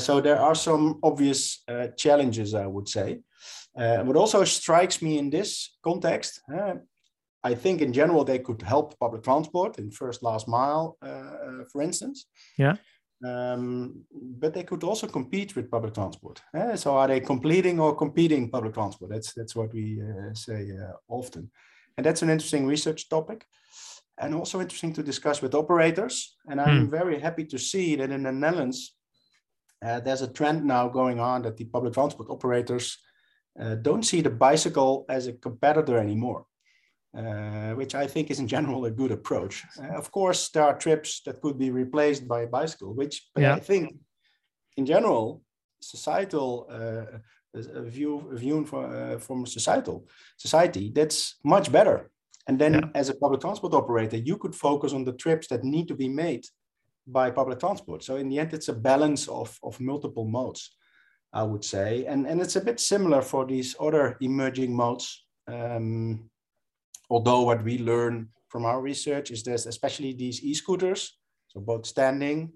so 0.00 0.20
there 0.20 0.40
are 0.40 0.54
some 0.54 0.98
obvious 1.02 1.64
challenges, 1.96 2.54
I 2.54 2.66
would 2.66 2.88
say. 2.88 3.20
Uh, 3.76 4.02
what 4.02 4.16
also 4.16 4.44
strikes 4.44 5.00
me 5.00 5.18
in 5.18 5.30
this 5.30 5.76
context, 5.82 6.40
uh, 6.54 6.74
I 7.42 7.54
think 7.54 7.80
in 7.80 7.92
general 7.92 8.24
they 8.24 8.38
could 8.38 8.62
help 8.62 8.98
public 8.98 9.22
transport 9.22 9.78
in 9.78 9.90
first 9.90 10.22
last 10.22 10.48
mile, 10.48 10.98
uh, 11.02 11.64
for 11.72 11.82
instance. 11.82 12.26
Yeah. 12.58 12.76
Um, 13.24 14.04
but 14.12 14.54
they 14.54 14.64
could 14.64 14.82
also 14.82 15.06
compete 15.06 15.54
with 15.54 15.70
public 15.70 15.94
transport. 15.94 16.40
Uh, 16.54 16.74
so 16.74 16.96
are 16.96 17.08
they 17.08 17.20
completing 17.20 17.78
or 17.78 17.94
competing 17.94 18.50
public 18.50 18.74
transport? 18.74 19.10
That's 19.10 19.34
that's 19.34 19.54
what 19.54 19.72
we 19.74 20.00
uh, 20.00 20.34
say 20.34 20.70
uh, 20.72 20.92
often, 21.08 21.50
and 21.96 22.04
that's 22.06 22.22
an 22.22 22.30
interesting 22.30 22.66
research 22.66 23.08
topic, 23.08 23.46
and 24.18 24.34
also 24.34 24.60
interesting 24.60 24.92
to 24.94 25.02
discuss 25.02 25.42
with 25.42 25.54
operators. 25.54 26.36
And 26.48 26.60
I'm 26.60 26.84
hmm. 26.84 26.90
very 26.90 27.18
happy 27.18 27.44
to 27.46 27.58
see 27.58 27.96
that 27.96 28.10
in 28.10 28.22
the 28.24 28.32
Netherlands, 28.32 28.96
uh, 29.84 30.00
there's 30.00 30.22
a 30.22 30.32
trend 30.32 30.64
now 30.64 30.88
going 30.88 31.20
on 31.20 31.42
that 31.42 31.56
the 31.56 31.64
public 31.64 31.94
transport 31.94 32.28
operators 32.28 32.98
uh, 33.60 33.76
don't 33.76 34.04
see 34.04 34.20
the 34.20 34.30
bicycle 34.30 35.06
as 35.08 35.26
a 35.26 35.32
competitor 35.32 35.98
anymore. 35.98 36.46
Uh, 37.12 37.72
which 37.72 37.96
I 37.96 38.06
think 38.06 38.30
is 38.30 38.38
in 38.38 38.46
general 38.46 38.84
a 38.84 38.90
good 38.90 39.10
approach. 39.10 39.64
Uh, 39.76 39.98
of 39.98 40.12
course, 40.12 40.48
there 40.50 40.62
are 40.62 40.78
trips 40.78 41.22
that 41.26 41.40
could 41.40 41.58
be 41.58 41.72
replaced 41.72 42.28
by 42.28 42.42
a 42.42 42.46
bicycle, 42.46 42.94
which 42.94 43.28
but 43.34 43.42
yeah. 43.42 43.56
I 43.56 43.58
think 43.58 43.96
in 44.76 44.86
general, 44.86 45.42
societal 45.80 46.68
uh, 46.70 47.18
a 47.54 47.82
view, 47.82 48.30
a 48.32 48.36
view 48.36 48.64
for, 48.64 48.86
uh, 48.86 49.18
from 49.18 49.46
societal 49.46 50.06
society, 50.36 50.90
that's 50.94 51.36
much 51.44 51.70
better. 51.70 52.10
And 52.46 52.58
then, 52.58 52.74
yeah. 52.74 52.80
as 52.94 53.08
a 53.08 53.14
public 53.14 53.40
transport 53.40 53.74
operator, 53.74 54.16
you 54.16 54.36
could 54.36 54.54
focus 54.54 54.92
on 54.92 55.04
the 55.04 55.12
trips 55.12 55.46
that 55.48 55.64
need 55.64 55.88
to 55.88 55.94
be 55.94 56.08
made 56.08 56.44
by 57.06 57.30
public 57.30 57.58
transport. 57.58 58.02
So 58.04 58.16
in 58.16 58.28
the 58.28 58.38
end, 58.38 58.52
it's 58.54 58.68
a 58.68 58.72
balance 58.72 59.28
of, 59.28 59.58
of 59.62 59.80
multiple 59.80 60.24
modes, 60.24 60.76
I 61.32 61.42
would 61.42 61.64
say, 61.64 62.06
and 62.06 62.26
and 62.26 62.40
it's 62.40 62.56
a 62.56 62.64
bit 62.64 62.80
similar 62.80 63.22
for 63.22 63.46
these 63.46 63.76
other 63.78 64.16
emerging 64.20 64.74
modes. 64.74 65.26
Um, 65.46 66.30
although 67.08 67.42
what 67.42 67.64
we 67.64 67.78
learn 67.78 68.28
from 68.48 68.64
our 68.64 68.80
research 68.80 69.30
is 69.30 69.42
that 69.44 69.66
especially 69.66 70.12
these 70.12 70.42
e-scooters, 70.42 71.18
so 71.48 71.60
both 71.60 71.86
standing 71.86 72.52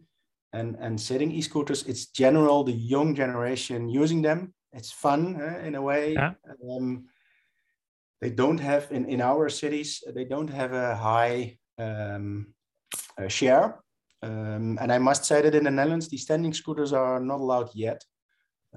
and, 0.52 0.76
and 0.80 1.00
sitting 1.00 1.30
e-scooters, 1.32 1.84
it's 1.86 2.06
general, 2.06 2.64
the 2.64 2.72
young 2.72 3.14
generation 3.14 3.88
using 3.88 4.22
them. 4.22 4.54
It's 4.74 4.92
fun 4.92 5.40
uh, 5.40 5.58
in 5.64 5.74
a 5.74 5.82
way. 5.82 6.14
Yeah. 6.14 6.32
Um, 6.70 7.06
they 8.20 8.30
don't 8.30 8.58
have, 8.58 8.90
in, 8.90 9.04
in 9.06 9.20
our 9.20 9.48
cities, 9.48 10.02
they 10.14 10.24
don't 10.24 10.48
have 10.48 10.72
a 10.72 10.96
high 10.96 11.58
um, 11.78 12.54
uh, 13.18 13.28
share. 13.28 13.80
Um, 14.22 14.78
and 14.80 14.90
I 14.90 14.98
must 14.98 15.24
say 15.24 15.42
that 15.42 15.54
in 15.54 15.64
the 15.64 15.70
Netherlands, 15.70 16.08
the 16.08 16.16
standing 16.16 16.54
scooters 16.54 16.92
are 16.92 17.20
not 17.20 17.40
allowed 17.40 17.70
yet. 17.74 18.02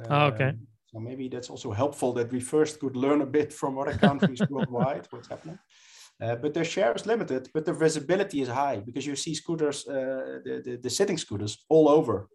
Oh, 0.10 0.26
okay. 0.28 0.50
Um, 0.50 0.68
so 0.88 1.00
maybe 1.00 1.28
that's 1.28 1.50
also 1.50 1.72
helpful 1.72 2.14
that 2.14 2.32
we 2.32 2.40
first 2.40 2.80
could 2.80 2.96
learn 2.96 3.22
a 3.22 3.26
bit 3.26 3.54
from 3.54 3.78
other 3.78 3.94
countries 3.94 4.42
worldwide 4.50 5.08
what's 5.10 5.28
happening. 5.28 5.60
Uh, 6.22 6.36
but 6.36 6.54
their 6.54 6.66
share 6.66 6.94
is 6.96 7.06
limited, 7.06 7.48
but 7.54 7.66
the 7.66 7.74
visibility 7.74 8.42
is 8.42 8.48
high 8.48 8.78
because 8.78 9.06
you 9.06 9.16
see 9.16 9.36
scooters, 9.36 9.88
uh, 9.88 10.40
the, 10.44 10.62
the, 10.66 10.78
the, 10.78 10.90
sitting 10.90 11.18
scooters 11.18 11.66
all 11.70 11.88
over, 11.88 12.28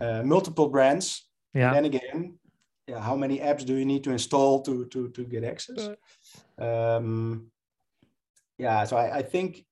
uh, 0.00 0.22
multiple 0.22 0.68
brands. 0.68 1.30
Yeah. 1.54 1.68
And 1.68 1.76
then 1.76 1.84
again, 1.86 2.38
yeah, 2.86 3.00
how 3.00 3.16
many 3.16 3.38
apps 3.38 3.64
do 3.64 3.74
you 3.74 3.84
need 3.84 4.04
to 4.04 4.10
install 4.10 4.62
to 4.62 4.86
to 4.86 5.08
to 5.10 5.24
get 5.24 5.44
access? 5.44 5.90
Um, 6.58 7.50
yeah, 8.58 8.84
so 8.84 8.96
I, 8.96 9.18
I 9.18 9.22
think 9.22 9.64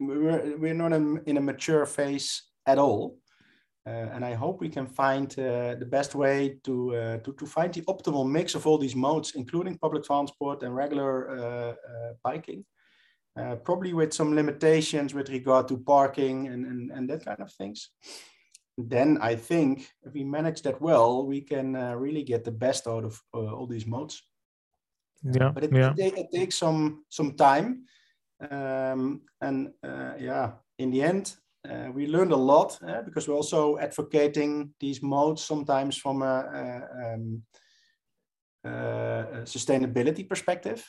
we're 0.00 0.56
we're 0.56 0.74
not 0.74 0.92
in, 0.92 1.36
a 1.36 1.40
mature 1.40 1.86
phase 1.86 2.42
at 2.66 2.78
all. 2.78 3.18
Uh, 3.86 4.08
and 4.14 4.24
I 4.24 4.32
hope 4.32 4.62
we 4.62 4.70
can 4.70 4.86
find 4.86 5.30
uh, 5.38 5.74
the 5.74 5.86
best 5.86 6.14
way 6.14 6.58
to, 6.64 6.96
uh, 6.96 7.16
to, 7.18 7.34
to 7.34 7.44
find 7.44 7.70
the 7.70 7.82
optimal 7.82 8.26
mix 8.26 8.54
of 8.54 8.66
all 8.66 8.78
these 8.78 8.96
modes, 8.96 9.34
including 9.34 9.76
public 9.76 10.04
transport 10.04 10.62
and 10.62 10.74
regular 10.74 11.76
biking. 12.22 12.64
Uh, 13.36 13.56
probably 13.56 13.92
with 13.92 14.14
some 14.14 14.32
limitations 14.32 15.12
with 15.12 15.28
regard 15.28 15.66
to 15.66 15.76
parking 15.76 16.46
and, 16.46 16.64
and, 16.64 16.92
and 16.92 17.10
that 17.10 17.24
kind 17.24 17.40
of 17.40 17.52
things. 17.52 17.90
Then 18.76 19.18
I 19.20 19.36
think 19.36 19.88
if 20.02 20.12
we 20.14 20.24
manage 20.24 20.62
that 20.62 20.80
well, 20.80 21.26
we 21.26 21.40
can 21.40 21.76
uh, 21.76 21.94
really 21.94 22.24
get 22.24 22.44
the 22.44 22.50
best 22.50 22.86
out 22.86 23.04
of 23.04 23.20
uh, 23.32 23.52
all 23.54 23.66
these 23.66 23.86
modes. 23.86 24.22
Yeah, 25.22 25.50
but 25.54 25.64
it, 25.64 25.72
yeah. 25.72 25.94
it, 25.96 26.18
it 26.18 26.26
takes 26.32 26.58
some 26.58 27.04
some 27.08 27.34
time, 27.36 27.84
um, 28.50 29.22
and 29.40 29.70
yeah, 30.18 30.52
in 30.78 30.90
the 30.90 31.02
end, 31.02 31.34
uh, 31.68 31.90
we 31.94 32.06
learned 32.06 32.32
a 32.32 32.36
lot 32.36 32.78
uh, 32.86 33.02
because 33.02 33.26
we're 33.26 33.34
also 33.34 33.78
advocating 33.78 34.74
these 34.80 35.02
modes 35.02 35.42
sometimes 35.42 35.96
from 35.96 36.22
a, 36.22 36.26
a, 36.26 37.14
um, 37.14 37.42
a, 38.64 39.44
sustainability 39.44 40.28
perspective. 40.28 40.84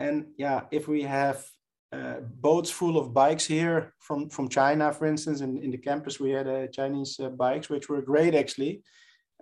And 0.00 0.28
yeah, 0.38 0.62
if 0.70 0.88
we 0.88 1.02
have 1.02 1.44
uh, 1.92 2.20
boats 2.40 2.70
full 2.70 2.98
of 2.98 3.12
bikes 3.12 3.44
here 3.44 3.92
from, 4.00 4.28
from 4.30 4.48
China, 4.48 4.92
for 4.92 5.06
instance, 5.06 5.40
in, 5.42 5.58
in 5.58 5.70
the 5.70 5.78
campus, 5.78 6.18
we 6.18 6.30
had 6.30 6.48
uh, 6.48 6.66
Chinese 6.68 7.20
uh, 7.20 7.28
bikes, 7.28 7.68
which 7.68 7.88
were 7.88 8.00
great 8.00 8.34
actually, 8.34 8.82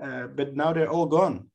uh, 0.02 0.26
but 0.26 0.56
now 0.56 0.72
they're 0.72 0.90
all 0.90 1.06
gone. 1.06 1.48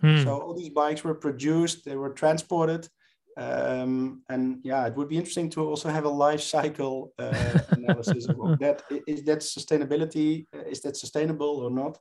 Hmm. 0.00 0.22
So 0.22 0.40
all 0.40 0.54
these 0.54 0.68
bikes 0.68 1.04
were 1.04 1.14
produced, 1.14 1.84
they 1.84 1.96
were 1.96 2.10
transported, 2.10 2.88
um, 3.36 4.22
and 4.28 4.58
yeah, 4.62 4.86
it 4.86 4.94
would 4.94 5.08
be 5.08 5.16
interesting 5.16 5.48
to 5.50 5.66
also 5.66 5.88
have 5.88 6.04
a 6.04 6.08
life 6.08 6.42
cycle 6.42 7.12
uh, 7.18 7.58
analysis 7.70 8.26
of 8.28 8.58
that. 8.58 8.82
Is 9.06 9.22
that 9.24 9.38
sustainability? 9.38 10.46
Is 10.68 10.82
that 10.82 10.96
sustainable 10.96 11.60
or 11.60 11.70
not? 11.70 11.98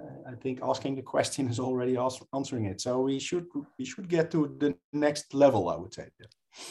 Uh, 0.00 0.30
I 0.30 0.34
think 0.34 0.60
asking 0.62 0.96
the 0.96 1.02
question 1.02 1.48
is 1.48 1.60
already 1.60 1.96
answering 2.34 2.66
it. 2.66 2.80
So 2.80 3.00
we 3.00 3.18
should 3.18 3.46
we 3.78 3.84
should 3.84 4.08
get 4.08 4.30
to 4.32 4.56
the 4.58 4.74
next 4.92 5.34
level. 5.34 5.68
I 5.68 5.76
would 5.76 5.94
say. 5.94 6.08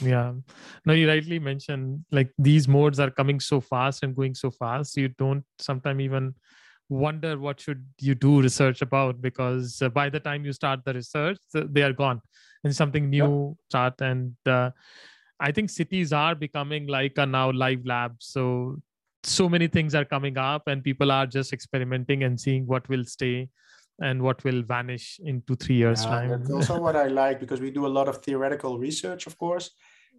Yeah. 0.02 0.34
No, 0.86 0.94
you 0.94 1.08
rightly 1.08 1.40
mentioned 1.40 2.06
like 2.12 2.32
these 2.38 2.68
modes 2.68 3.00
are 3.00 3.10
coming 3.10 3.40
so 3.40 3.62
fast 3.62 4.04
and 4.04 4.16
going 4.16 4.36
so 4.36 4.52
fast. 4.52 4.98
You 4.98 5.10
don't 5.10 5.44
sometimes 5.60 6.02
even 6.02 6.36
wonder 6.90 7.38
what 7.40 7.60
should 7.60 7.86
you 8.00 8.14
do 8.16 8.42
research 8.42 8.82
about 8.82 9.22
because 9.22 9.82
uh, 9.82 9.90
by 9.90 10.10
the 10.10 10.20
time 10.20 10.46
you 10.46 10.54
start 10.54 10.82
the 10.86 10.94
research 10.94 11.38
they 11.54 11.82
are 11.82 11.94
gone 11.94 12.22
and 12.64 12.76
something 12.76 13.10
new 13.10 13.58
start 13.70 14.00
and 14.02 14.36
uh, 14.46 14.70
i 15.40 15.52
think 15.52 15.70
cities 15.70 16.14
are 16.14 16.36
becoming 16.36 16.86
like 16.86 17.14
a 17.18 17.26
now 17.26 17.52
live 17.52 17.84
lab 17.86 18.16
so 18.20 18.78
so 19.24 19.50
many 19.50 19.68
things 19.68 19.96
are 19.96 20.06
coming 20.06 20.38
up 20.38 20.68
and 20.68 20.84
people 20.84 21.12
are 21.12 21.26
just 21.26 21.52
experimenting 21.52 22.24
and 22.24 22.40
seeing 22.40 22.68
what 22.68 22.88
will 22.88 23.04
stay 23.04 23.50
and 24.02 24.22
what 24.22 24.44
will 24.44 24.62
vanish 24.64 25.20
in 25.24 25.42
two 25.48 25.56
three 25.56 25.76
years 25.76 26.04
yeah, 26.04 26.10
time. 26.10 26.30
that's 26.30 26.50
also 26.50 26.80
what 26.80 26.96
i 26.96 27.08
like 27.08 27.40
because 27.40 27.62
we 27.62 27.72
do 27.72 27.86
a 27.86 27.94
lot 27.98 28.08
of 28.08 28.18
theoretical 28.18 28.78
research 28.78 29.28
of 29.28 29.38
course. 29.38 29.72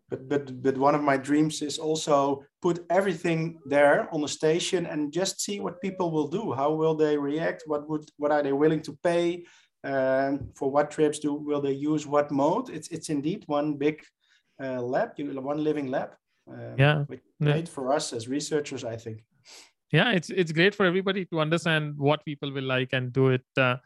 But 0.09 0.29
but 0.29 0.63
but 0.63 0.79
one 0.79 0.95
of 0.95 1.03
my 1.03 1.17
dreams 1.17 1.63
is 1.63 1.79
also 1.79 2.45
put 2.63 2.87
everything 2.91 3.59
there 3.67 4.09
on 4.15 4.21
the 4.21 4.29
station 4.29 4.87
and 4.87 5.13
just 5.13 5.41
see 5.41 5.59
what 5.59 5.81
people 5.81 6.13
will 6.13 6.29
do. 6.29 6.53
How 6.53 6.71
will 6.73 6.95
they 6.95 7.19
react? 7.19 7.65
What 7.67 7.89
would 7.89 8.05
what 8.17 8.31
are 8.31 8.41
they 8.41 8.53
willing 8.53 8.83
to 8.83 8.93
pay 9.03 9.45
um, 9.83 10.33
for 10.55 10.71
what 10.71 10.93
trips 10.93 11.19
do 11.19 11.35
will 11.35 11.61
they 11.61 11.73
use 11.73 12.07
what 12.07 12.31
mode? 12.31 12.71
It's 12.71 12.89
it's 12.95 13.09
indeed 13.09 13.43
one 13.49 13.75
big 13.75 14.01
uh, 14.63 14.81
lab 14.81 15.11
one 15.19 15.63
living 15.63 15.89
lab 15.89 16.11
um, 16.49 16.75
yeah 16.79 17.05
great 17.09 17.29
yeah. 17.41 17.65
for 17.65 17.93
us 17.93 18.13
as 18.13 18.29
researchers 18.29 18.85
i 18.85 18.97
think 18.97 19.23
yeah 19.99 20.11
it's 20.19 20.31
it's 20.31 20.53
great 20.59 20.75
for 20.75 20.87
everybody 20.91 21.25
to 21.33 21.41
understand 21.47 21.95
what 21.97 22.25
people 22.25 22.53
will 22.53 22.69
like 22.77 22.93
and 22.93 23.13
do 23.13 23.29
it 23.37 23.47
uh, 23.69 23.77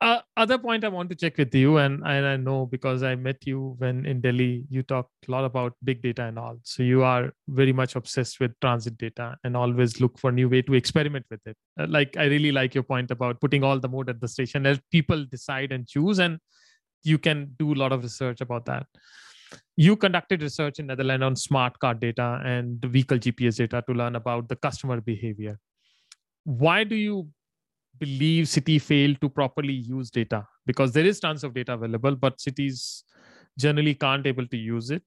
uh, 0.00 0.20
other 0.36 0.58
point 0.58 0.84
I 0.84 0.88
want 0.88 1.08
to 1.10 1.14
check 1.14 1.38
with 1.38 1.54
you, 1.54 1.78
and, 1.78 2.04
I 2.04 2.36
know 2.36 2.66
because 2.66 3.02
I 3.02 3.14
met 3.14 3.46
you 3.46 3.74
when 3.78 4.04
in 4.04 4.20
Delhi, 4.20 4.66
you 4.68 4.82
talked 4.82 5.10
a 5.26 5.30
lot 5.30 5.44
about 5.44 5.74
big 5.82 6.02
data 6.02 6.24
and 6.24 6.38
all. 6.38 6.58
So 6.62 6.82
you 6.82 7.02
are 7.02 7.32
very 7.48 7.72
much 7.72 7.96
obsessed 7.96 8.38
with 8.40 8.52
transit 8.60 8.98
data 8.98 9.36
and 9.44 9.56
always 9.56 10.00
look 10.00 10.18
for 10.18 10.30
new 10.30 10.48
way 10.48 10.60
to 10.62 10.74
experiment 10.74 11.24
with 11.30 11.40
it. 11.46 11.56
Uh, 11.80 11.86
like 11.88 12.16
I 12.18 12.24
really 12.24 12.52
like 12.52 12.74
your 12.74 12.84
point 12.84 13.10
about 13.12 13.40
putting 13.40 13.64
all 13.64 13.78
the 13.78 13.88
mode 13.88 14.10
at 14.10 14.20
the 14.20 14.28
station. 14.28 14.64
Let 14.64 14.80
people 14.90 15.24
decide 15.24 15.72
and 15.72 15.86
choose, 15.86 16.18
and 16.18 16.38
you 17.02 17.16
can 17.16 17.54
do 17.58 17.72
a 17.72 17.78
lot 17.82 17.92
of 17.92 18.02
research 18.02 18.42
about 18.42 18.66
that. 18.66 18.86
You 19.76 19.96
conducted 19.96 20.42
research 20.42 20.78
in 20.78 20.86
Netherlands 20.86 21.24
on 21.24 21.36
smart 21.36 21.78
card 21.80 21.98
data 21.98 22.40
and 22.44 22.80
vehicle 22.84 23.18
GPS 23.18 23.56
data 23.56 23.82
to 23.88 23.92
learn 23.92 24.14
about 24.14 24.48
the 24.48 24.54
customer 24.54 25.00
behavior. 25.00 25.58
Why 26.44 26.84
do 26.84 26.94
you 26.94 27.28
believe 27.98 28.48
city 28.48 28.78
failed 28.78 29.20
to 29.20 29.28
properly 29.28 29.72
use 29.72 30.10
data? 30.10 30.46
Because 30.64 30.92
there 30.92 31.04
is 31.04 31.18
tons 31.18 31.42
of 31.42 31.54
data 31.54 31.72
available, 31.72 32.14
but 32.14 32.40
cities 32.40 33.02
generally 33.58 33.94
can't 33.94 34.26
able 34.26 34.46
to 34.46 34.56
use 34.56 34.90
it. 34.90 35.02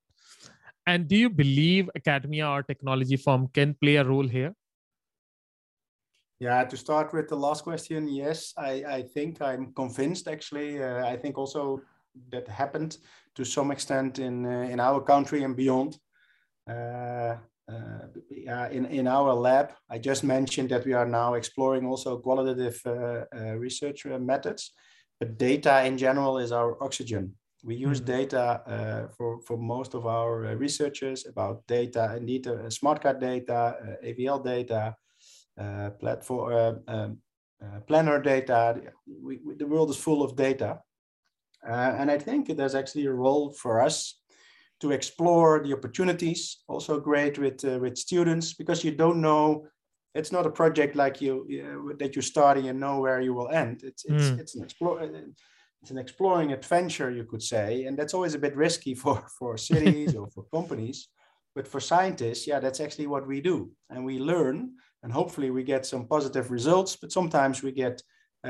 And 0.85 1.07
do 1.07 1.15
you 1.15 1.29
believe 1.29 1.89
academia 1.95 2.49
or 2.49 2.63
technology 2.63 3.15
firm 3.15 3.47
can 3.53 3.73
play 3.73 3.95
a 3.95 4.03
role 4.03 4.27
here? 4.27 4.53
Yeah, 6.39 6.63
to 6.65 6.77
start 6.77 7.13
with 7.13 7.29
the 7.29 7.35
last 7.35 7.63
question, 7.63 8.07
yes, 8.07 8.53
I, 8.57 8.83
I 8.87 9.01
think 9.01 9.41
I'm 9.41 9.73
convinced 9.73 10.27
actually. 10.27 10.83
Uh, 10.83 11.05
I 11.05 11.17
think 11.17 11.37
also 11.37 11.81
that 12.29 12.47
happened 12.47 12.97
to 13.37 13.45
some 13.45 13.71
extent 13.71 14.19
in 14.19 14.45
uh, 14.45 14.73
in 14.73 14.79
our 14.79 15.01
country 15.01 15.43
and 15.43 15.55
beyond. 15.55 15.97
Uh, 16.69 17.35
uh, 17.69 18.69
in, 18.71 18.85
in 18.85 19.07
our 19.07 19.33
lab, 19.33 19.73
I 19.89 19.97
just 19.99 20.23
mentioned 20.23 20.69
that 20.69 20.85
we 20.85 20.93
are 20.93 21.05
now 21.05 21.33
exploring 21.33 21.85
also 21.85 22.17
qualitative 22.17 22.79
uh, 22.85 22.91
uh, 22.91 23.55
research 23.57 24.05
methods, 24.05 24.71
but 25.19 25.37
data 25.37 25.83
in 25.85 25.97
general 25.97 26.37
is 26.37 26.51
our 26.51 26.81
oxygen. 26.81 27.35
We 27.63 27.75
use 27.75 27.99
mm-hmm. 27.99 28.19
data 28.19 29.09
for, 29.17 29.41
for 29.41 29.57
most 29.57 29.95
of 29.95 30.05
our 30.05 30.55
researchers 30.55 31.25
about 31.25 31.67
data, 31.67 32.15
indeed, 32.15 32.47
smart 32.69 33.01
card 33.01 33.19
data, 33.19 33.97
AVL 34.01 34.43
data, 34.45 34.95
uh, 35.59 35.89
platform 35.99 36.53
uh, 36.53 36.93
um, 36.93 37.17
uh, 37.63 37.79
planner 37.87 38.21
data. 38.21 38.79
We, 39.07 39.39
we, 39.43 39.55
the 39.55 39.65
world 39.65 39.89
is 39.89 39.97
full 39.97 40.21
of 40.21 40.35
data. 40.35 40.79
And 41.71 42.11
I 42.11 42.17
think 42.17 42.47
there's 42.47 42.75
actually 42.75 43.05
a 43.05 43.13
role 43.13 43.51
for 43.51 43.81
us 43.81 44.19
to 44.79 44.91
explore 44.91 45.61
the 45.63 45.73
opportunities. 45.73 46.59
Also 46.67 46.99
great 46.99 47.37
with, 47.37 47.63
with 47.63 47.97
students 47.97 48.53
because 48.53 48.83
you 48.83 48.91
don't 48.91 49.21
know 49.21 49.67
it's 50.15 50.31
not 50.31 50.47
a 50.47 50.49
project 50.49 50.95
like 50.95 51.21
you 51.21 51.45
uh, 51.63 51.95
that 51.99 52.15
you 52.15 52.21
start 52.23 52.57
and 52.57 52.65
you 52.65 52.73
know 52.73 52.99
where 52.99 53.21
you 53.21 53.33
will 53.33 53.49
end. 53.49 53.83
It's 53.83 54.03
it's 54.05 54.29
mm. 54.29 54.39
it's 54.39 54.55
an 54.55 54.63
explore 54.63 55.01
it's 55.81 55.91
an 55.91 55.99
exploring 55.99 56.53
adventure, 56.53 57.11
you 57.11 57.23
could 57.23 57.43
say, 57.43 57.85
and 57.85 57.95
that's 57.95 58.15
always 58.15 58.33
a 58.33 58.39
bit 58.39 58.55
risky 58.55 58.95
for 59.03 59.23
for 59.37 59.57
cities 59.57 60.15
or 60.15 60.27
for 60.29 60.43
companies. 60.51 61.09
But 61.55 61.67
for 61.67 61.79
scientists, 61.79 62.47
yeah, 62.47 62.59
that's 62.59 62.79
actually 62.79 63.07
what 63.07 63.27
we 63.27 63.41
do, 63.41 63.71
and 63.89 64.05
we 64.05 64.19
learn 64.19 64.71
and 65.03 65.13
hopefully 65.13 65.51
we 65.51 65.63
get 65.63 65.85
some 65.85 66.07
positive 66.07 66.51
results 66.51 66.95
but 66.95 67.11
sometimes 67.11 67.63
we 67.63 67.71
get 67.71 67.93
uh, 67.93 68.01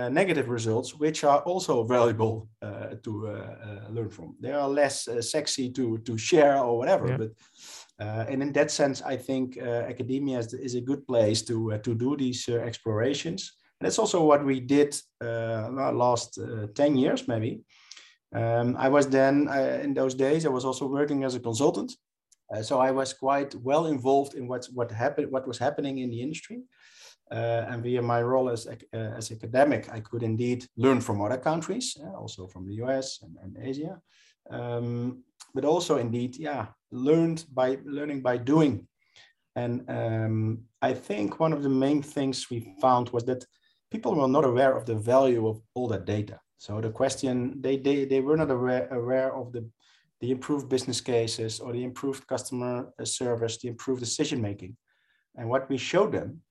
negative 0.10 0.50
results 0.50 0.96
which 0.96 1.24
are 1.24 1.40
also 1.40 1.84
valuable 1.84 2.48
uh, 2.62 2.96
to 3.04 3.28
uh, 3.28 3.32
uh 3.32 3.90
learn 3.90 4.10
from. 4.10 4.36
They 4.40 4.52
are 4.52 4.70
less 4.70 5.08
uh, 5.08 5.22
sexy 5.22 5.72
to 5.72 5.98
to 6.00 6.18
share 6.18 6.58
or 6.58 6.78
whatever 6.78 7.08
yeah. 7.08 7.18
but 7.18 7.32
uh, 8.00 8.26
and 8.30 8.42
in 8.42 8.54
that 8.54 8.72
sense 8.72 9.02
i 9.14 9.18
think 9.18 9.58
academia 9.58 10.40
is, 10.40 10.54
is, 10.54 10.76
a 10.76 10.82
good 10.90 11.04
place 11.08 11.42
to 11.46 11.78
to 11.84 11.96
do 11.96 12.16
these 12.16 12.50
explorations. 12.50 13.42
And 13.80 13.86
that's 13.86 14.00
also 14.00 14.24
what 14.24 14.44
we 14.44 14.60
did 14.60 14.96
last 15.22 16.40
10 16.76 16.98
years 16.98 17.28
maybe. 17.28 17.62
Um, 18.36 18.76
i 18.78 18.90
was 18.90 19.08
then 19.08 19.48
in 19.84 19.94
those 19.94 20.16
days 20.16 20.46
i 20.46 20.50
was 20.50 20.66
also 20.66 20.86
working 20.88 21.24
as 21.24 21.36
a 21.36 21.40
consultant. 21.40 21.92
Uh, 22.50 22.62
so 22.62 22.80
I 22.80 22.92
was 22.92 23.14
quite 23.14 23.54
well 23.56 23.88
involved 23.88 24.34
in 24.36 24.48
what 24.48 24.66
what 24.74 24.92
happened, 24.92 25.32
what 25.32 25.48
was 25.48 25.58
happening 25.58 25.98
in 25.98 26.10
the 26.10 26.22
industry, 26.22 26.58
uh, 26.58 26.77
and 27.36 27.84
via 27.84 28.02
my 28.02 28.22
role 28.22 28.50
as 28.50 28.68
uh, 28.68 28.74
as 28.94 29.32
academic, 29.32 29.90
I 29.92 30.00
could 30.00 30.24
indeed 30.24 30.66
learn 30.78 31.02
from 31.02 31.22
other 31.22 31.38
countries, 31.38 31.98
uh, 32.02 32.18
also 32.18 32.48
from 32.48 32.66
the 32.66 32.76
US 32.84 33.20
and, 33.22 33.38
and 33.44 33.58
Asia, 33.70 34.00
um, 34.50 35.24
but 35.54 35.66
also 35.66 35.98
indeed, 35.98 36.38
yeah, 36.38 36.68
learned 36.92 37.46
by 37.54 37.80
learning 37.86 38.22
by 38.22 38.38
doing. 38.38 38.88
And 39.56 39.84
um, 39.90 40.60
I 40.82 40.94
think 40.94 41.40
one 41.40 41.54
of 41.54 41.64
the 41.64 41.70
main 41.70 42.02
things 42.02 42.50
we 42.50 42.76
found 42.80 43.10
was 43.10 43.26
that 43.26 43.44
people 43.92 44.16
were 44.16 44.28
not 44.28 44.46
aware 44.46 44.78
of 44.78 44.86
the 44.86 44.96
value 44.96 45.48
of 45.48 45.62
all 45.74 45.88
that 45.88 46.06
data. 46.06 46.40
So 46.58 46.82
the 46.82 46.92
question 46.92 47.62
they 47.62 47.78
they, 47.78 48.06
they 48.06 48.22
were 48.22 48.38
not 48.38 48.52
aware, 48.52 48.88
aware 48.90 49.36
of 49.36 49.52
the 49.52 49.70
the 50.20 50.32
improved 50.32 50.68
business 50.70 51.02
cases 51.02 51.60
or 51.60 51.74
the 51.74 51.84
improved 51.84 52.26
customer 52.28 52.92
uh, 53.00 53.06
service, 53.06 53.58
the 53.58 53.68
improved 53.68 54.00
decision 54.00 54.42
making. 54.42 54.76
And 55.36 55.50
what 55.50 55.70
we 55.70 55.78
showed 55.78 56.12
them, 56.12 56.42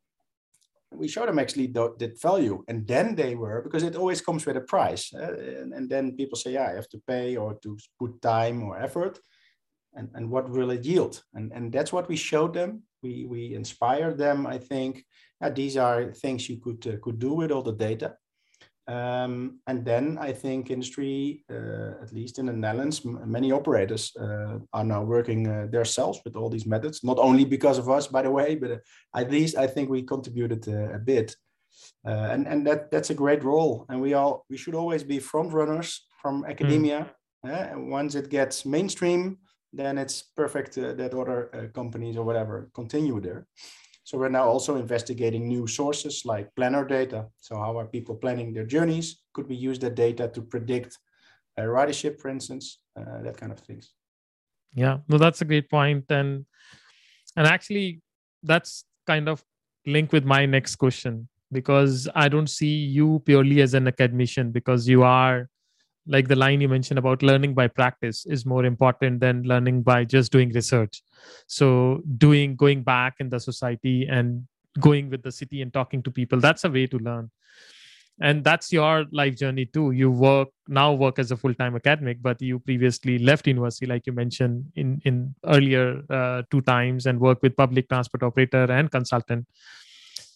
we 0.97 1.09
showed 1.09 1.29
them 1.29 1.39
actually 1.39 1.69
that 1.69 2.21
value. 2.21 2.63
And 2.69 2.87
then 2.87 3.15
they 3.15 3.35
were, 3.35 3.63
because 3.63 3.83
it 3.83 3.97
always 3.97 4.21
comes 4.21 4.47
with 4.47 4.57
a 4.57 4.61
price. 4.61 5.13
Uh, 5.15 5.35
and, 5.61 5.73
and, 5.73 5.89
then 5.89 6.17
people 6.17 6.37
say, 6.37 6.53
yeah, 6.53 6.69
I 6.69 6.75
have 6.75 6.89
to 6.91 7.03
pay 7.07 7.37
or 7.37 7.55
to 7.63 7.79
put 7.99 8.21
time 8.23 8.63
or 8.63 8.79
effort. 8.79 9.19
And, 9.95 10.09
and 10.15 10.31
what 10.31 10.51
will 10.51 10.71
it 10.71 10.85
yield? 10.85 11.23
And, 11.35 11.53
and 11.53 11.73
that's 11.73 11.93
what 11.93 12.09
we 12.09 12.17
showed 12.17 12.55
them. 12.55 12.83
We, 13.03 13.27
we 13.27 13.55
inspired 13.55 14.19
them, 14.19 14.47
I 14.47 14.59
think. 14.59 15.05
Uh, 15.41 15.51
these 15.51 15.77
are 15.77 16.13
things 16.13 16.49
you 16.49 16.59
could, 16.59 16.87
uh, 16.87 16.97
could 17.03 17.19
do 17.19 17.33
with 17.35 17.51
all 17.51 17.63
the 17.63 17.73
data. 17.73 18.17
Um, 18.89 19.59
and 19.67 19.85
then 19.85 20.17
I 20.21 20.33
think 20.33 20.71
industry, 20.71 21.45
uh, 21.51 22.03
at 22.03 22.13
least 22.13 22.39
in 22.39 22.47
the 22.47 22.53
Netherlands, 22.53 23.05
many 23.05 23.51
operators 23.51 24.15
uh, 24.17 24.59
are 24.73 24.85
now 24.85 25.03
working 25.03 25.49
uh, 25.49 25.67
themselves 25.71 26.21
with 26.25 26.37
all 26.37 26.49
these 26.49 26.67
methods. 26.67 27.03
Not 27.03 27.19
only 27.19 27.45
because 27.45 27.79
of 27.79 27.89
us, 27.89 28.07
by 28.07 28.23
the 28.23 28.31
way, 28.31 28.55
but 28.55 28.71
uh, 28.71 28.77
at 29.15 29.31
least 29.31 29.57
I 29.57 29.67
think 29.67 29.91
we 29.91 30.03
contributed 30.03 30.69
uh, 30.69 30.95
a 30.95 30.99
bit. 30.99 31.37
Uh, 32.07 32.29
and 32.31 32.47
and 32.47 32.67
that 32.67 32.91
that's 32.91 33.11
a 33.11 33.15
great 33.15 33.43
role. 33.43 33.85
And 33.89 34.01
we 34.01 34.15
all 34.15 34.45
we 34.49 34.57
should 34.57 34.75
always 34.75 35.03
be 35.03 35.19
front 35.19 35.53
runners 35.53 36.07
from 36.23 36.45
academia. 36.45 37.11
Mm. 37.45 37.73
and 37.73 37.91
once 37.91 38.15
it 38.15 38.31
gets 38.31 38.65
mainstream, 38.65 39.39
then 39.73 39.99
it's 39.99 40.23
perfect 40.23 40.75
that 40.75 41.15
other 41.15 41.71
companies 41.75 42.17
or 42.17 42.25
whatever 42.25 42.71
continue 42.73 43.21
there. 43.21 43.47
So 44.07 44.17
we're 44.19 44.29
now 44.29 44.45
also 44.45 44.77
investigating 44.77 45.49
new 45.49 45.67
sources 45.67 46.23
like 46.25 46.55
planner 46.55 46.85
data. 46.85 47.27
So 47.39 47.57
how 47.57 47.77
are 47.77 47.87
people 47.87 48.15
planning 48.15 48.55
their 48.55 48.65
journeys? 48.65 49.23
Could 49.33 49.49
we 49.49 49.57
use 49.57 49.81
that 49.81 49.97
data 49.97 50.29
to 50.29 50.43
predict 50.43 50.97
a 51.57 51.63
ridership, 51.63 52.21
for 52.21 52.29
instance, 52.29 52.79
uh, 52.99 53.23
that 53.23 53.37
kind 53.37 53.53
of 53.53 53.59
things. 53.61 53.93
Yeah, 54.75 54.99
no, 55.09 55.19
that's 55.19 55.41
a 55.41 55.45
great 55.45 55.71
point, 55.71 56.05
and 56.11 56.45
and 57.37 57.47
actually, 57.47 58.03
that's 58.43 58.85
kind 59.07 59.29
of 59.29 59.43
linked 59.87 60.13
with 60.13 60.25
my 60.25 60.47
next 60.47 60.77
question 60.77 61.29
because 61.53 62.09
I 62.15 62.29
don't 62.29 62.51
see 62.51 62.77
you 62.77 63.23
purely 63.25 63.63
as 63.63 63.75
an 63.75 63.89
academician 63.89 64.51
because 64.51 64.89
you 64.89 65.03
are 65.03 65.49
like 66.07 66.29
the 66.29 66.37
line 66.37 66.61
you 66.61 66.69
mentioned 66.69 66.99
about 66.99 67.23
learning 67.23 67.55
by 67.55 67.67
practice 67.67 68.27
is 68.27 68.47
more 68.47 68.65
important 68.65 69.21
than 69.21 69.43
learning 69.43 69.83
by 69.83 70.05
just 70.05 70.33
doing 70.33 70.53
research. 70.53 71.03
So 71.47 72.03
doing 72.19 72.57
going 72.57 72.83
back 72.83 73.17
in 73.21 73.29
the 73.29 73.41
society 73.41 74.07
and 74.09 74.47
going 74.81 75.11
with 75.11 75.23
the 75.23 75.33
city 75.33 75.63
and 75.63 75.73
talking 75.73 76.03
to 76.03 76.11
people 76.11 76.39
that's 76.39 76.65
a 76.65 76.71
way 76.71 76.87
to 76.87 76.99
learn. 76.99 77.31
And 78.19 78.43
that's 78.43 78.73
your 78.73 79.05
life 79.13 79.37
journey 79.37 79.67
too. 79.67 79.91
You 79.91 80.11
work 80.11 80.49
now 80.69 80.93
work 80.93 81.19
as 81.19 81.33
a 81.33 81.37
full-time 81.37 81.77
academic 81.77 82.23
but 82.23 82.41
you 82.41 82.59
previously 82.61 83.19
left 83.19 83.47
university 83.47 83.87
like 83.87 84.07
you 84.07 84.13
mentioned 84.13 84.67
in 84.75 85.03
in 85.05 85.35
earlier 85.45 86.03
uh, 86.09 86.43
two 86.51 86.63
times 86.63 87.07
and 87.07 87.21
work 87.21 87.43
with 87.43 87.57
public 87.57 87.89
transport 87.89 88.23
operator 88.23 88.65
and 88.71 88.91
consultant. 88.91 89.47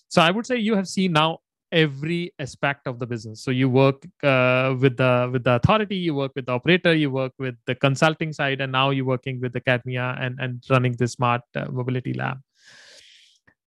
So 0.09 0.21
i 0.21 0.31
would 0.31 0.47
say 0.47 0.57
you 0.57 0.75
have 0.75 0.89
seen 0.89 1.13
now 1.13 1.39
every 1.73 2.33
aspect 2.39 2.87
of 2.87 2.99
the 2.99 3.07
business. 3.07 3.43
So 3.43 3.51
you 3.51 3.69
work 3.69 4.07
uh, 4.23 4.75
with 4.79 4.97
the 4.97 5.31
with 5.33 5.45
the 5.45 5.55
authority 5.55 5.97
you 5.97 6.15
work 6.15 6.33
with 6.35 6.47
the 6.47 6.53
operator 6.53 6.95
you 6.95 7.11
work 7.11 7.33
with 7.39 7.57
the 7.67 7.75
consulting 7.75 8.33
side 8.33 8.61
and 8.61 8.73
now 8.73 8.91
you're 8.91 9.05
working 9.05 9.41
with 9.41 9.55
academia 9.57 10.17
and 10.21 10.39
and 10.41 10.63
running 10.71 10.93
the 10.97 11.09
smart 11.09 11.43
uh, 11.55 11.67
mobility 11.71 12.13
lab. 12.13 12.39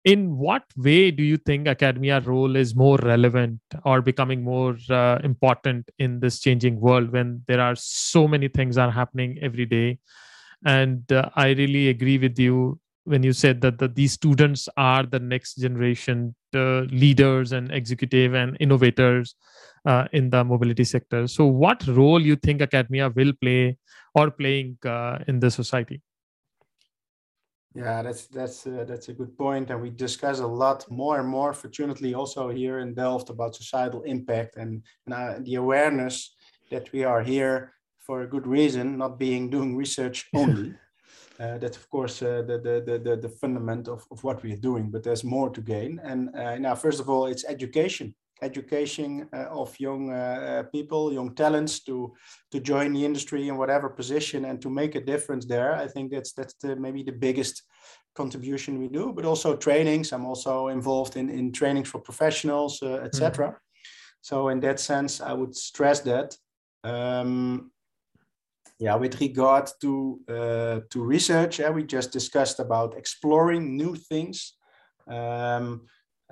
In 0.05 0.39
what 0.39 0.65
way 0.79 1.11
do 1.11 1.23
you 1.23 1.37
think 1.37 1.69
academia 1.69 2.21
role 2.21 2.57
is 2.57 2.75
more 2.75 2.97
relevant 2.97 3.61
or 3.85 4.01
becoming 4.01 4.43
more 4.43 4.75
uh, 4.89 5.19
important 5.23 5.91
in 5.99 6.21
this 6.21 6.41
changing 6.41 6.81
world 6.81 7.13
when 7.13 7.43
there 7.47 7.61
are 7.61 7.77
so 7.77 8.27
many 8.27 8.49
things 8.49 8.79
are 8.79 8.91
happening 8.91 9.39
every 9.43 9.67
day? 9.67 9.99
And 10.65 11.11
uh, 11.11 11.31
i 11.37 11.51
really 11.51 11.89
agree 11.89 12.19
with 12.19 12.39
you 12.39 12.79
when 13.05 13.23
you 13.23 13.33
said 13.33 13.61
that 13.63 13.79
the, 13.79 13.89
these 13.89 14.13
students 14.13 14.69
are 14.77 15.05
the 15.05 15.19
next 15.19 15.55
generation 15.55 16.35
uh, 16.55 16.81
leaders 16.91 17.53
and 17.53 17.73
executive 17.73 18.35
and 18.35 18.57
innovators 18.61 19.35
uh, 19.87 20.07
in 20.13 20.31
the 20.31 20.45
mobility 20.45 20.85
sector. 20.85 21.27
So 21.27 21.47
what 21.47 21.87
role 21.87 22.21
you 22.21 22.37
think 22.37 22.61
academia 22.61 23.09
will 23.09 23.33
play 23.41 23.79
or 24.15 24.31
playing 24.31 24.79
uh, 24.85 25.19
in 25.27 25.41
the 25.41 25.51
society? 25.51 26.03
Yeah 27.73 28.03
that's 28.03 28.27
that's 28.27 28.67
uh, 28.67 28.85
that's 28.87 29.11
a 29.11 29.13
good 29.13 29.39
point 29.39 29.71
and 29.71 29.81
we 29.81 29.91
discuss 29.91 30.41
a 30.41 30.47
lot 30.47 30.91
more 30.91 31.21
and 31.21 31.29
more 31.29 31.53
fortunately 31.53 32.15
also 32.15 32.49
here 32.49 32.81
in 32.81 32.95
delft 32.95 33.31
about 33.31 33.55
societal 33.55 34.03
impact 34.03 34.57
and, 34.57 34.83
and 35.07 35.15
uh, 35.15 35.35
the 35.43 35.55
awareness 35.55 36.35
that 36.73 36.91
we 36.93 37.05
are 37.05 37.23
here 37.23 37.73
for 37.99 38.23
a 38.23 38.27
good 38.27 38.45
reason 38.45 38.99
not 38.99 39.21
being 39.21 39.49
doing 39.49 39.77
research 39.77 40.29
only 40.35 40.75
uh, 41.41 41.59
that's 41.59 41.76
of 41.76 41.88
course 41.88 42.22
uh, 42.22 42.43
the, 42.47 42.59
the, 42.59 42.99
the, 42.99 43.16
the 43.16 43.28
fundament 43.28 43.88
of, 43.88 44.05
of 44.11 44.22
what 44.22 44.43
we 44.43 44.53
are 44.53 44.62
doing, 44.70 44.91
but 44.91 45.03
there's 45.03 45.24
more 45.24 45.51
to 45.51 45.62
gain. 45.62 46.01
And 46.05 46.34
uh, 46.36 46.59
now, 46.59 46.74
first 46.74 47.01
of 47.01 47.09
all, 47.09 47.26
it's 47.26 47.45
education. 47.45 48.14
education 48.43 49.28
uh, 49.32 49.61
of 49.62 49.78
young 49.78 50.11
uh, 50.11 50.64
people, 50.72 51.12
young 51.12 51.34
talents 51.34 51.84
to 51.84 52.12
to 52.53 52.61
join 52.61 52.93
the 52.93 53.05
industry 53.05 53.49
in 53.49 53.57
whatever 53.57 53.88
position 53.88 54.45
and 54.45 54.61
to 54.61 54.70
make 54.70 54.95
a 54.97 55.05
difference 55.12 55.47
there. 55.47 55.74
I 55.84 55.88
think 55.88 56.12
that's 56.12 56.32
that's 56.32 56.55
the, 56.62 56.76
maybe 56.76 57.03
the 57.03 57.18
biggest 57.26 57.62
contribution 58.14 58.78
we 58.78 58.88
do. 58.88 59.12
But 59.12 59.24
also 59.24 59.57
trainings. 59.57 60.12
I'm 60.12 60.26
also 60.26 60.68
involved 60.68 61.16
in 61.16 61.30
in 61.30 61.53
trainings 61.53 61.88
for 61.91 62.01
professionals, 62.01 62.82
uh, 62.82 63.05
etc. 63.05 63.49
Mm. 63.49 63.57
So 64.22 64.49
in 64.49 64.61
that 64.61 64.80
sense, 64.80 65.20
I 65.20 65.32
would 65.32 65.55
stress 65.55 66.01
that. 66.01 66.36
Um, 66.84 67.70
yeah, 68.81 68.95
with 68.95 69.20
regard 69.20 69.70
to 69.83 70.18
uh, 70.26 70.81
to 70.91 71.05
research, 71.05 71.61
uh, 71.61 71.70
we 71.70 71.85
just 71.85 72.12
discussed 72.12 72.61
about 72.61 72.97
exploring 72.97 73.76
new 73.76 73.95
things. 73.95 74.55
Um, 75.07 75.83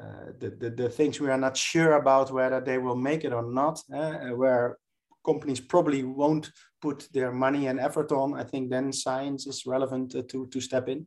uh, 0.01 0.33
the, 0.39 0.51
the, 0.51 0.71
the 0.71 0.89
things 0.89 1.21
we 1.21 1.29
are 1.29 1.37
not 1.37 1.57
sure 1.57 1.93
about 1.95 2.31
whether 2.31 2.61
they 2.61 2.79
will 2.79 2.97
make 2.97 3.25
it 3.25 3.33
or 3.33 3.43
not, 3.43 3.83
uh, 3.93 4.29
where 4.29 4.79
companies 5.27 5.61
probably 5.61 6.05
won't 6.05 6.51
put 6.81 7.09
their 7.13 7.33
money 7.33 7.67
and 7.67 7.79
effort 7.81 8.13
on, 8.13 8.35
I 8.35 8.45
think 8.45 8.71
then 8.71 8.93
science 8.93 9.47
is 9.47 9.67
relevant 9.67 10.15
uh, 10.15 10.23
to, 10.29 10.47
to 10.47 10.61
step 10.61 10.89
in. 10.89 11.07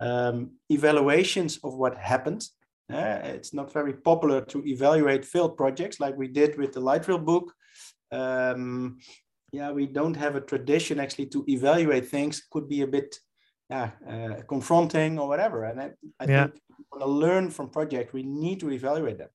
Um, 0.00 0.50
evaluations 0.68 1.58
of 1.64 1.74
what 1.74 1.96
happened. 1.96 2.44
Uh, 2.92 3.20
it's 3.22 3.54
not 3.54 3.72
very 3.72 3.94
popular 3.94 4.40
to 4.46 4.66
evaluate 4.66 5.24
failed 5.24 5.56
projects 5.56 6.00
like 6.00 6.16
we 6.16 6.28
did 6.28 6.58
with 6.58 6.72
the 6.72 6.80
light 6.80 7.06
rail 7.08 7.18
book. 7.18 7.54
Um, 8.10 8.98
yeah, 9.52 9.70
we 9.70 9.86
don't 9.86 10.16
have 10.16 10.36
a 10.36 10.40
tradition 10.40 11.00
actually 11.00 11.26
to 11.26 11.44
evaluate 11.48 12.08
things. 12.08 12.42
Could 12.50 12.68
be 12.68 12.82
a 12.82 12.86
bit 12.86 13.18
yeah, 13.70 13.90
uh, 14.08 14.42
confronting 14.48 15.18
or 15.18 15.28
whatever. 15.28 15.64
And 15.64 15.80
I, 15.80 15.90
I 16.20 16.26
yeah. 16.26 16.46
think 16.46 16.60
want 16.90 17.02
to 17.02 17.10
learn 17.10 17.50
from 17.50 17.70
project, 17.70 18.12
we 18.12 18.22
need 18.22 18.60
to 18.60 18.70
evaluate 18.70 19.18
them. 19.18 19.28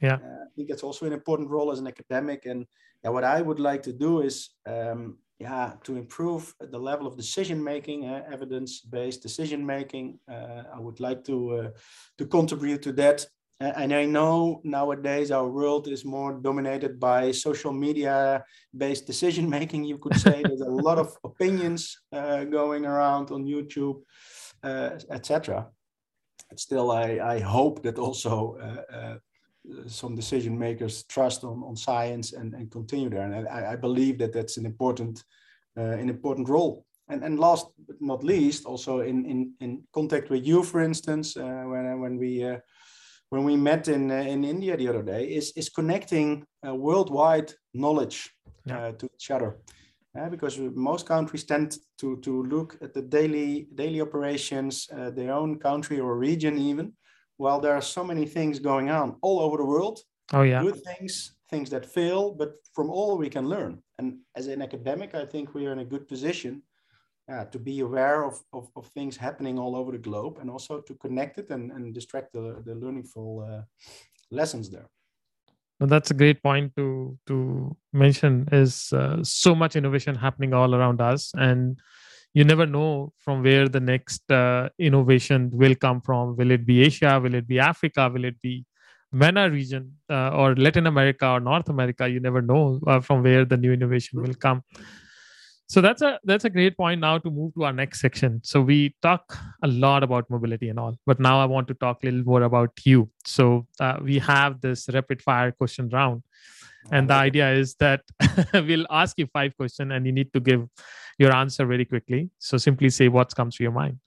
Yeah, 0.00 0.14
uh, 0.14 0.44
I 0.44 0.48
think 0.56 0.70
it's 0.70 0.82
also 0.82 1.06
an 1.06 1.12
important 1.12 1.50
role 1.50 1.72
as 1.72 1.78
an 1.78 1.86
academic. 1.86 2.46
And 2.46 2.66
yeah, 3.02 3.10
what 3.10 3.24
I 3.24 3.40
would 3.40 3.58
like 3.58 3.82
to 3.84 3.92
do 3.92 4.20
is, 4.20 4.50
um, 4.66 5.18
yeah, 5.38 5.74
to 5.84 5.96
improve 5.96 6.54
the 6.60 6.78
level 6.78 7.06
of 7.06 7.16
decision 7.16 7.62
making, 7.62 8.06
uh, 8.06 8.24
evidence-based 8.30 9.22
decision 9.22 9.64
making. 9.64 10.18
Uh, 10.30 10.64
I 10.74 10.80
would 10.80 11.00
like 11.00 11.24
to 11.24 11.50
uh, 11.50 11.70
to 12.18 12.26
contribute 12.26 12.82
to 12.82 12.92
that. 12.92 13.26
And 13.60 13.92
I 13.92 14.04
know 14.04 14.60
nowadays 14.62 15.32
our 15.32 15.48
world 15.48 15.88
is 15.88 16.04
more 16.04 16.32
dominated 16.32 17.00
by 17.00 17.32
social 17.32 17.72
media 17.72 18.44
based 18.76 19.06
decision 19.06 19.50
making. 19.58 19.84
You 19.84 19.98
could 19.98 20.16
say 20.16 20.42
there's 20.44 20.60
a 20.60 20.70
lot 20.88 20.98
of 20.98 21.16
opinions 21.24 21.98
uh, 22.12 22.44
going 22.44 22.86
around 22.86 23.32
on 23.32 23.44
YouTube, 23.44 24.02
uh, 24.62 24.90
etc 25.10 25.66
still, 26.56 26.90
I, 26.90 27.18
I 27.22 27.40
hope 27.40 27.82
that 27.82 27.98
also 27.98 28.56
uh, 28.60 28.96
uh, 28.96 29.16
some 29.86 30.14
decision 30.14 30.58
makers 30.58 31.02
trust 31.04 31.44
on, 31.44 31.62
on 31.62 31.76
science 31.76 32.32
and, 32.32 32.54
and 32.54 32.70
continue 32.70 33.10
there. 33.10 33.30
And 33.30 33.48
I, 33.48 33.72
I 33.72 33.76
believe 33.76 34.18
that 34.18 34.32
that's 34.32 34.56
an 34.56 34.66
important, 34.66 35.24
uh, 35.76 35.82
an 35.82 36.08
important 36.08 36.48
role. 36.48 36.84
And, 37.08 37.22
and 37.24 37.38
last 37.38 37.66
but 37.86 37.96
not 38.00 38.24
least, 38.24 38.66
also 38.66 39.00
in, 39.00 39.24
in, 39.24 39.52
in 39.60 39.82
contact 39.94 40.30
with 40.30 40.46
you, 40.46 40.62
for 40.62 40.80
instance, 40.80 41.36
uh, 41.36 41.64
when, 41.66 42.00
when 42.00 42.18
we 42.18 42.44
when 43.30 43.44
we 43.44 43.56
met 43.56 43.88
in 43.88 44.10
uh, 44.10 44.14
in 44.14 44.44
India 44.44 44.76
the 44.76 44.88
other 44.88 45.02
day, 45.02 45.24
is 45.24 45.52
is 45.56 45.68
connecting 45.68 46.44
worldwide 46.62 47.52
knowledge 47.72 48.30
yeah. 48.64 48.90
to 48.92 49.06
each 49.14 49.30
other 49.30 49.56
uh, 50.18 50.28
because 50.28 50.58
most 50.58 51.06
countries 51.06 51.44
tend 51.44 51.78
to, 51.98 52.16
to 52.18 52.42
look 52.44 52.78
at 52.82 52.94
the 52.94 53.02
daily, 53.02 53.68
daily 53.74 54.00
operations, 54.00 54.88
uh, 54.96 55.10
their 55.10 55.32
own 55.32 55.58
country 55.58 56.00
or 56.00 56.16
region 56.16 56.58
even, 56.58 56.92
while 57.36 57.60
there 57.60 57.74
are 57.74 57.82
so 57.82 58.02
many 58.02 58.26
things 58.26 58.58
going 58.58 58.90
on 58.90 59.16
all 59.22 59.40
over 59.40 59.56
the 59.56 59.64
world. 59.64 60.00
Oh, 60.32 60.42
yeah. 60.42 60.62
Good 60.62 60.82
things, 60.84 61.32
things 61.50 61.70
that 61.70 61.86
fail, 61.86 62.32
but 62.32 62.54
from 62.74 62.90
all 62.90 63.16
we 63.16 63.30
can 63.30 63.48
learn. 63.48 63.82
And 63.98 64.18
as 64.34 64.46
an 64.46 64.62
academic, 64.62 65.14
I 65.14 65.24
think 65.24 65.54
we 65.54 65.66
are 65.66 65.72
in 65.72 65.78
a 65.80 65.84
good 65.84 66.08
position 66.08 66.62
uh, 67.28 67.44
to 67.46 67.58
be 67.58 67.80
aware 67.80 68.24
of, 68.24 68.40
of, 68.52 68.70
of, 68.76 68.86
things 68.88 69.16
happening 69.16 69.58
all 69.58 69.76
over 69.76 69.92
the 69.92 69.98
globe 69.98 70.38
and 70.40 70.50
also 70.50 70.80
to 70.80 70.94
connect 70.94 71.38
it 71.38 71.50
and, 71.50 71.70
and 71.72 71.94
distract 71.94 72.32
the, 72.32 72.62
the 72.64 72.74
learningful 72.74 73.46
uh, 73.48 73.62
lessons 74.30 74.70
there. 74.70 74.88
No, 75.80 75.86
that's 75.86 76.10
a 76.10 76.14
great 76.14 76.42
point 76.42 76.74
to 76.76 77.16
to 77.26 77.76
mention. 77.92 78.48
Is 78.50 78.92
uh, 78.92 79.22
so 79.22 79.54
much 79.54 79.76
innovation 79.76 80.16
happening 80.16 80.52
all 80.52 80.74
around 80.74 81.00
us, 81.00 81.30
and 81.34 81.78
you 82.34 82.42
never 82.42 82.66
know 82.66 83.12
from 83.18 83.44
where 83.44 83.68
the 83.68 83.78
next 83.78 84.28
uh, 84.28 84.70
innovation 84.80 85.50
will 85.52 85.76
come 85.76 86.00
from. 86.00 86.36
Will 86.36 86.50
it 86.50 86.66
be 86.66 86.82
Asia? 86.82 87.20
Will 87.22 87.34
it 87.34 87.46
be 87.46 87.60
Africa? 87.60 88.10
Will 88.12 88.24
it 88.24 88.42
be 88.42 88.64
MENA 89.12 89.50
region 89.50 89.92
uh, 90.10 90.30
or 90.30 90.56
Latin 90.56 90.88
America 90.88 91.28
or 91.28 91.38
North 91.38 91.68
America? 91.68 92.08
You 92.08 92.18
never 92.18 92.42
know 92.42 92.80
uh, 92.84 92.98
from 92.98 93.22
where 93.22 93.44
the 93.44 93.56
new 93.56 93.72
innovation 93.72 94.20
will 94.20 94.34
come 94.34 94.64
so 95.68 95.82
that's 95.82 96.00
a 96.00 96.18
that's 96.24 96.46
a 96.46 96.50
great 96.50 96.78
point 96.78 97.02
now 97.02 97.18
to 97.18 97.30
move 97.30 97.52
to 97.54 97.64
our 97.64 97.74
next 97.74 98.00
section. 98.00 98.40
So 98.42 98.62
we 98.62 98.94
talk 99.02 99.36
a 99.62 99.68
lot 99.68 100.02
about 100.02 100.30
mobility 100.30 100.70
and 100.70 100.78
all 100.80 100.96
but 101.04 101.20
now 101.20 101.40
i 101.40 101.44
want 101.44 101.68
to 101.68 101.74
talk 101.74 102.02
a 102.02 102.06
little 102.06 102.24
more 102.24 102.42
about 102.42 102.70
you. 102.84 103.10
So 103.26 103.66
uh, 103.78 103.98
we 104.02 104.18
have 104.18 104.62
this 104.62 104.88
rapid 104.94 105.20
fire 105.20 105.52
question 105.52 105.90
round. 105.90 106.22
And 106.90 107.10
the 107.10 107.14
idea 107.14 107.52
is 107.52 107.74
that 107.80 108.00
we'll 108.54 108.86
ask 108.88 109.18
you 109.18 109.26
five 109.26 109.54
questions 109.58 109.92
and 109.92 110.06
you 110.06 110.12
need 110.12 110.32
to 110.32 110.40
give 110.40 110.66
your 111.18 111.34
answer 111.34 111.66
very 111.66 111.84
quickly. 111.84 112.30
So 112.38 112.56
simply 112.56 112.88
say 112.88 113.08
what 113.08 113.34
comes 113.34 113.56
to 113.56 113.62
your 113.62 113.72
mind. 113.72 113.98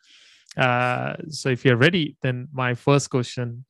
Uh, 0.58 1.14
so 1.30 1.50
if 1.50 1.64
you're 1.64 1.78
ready 1.78 2.18
then 2.24 2.48
my 2.52 2.74
first 2.74 3.12
question 3.12 3.66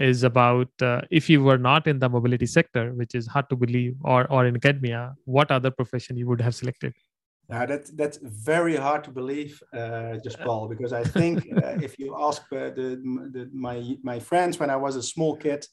is 0.00 0.24
about 0.24 0.68
uh, 0.82 1.02
if 1.10 1.30
you 1.30 1.42
were 1.42 1.58
not 1.58 1.86
in 1.86 2.00
the 2.00 2.08
mobility 2.08 2.46
sector 2.46 2.92
which 2.94 3.14
is 3.14 3.26
hard 3.26 3.48
to 3.48 3.56
believe 3.56 3.94
or, 4.02 4.30
or 4.30 4.44
in 4.44 4.54
academia 4.54 5.14
what 5.24 5.50
other 5.50 5.70
profession 5.70 6.16
you 6.16 6.26
would 6.26 6.40
have 6.40 6.54
selected 6.54 6.92
now 7.48 7.64
that 7.64 7.96
that's 7.96 8.18
very 8.22 8.76
hard 8.76 9.04
to 9.04 9.10
believe, 9.10 9.62
uh, 9.72 10.16
just 10.22 10.38
Paul, 10.44 10.68
because 10.68 10.92
I 10.92 11.02
think 11.02 11.46
uh, 11.56 11.78
if 11.82 11.98
you 11.98 12.14
ask 12.18 12.42
uh, 12.52 12.70
the, 12.70 13.00
the, 13.32 13.48
my 13.52 13.96
my 14.02 14.18
friends 14.18 14.58
when 14.58 14.70
I 14.70 14.76
was 14.76 14.96
a 14.96 15.02
small 15.02 15.34
kid, 15.36 15.66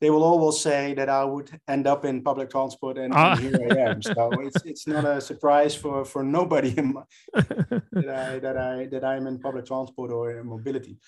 they 0.00 0.10
will 0.10 0.22
always 0.22 0.60
say 0.60 0.92
that 0.94 1.08
I 1.08 1.24
would 1.24 1.50
end 1.66 1.86
up 1.86 2.04
in 2.04 2.22
public 2.22 2.50
transport, 2.50 2.98
and, 2.98 3.14
ah. 3.14 3.32
and 3.32 3.40
here 3.40 3.68
I 3.70 3.90
am. 3.90 4.02
So 4.02 4.30
it's 4.32 4.62
it's 4.70 4.86
not 4.86 5.04
a 5.04 5.20
surprise 5.20 5.74
for 5.74 6.04
for 6.04 6.22
nobody 6.22 6.74
my, 6.80 7.02
that 7.32 8.08
I 8.08 8.38
that 8.40 8.56
I 8.58 8.86
that 8.86 9.04
I'm 9.04 9.26
in 9.26 9.38
public 9.38 9.64
transport 9.64 10.12
or 10.12 10.38
in 10.38 10.46
mobility. 10.46 10.98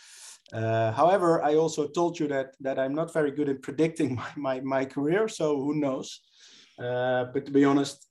Uh, 0.52 0.92
however, 0.92 1.42
I 1.42 1.56
also 1.56 1.88
told 1.88 2.18
you 2.18 2.28
that 2.28 2.54
that 2.60 2.78
I'm 2.78 2.94
not 2.94 3.12
very 3.12 3.32
good 3.32 3.48
in 3.48 3.58
predicting 3.58 4.14
my 4.14 4.30
my, 4.36 4.60
my 4.60 4.84
career. 4.86 5.28
So 5.28 5.56
who 5.56 5.74
knows? 5.74 6.20
Uh, 6.78 7.24
but 7.32 7.44
to 7.46 7.52
be 7.52 7.64
honest, 7.64 8.05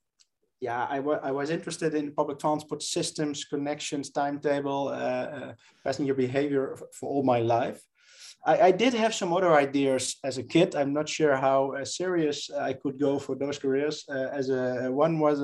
yeah, 0.66 0.84
I, 0.96 0.98
I 1.30 1.32
was 1.40 1.50
interested 1.58 1.92
in 1.94 2.12
public 2.20 2.38
transport 2.40 2.82
systems, 2.82 3.46
connections, 3.54 4.06
timetable, 4.10 4.82
uh, 4.88 5.28
uh, 5.38 5.54
passenger 5.86 6.16
behavior 6.26 6.66
for 6.98 7.08
all 7.14 7.24
my 7.24 7.40
life. 7.40 7.80
I, 8.52 8.56
I, 8.68 8.72
did 8.72 8.94
have 9.04 9.14
some 9.14 9.32
other 9.38 9.54
ideas 9.66 10.04
as 10.24 10.36
a 10.38 10.46
kid. 10.54 10.76
I'm 10.76 10.94
not 11.00 11.08
sure 11.18 11.36
how 11.48 11.60
uh, 11.74 11.86
serious 11.86 12.38
I 12.70 12.74
could 12.82 12.98
go 13.08 13.20
for 13.26 13.36
those 13.36 13.58
careers. 13.64 13.98
Uh, 14.10 14.30
as 14.40 14.46
a 14.50 14.64
one 15.06 15.14
was 15.20 15.38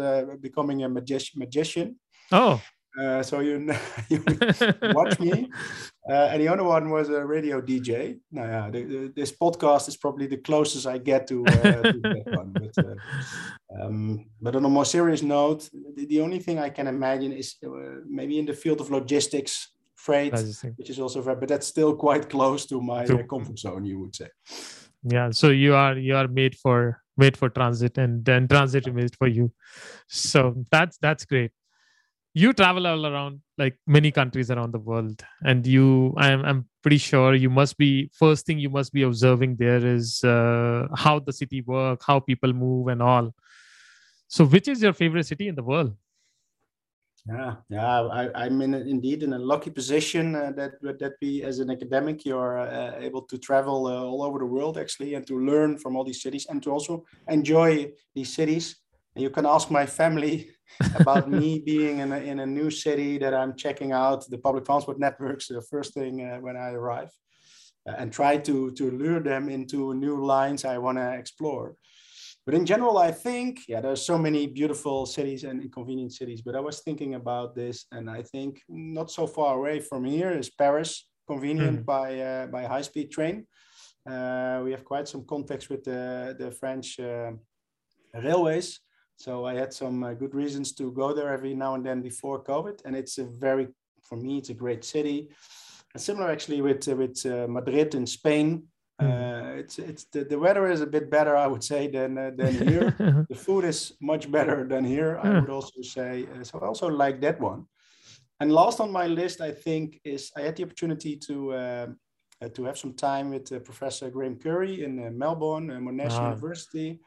becoming 0.48 0.84
a 0.84 0.90
magi- 0.90 1.36
magician. 1.44 1.88
Oh, 2.32 2.56
uh, 3.00 3.24
so 3.24 3.40
you, 3.40 3.74
you 4.10 4.24
watch 4.94 5.20
me. 5.20 5.50
Uh, 6.10 6.30
and 6.32 6.42
the 6.42 6.48
other 6.48 6.64
one 6.64 6.90
was 6.90 7.10
a 7.10 7.26
radio 7.26 7.62
DJ. 7.62 8.20
Now, 8.32 8.44
yeah, 8.44 8.70
the, 8.70 8.84
the, 8.84 9.14
this 9.16 9.32
podcast 9.32 9.88
is 9.88 9.98
probably 9.98 10.28
the 10.28 10.38
closest 10.38 10.88
I 10.88 10.98
get 10.98 11.28
to, 11.28 11.46
uh, 11.46 11.52
to 11.52 12.00
that 12.02 12.24
one. 12.36 12.54
But, 12.54 12.86
uh, 12.86 13.84
um, 13.84 14.26
but 14.42 14.56
on 14.56 14.66
a 14.66 14.70
more 14.70 14.86
serious 14.86 15.22
note, 15.22 15.70
the, 15.96 16.06
the 16.06 16.22
only 16.22 16.40
thing 16.40 16.60
I 16.60 16.70
can 16.70 16.88
imagine 16.88 17.32
is 17.32 17.56
uh, 17.66 17.70
maybe 18.08 18.40
in 18.40 18.46
the 18.46 18.54
field 18.54 18.82
of 18.82 18.92
logistics, 18.92 19.70
freight, 19.96 20.34
which 20.76 20.90
is 20.90 21.00
also 21.00 21.22
very, 21.22 21.38
but 21.38 21.50
that's 21.50 21.68
still 21.68 21.96
quite 21.96 22.30
close 22.30 22.66
to 22.66 22.82
my 22.82 23.06
uh, 23.06 23.24
comfort 23.24 23.60
zone, 23.60 23.86
you 23.86 24.00
would 24.00 24.16
say. 24.16 24.28
Yeah. 25.04 25.30
So 25.32 25.50
you 25.50 25.76
are 25.76 25.98
you 25.98 26.16
are 26.16 26.28
made 26.28 26.56
for 26.56 27.02
made 27.18 27.38
for 27.38 27.50
transit, 27.50 27.98
and 27.98 28.26
then 28.26 28.48
transit 28.48 28.88
is 28.88 28.94
made 28.94 29.16
for 29.16 29.28
you. 29.28 29.52
So 30.08 30.56
that's 30.72 30.98
that's 30.98 31.26
great 31.26 31.52
you 32.34 32.54
travel 32.54 32.88
all 32.88 33.06
around 33.06 33.42
like 33.58 33.78
many 33.86 34.12
countries 34.12 34.50
around 34.50 34.72
the 34.74 34.80
world 34.80 35.24
and 35.44 35.68
you 35.68 36.14
i'm, 36.18 36.44
I'm 36.46 36.70
pretty 36.82 36.98
sure 36.98 37.34
you 37.36 37.50
must 37.50 37.78
be 37.78 38.10
first 38.14 38.46
thing 38.46 38.60
you 38.60 38.70
must 38.70 38.94
be 38.94 39.04
observing 39.04 39.58
there 39.58 39.86
is 39.86 40.24
uh, 40.24 40.88
how 40.96 41.20
the 41.20 41.34
city 41.34 41.62
work 41.62 42.02
how 42.06 42.20
people 42.20 42.54
move 42.54 42.88
and 42.88 43.02
all. 43.02 43.34
So 44.28 44.46
which 44.46 44.68
is 44.68 44.82
your 44.82 44.94
favorite 44.94 45.26
city 45.26 45.48
in 45.48 45.56
the 45.56 45.64
world? 45.64 45.96
Yeah 47.28 47.56
yeah 47.70 48.02
I, 48.02 48.46
i'm 48.46 48.62
in 48.64 48.74
indeed 48.74 49.22
in 49.22 49.34
a 49.34 49.38
lucky 49.38 49.70
position 49.70 50.36
uh, 50.36 50.52
that 50.56 50.72
that 50.82 51.14
we 51.22 51.44
as 51.44 51.60
an 51.60 51.70
academic 51.70 52.26
you're 52.26 52.58
uh, 52.58 52.96
able 52.98 53.22
to 53.24 53.38
travel 53.38 53.86
uh, 53.86 54.02
all 54.02 54.24
over 54.24 54.40
the 54.40 54.46
world 54.46 54.80
actually 54.80 55.14
and 55.14 55.28
to 55.28 55.38
learn 55.38 55.78
from 55.78 55.96
all 55.96 56.04
these 56.04 56.24
cities 56.24 56.48
and 56.50 56.64
to 56.64 56.72
also 56.72 57.06
enjoy 57.28 57.92
these 58.16 58.34
cities 58.34 58.78
you 59.16 59.30
can 59.30 59.46
ask 59.46 59.70
my 59.70 59.86
family 59.86 60.52
about 60.96 61.30
me 61.30 61.60
being 61.60 62.00
in 62.00 62.12
a, 62.12 62.18
in 62.18 62.40
a 62.40 62.46
new 62.46 62.70
city 62.70 63.18
that 63.18 63.34
I'm 63.34 63.56
checking 63.56 63.92
out 63.92 64.30
the 64.30 64.38
public 64.38 64.66
transport 64.66 65.00
networks 65.00 65.48
the 65.48 65.62
first 65.62 65.94
thing 65.94 66.22
uh, 66.22 66.38
when 66.40 66.56
I 66.58 66.72
arrive. 66.72 67.12
and 67.86 68.14
try 68.14 68.38
to 68.38 68.72
to 68.80 68.92
lure 68.92 69.24
them 69.24 69.50
into 69.50 69.94
new 69.94 70.16
lines 70.34 70.66
I 70.66 70.78
want 70.78 70.98
to 70.98 71.18
explore. 71.22 71.76
But 72.46 72.56
in 72.56 72.66
general, 72.66 72.98
I 72.98 73.12
think 73.12 73.60
yeah, 73.68 73.82
there's 73.82 74.06
so 74.06 74.18
many 74.18 74.48
beautiful 74.48 75.06
cities 75.06 75.44
and 75.44 75.62
inconvenient 75.62 76.14
cities. 76.14 76.42
But 76.42 76.56
I 76.56 76.60
was 76.60 76.82
thinking 76.82 77.16
about 77.16 77.56
this, 77.56 77.86
and 77.92 78.10
I 78.10 78.24
think 78.24 78.62
not 78.68 79.12
so 79.12 79.28
far 79.28 79.58
away 79.58 79.80
from 79.80 80.06
here 80.06 80.32
is 80.32 80.50
Paris, 80.50 81.08
convenient 81.28 81.82
mm. 81.82 81.86
by 81.86 82.20
uh, 82.20 82.48
by 82.48 82.64
high 82.64 82.84
speed 82.84 83.12
train. 83.12 83.46
Uh, 84.10 84.62
we 84.64 84.72
have 84.72 84.84
quite 84.84 85.08
some 85.08 85.26
contacts 85.26 85.70
with 85.70 85.84
the 85.84 86.36
the 86.38 86.52
French 86.52 87.00
uh, 87.00 87.32
railways. 88.14 88.80
So 89.22 89.46
I 89.46 89.54
had 89.54 89.72
some 89.72 90.04
uh, 90.04 90.14
good 90.14 90.34
reasons 90.34 90.72
to 90.74 90.92
go 90.92 91.14
there 91.14 91.32
every 91.32 91.54
now 91.54 91.76
and 91.76 91.86
then 91.86 92.02
before 92.02 92.44
COVID, 92.44 92.82
and 92.86 92.96
it's 92.96 93.20
a 93.20 93.26
very, 93.26 93.68
for 94.02 94.16
me, 94.16 94.40
it's 94.40 94.50
a 94.50 94.56
great 94.56 94.84
city. 94.84 95.30
And 95.94 96.02
similar 96.02 96.32
actually 96.32 96.62
with 96.62 96.88
uh, 96.88 96.96
with 96.96 97.24
uh, 97.26 97.48
Madrid 97.48 97.94
in 97.94 98.08
Spain. 98.08 98.64
Mm. 99.00 99.60
it's 99.62 99.80
it's 99.80 100.06
the, 100.14 100.24
the 100.24 100.38
weather 100.38 100.66
is 100.72 100.82
a 100.82 100.92
bit 100.96 101.10
better, 101.10 101.36
I 101.36 101.48
would 101.48 101.64
say, 101.64 101.88
than 101.88 102.12
than 102.42 102.54
here. 102.70 102.88
the 103.30 103.40
food 103.46 103.64
is 103.66 103.94
much 104.00 104.32
better 104.32 104.68
than 104.68 104.84
here. 104.86 105.20
I 105.24 105.40
would 105.40 105.50
also 105.50 105.82
say. 105.82 106.26
so 106.44 106.60
I 106.60 106.66
also 106.66 106.88
like 106.88 107.22
that 107.22 107.40
one. 107.40 107.66
And 108.40 108.52
last 108.52 108.80
on 108.80 108.92
my 108.92 109.08
list, 109.08 109.40
I 109.42 109.52
think, 109.52 110.00
is 110.04 110.32
I 110.38 110.42
had 110.42 110.56
the 110.56 110.64
opportunity 110.64 111.16
to 111.28 111.36
uh, 111.54 111.88
to 112.56 112.64
have 112.66 112.78
some 112.78 112.94
time 112.94 113.30
with 113.30 113.52
uh, 113.52 113.60
Professor 113.60 114.10
Graham 114.10 114.36
Currie 114.36 114.84
in 114.84 114.94
uh, 115.00 115.12
Melbourne, 115.12 115.68
Monash 115.88 116.18
ah. 116.18 116.30
University. 116.30 117.00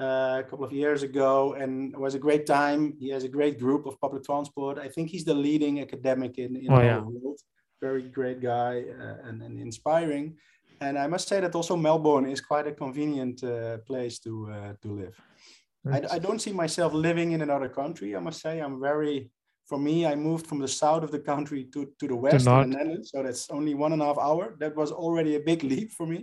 Uh, 0.00 0.36
a 0.38 0.44
couple 0.48 0.64
of 0.64 0.70
years 0.70 1.02
ago, 1.02 1.54
and 1.54 1.92
it 1.92 1.98
was 1.98 2.14
a 2.14 2.20
great 2.20 2.46
time. 2.46 2.94
He 3.00 3.08
has 3.08 3.24
a 3.24 3.28
great 3.28 3.58
group 3.58 3.84
of 3.84 4.00
public 4.00 4.22
transport. 4.22 4.78
I 4.78 4.86
think 4.86 5.10
he's 5.10 5.24
the 5.24 5.34
leading 5.34 5.80
academic 5.80 6.38
in, 6.38 6.54
in 6.54 6.70
oh, 6.70 6.80
yeah. 6.80 6.98
the 6.98 7.02
world. 7.02 7.40
Very 7.80 8.02
great 8.02 8.40
guy 8.40 8.84
uh, 8.96 9.28
and, 9.28 9.42
and, 9.42 9.58
inspiring. 9.58 10.36
And 10.80 10.96
I 10.96 11.08
must 11.08 11.26
say 11.26 11.40
that 11.40 11.52
also 11.56 11.74
Melbourne 11.76 12.26
is 12.26 12.40
quite 12.40 12.68
a 12.68 12.72
convenient 12.72 13.42
uh, 13.42 13.78
place 13.78 14.20
to 14.20 14.32
uh, 14.52 14.72
to 14.82 14.88
live. 14.88 15.16
I, 15.90 16.16
I, 16.16 16.18
don't 16.20 16.40
see 16.40 16.52
myself 16.52 16.92
living 16.92 17.32
in 17.32 17.40
another 17.42 17.68
country. 17.68 18.14
I 18.14 18.20
must 18.20 18.40
say 18.40 18.60
I'm 18.60 18.80
very 18.80 19.30
for 19.68 19.78
me, 19.78 20.06
I 20.06 20.14
moved 20.14 20.46
from 20.46 20.60
the 20.60 20.68
south 20.68 21.02
of 21.02 21.10
the 21.10 21.18
country 21.18 21.64
to, 21.74 21.92
to 22.00 22.08
the 22.08 22.16
west 22.16 22.44
to 22.46 22.50
the 22.50 22.64
Netherlands. 22.64 23.10
So 23.12 23.22
that's 23.22 23.50
only 23.50 23.74
one 23.74 23.92
and 23.92 24.00
a 24.00 24.06
half 24.06 24.16
hour. 24.18 24.56
That 24.58 24.74
was 24.74 24.90
already 24.90 25.36
a 25.36 25.40
big 25.40 25.62
leap 25.62 25.92
for 25.92 26.06
me. 26.06 26.20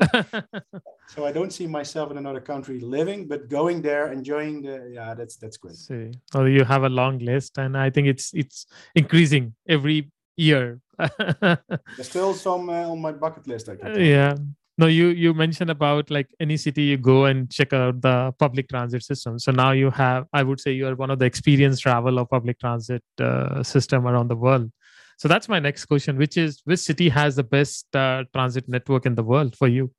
so 1.08 1.26
I 1.26 1.32
don't 1.32 1.54
see 1.54 1.68
myself 1.68 2.10
in 2.10 2.18
another 2.18 2.42
country 2.42 2.80
living, 2.80 3.28
but 3.28 3.48
going 3.48 3.84
there, 3.84 4.12
enjoying 4.12 4.64
the 4.64 4.90
yeah, 4.92 5.14
that's 5.14 5.36
that's 5.36 5.58
great. 5.58 5.76
See, 5.76 6.12
oh, 6.34 6.46
you 6.46 6.64
have 6.64 6.84
a 6.84 6.90
long 6.90 7.20
list, 7.20 7.60
and 7.60 7.78
I 7.78 7.92
think 7.92 8.08
it's 8.08 8.34
it's 8.34 8.66
increasing 8.96 9.54
every 9.68 10.12
year. 10.38 10.80
There's 10.98 12.10
still 12.10 12.34
some 12.34 12.70
uh, 12.70 12.90
on 12.90 13.00
my 13.00 13.12
bucket 13.12 13.48
list. 13.48 13.70
I 13.70 13.76
can 13.76 14.02
yeah, 14.02 14.34
no 14.78 14.88
you 14.88 15.08
you 15.08 15.34
mentioned 15.34 15.70
about 15.70 16.12
like 16.12 16.28
any 16.40 16.58
city 16.58 16.84
you 16.84 16.98
go 16.98 17.26
and 17.26 17.50
check 17.52 17.74
out 17.74 18.02
the 18.02 18.34
public 18.40 18.68
transit 18.70 19.04
system. 19.04 19.40
So 19.40 19.52
now 19.52 19.72
you 19.72 19.90
have 19.92 20.26
i 20.34 20.44
would 20.44 20.60
say 20.60 20.72
you 20.72 20.88
are 20.88 20.96
one 20.96 21.12
of 21.12 21.20
the 21.20 21.26
experienced 21.26 21.82
travel 21.84 22.20
of 22.20 22.30
public 22.30 22.60
transit 22.60 23.04
uh, 23.20 23.64
system 23.64 24.08
around 24.08 24.30
the 24.30 24.36
world. 24.36 24.72
So 25.18 25.28
that's 25.28 25.48
my 25.48 25.60
next 25.60 25.86
question 25.86 26.18
which 26.18 26.38
is 26.38 26.62
which 26.66 26.80
city 26.80 27.10
has 27.10 27.36
the 27.36 27.44
best 27.44 27.96
uh, 27.96 28.24
transit 28.34 28.68
network 28.68 29.06
in 29.06 29.16
the 29.16 29.24
world 29.24 29.56
for 29.56 29.68
you 29.68 29.92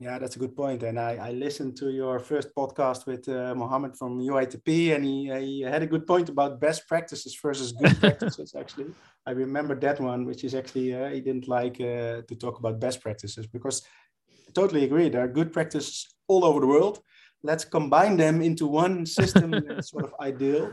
yeah, 0.00 0.18
that's 0.18 0.36
a 0.36 0.38
good 0.38 0.56
point. 0.56 0.82
And 0.82 0.98
I, 0.98 1.16
I 1.16 1.30
listened 1.30 1.76
to 1.76 1.90
your 1.90 2.18
first 2.18 2.54
podcast 2.54 3.06
with 3.06 3.28
uh, 3.28 3.54
Mohammed 3.54 3.96
from 3.96 4.18
UITP, 4.20 4.94
and 4.94 5.04
he, 5.04 5.32
he 5.40 5.60
had 5.60 5.82
a 5.82 5.86
good 5.86 6.06
point 6.06 6.28
about 6.28 6.60
best 6.60 6.88
practices 6.88 7.38
versus 7.40 7.72
good 7.72 7.96
practices. 8.00 8.54
Actually, 8.58 8.86
I 9.24 9.30
remember 9.30 9.74
that 9.76 10.00
one, 10.00 10.24
which 10.24 10.42
is 10.42 10.54
actually 10.54 10.94
uh, 10.94 11.10
he 11.10 11.20
didn't 11.20 11.48
like 11.48 11.80
uh, 11.80 12.22
to 12.28 12.34
talk 12.38 12.58
about 12.58 12.80
best 12.80 13.00
practices 13.00 13.46
because 13.46 13.86
I 14.30 14.50
totally 14.52 14.84
agree. 14.84 15.08
There 15.08 15.22
are 15.22 15.28
good 15.28 15.52
practices 15.52 16.14
all 16.26 16.44
over 16.44 16.60
the 16.60 16.66
world. 16.66 17.00
Let's 17.44 17.64
combine 17.64 18.16
them 18.16 18.42
into 18.42 18.66
one 18.66 19.06
system, 19.06 19.54
sort 19.80 20.04
of 20.04 20.14
ideal. 20.20 20.72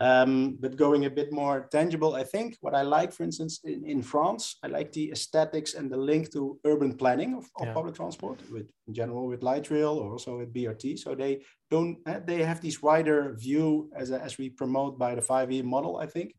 Um, 0.00 0.56
but 0.60 0.76
going 0.76 1.06
a 1.06 1.10
bit 1.10 1.32
more 1.32 1.68
tangible, 1.72 2.14
I 2.14 2.22
think 2.22 2.56
what 2.60 2.74
I 2.74 2.82
like, 2.82 3.12
for 3.12 3.24
instance, 3.24 3.60
in, 3.64 3.84
in 3.84 4.00
France, 4.00 4.56
I 4.62 4.68
like 4.68 4.92
the 4.92 5.10
aesthetics 5.10 5.74
and 5.74 5.90
the 5.90 5.96
link 5.96 6.30
to 6.34 6.56
urban 6.64 6.92
planning 6.94 7.34
of, 7.34 7.50
of 7.60 7.66
yeah. 7.66 7.72
public 7.72 7.96
transport, 7.96 8.40
with 8.48 8.70
in 8.86 8.94
general 8.94 9.26
with 9.26 9.42
light 9.42 9.70
rail 9.70 9.94
or 9.98 10.12
also 10.12 10.38
with 10.38 10.54
BRT. 10.54 11.00
So 11.00 11.16
they 11.16 11.42
don't 11.68 11.98
eh, 12.06 12.20
they 12.24 12.44
have 12.44 12.60
this 12.60 12.80
wider 12.80 13.34
view 13.34 13.90
as 13.92 14.12
a, 14.12 14.22
as 14.22 14.38
we 14.38 14.50
promote 14.50 15.00
by 15.00 15.16
the 15.16 15.22
5E 15.22 15.64
model. 15.64 15.96
I 15.96 16.06
think 16.06 16.36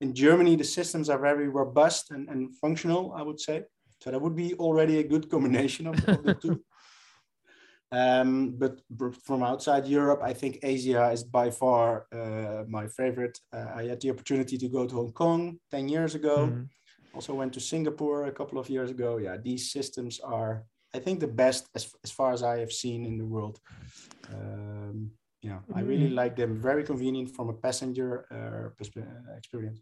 in 0.00 0.14
Germany 0.14 0.56
the 0.56 0.64
systems 0.64 1.10
are 1.10 1.18
very 1.18 1.48
robust 1.48 2.12
and, 2.12 2.30
and 2.30 2.56
functional. 2.56 3.12
I 3.14 3.20
would 3.20 3.40
say 3.40 3.64
so. 4.00 4.10
That 4.10 4.22
would 4.22 4.36
be 4.36 4.54
already 4.54 5.00
a 5.00 5.02
good 5.04 5.28
combination 5.28 5.86
of, 5.86 6.08
of 6.08 6.22
the 6.22 6.34
two. 6.34 6.64
Um, 7.92 8.54
but 8.56 8.80
from 9.24 9.42
outside 9.42 9.86
Europe, 9.86 10.20
I 10.22 10.32
think 10.32 10.58
Asia 10.62 11.10
is 11.10 11.24
by 11.24 11.50
far 11.50 12.06
uh, 12.12 12.64
my 12.68 12.86
favorite. 12.86 13.38
Uh, 13.52 13.66
I 13.74 13.82
had 13.84 14.00
the 14.00 14.10
opportunity 14.10 14.56
to 14.58 14.68
go 14.68 14.86
to 14.86 14.94
Hong 14.94 15.12
Kong 15.12 15.58
10 15.70 15.88
years 15.88 16.14
ago. 16.14 16.46
Mm-hmm. 16.46 16.62
Also 17.14 17.34
went 17.34 17.52
to 17.54 17.60
Singapore 17.60 18.26
a 18.26 18.32
couple 18.32 18.58
of 18.58 18.70
years 18.70 18.90
ago. 18.90 19.16
Yeah, 19.16 19.36
these 19.36 19.72
systems 19.72 20.20
are, 20.20 20.62
I 20.94 21.00
think, 21.00 21.18
the 21.18 21.26
best 21.26 21.68
as, 21.74 21.92
as 22.04 22.12
far 22.12 22.32
as 22.32 22.44
I 22.44 22.58
have 22.60 22.72
seen 22.72 23.04
in 23.04 23.18
the 23.18 23.26
world. 23.26 23.58
Um, 24.32 25.10
yeah, 25.42 25.58
mm-hmm. 25.58 25.78
I 25.78 25.80
really 25.80 26.06
mm-hmm. 26.06 26.14
like 26.14 26.36
them. 26.36 26.60
Very 26.60 26.84
convenient 26.84 27.34
from 27.34 27.48
a 27.48 27.54
passenger 27.54 28.26
uh, 28.30 28.84
experience 29.36 29.80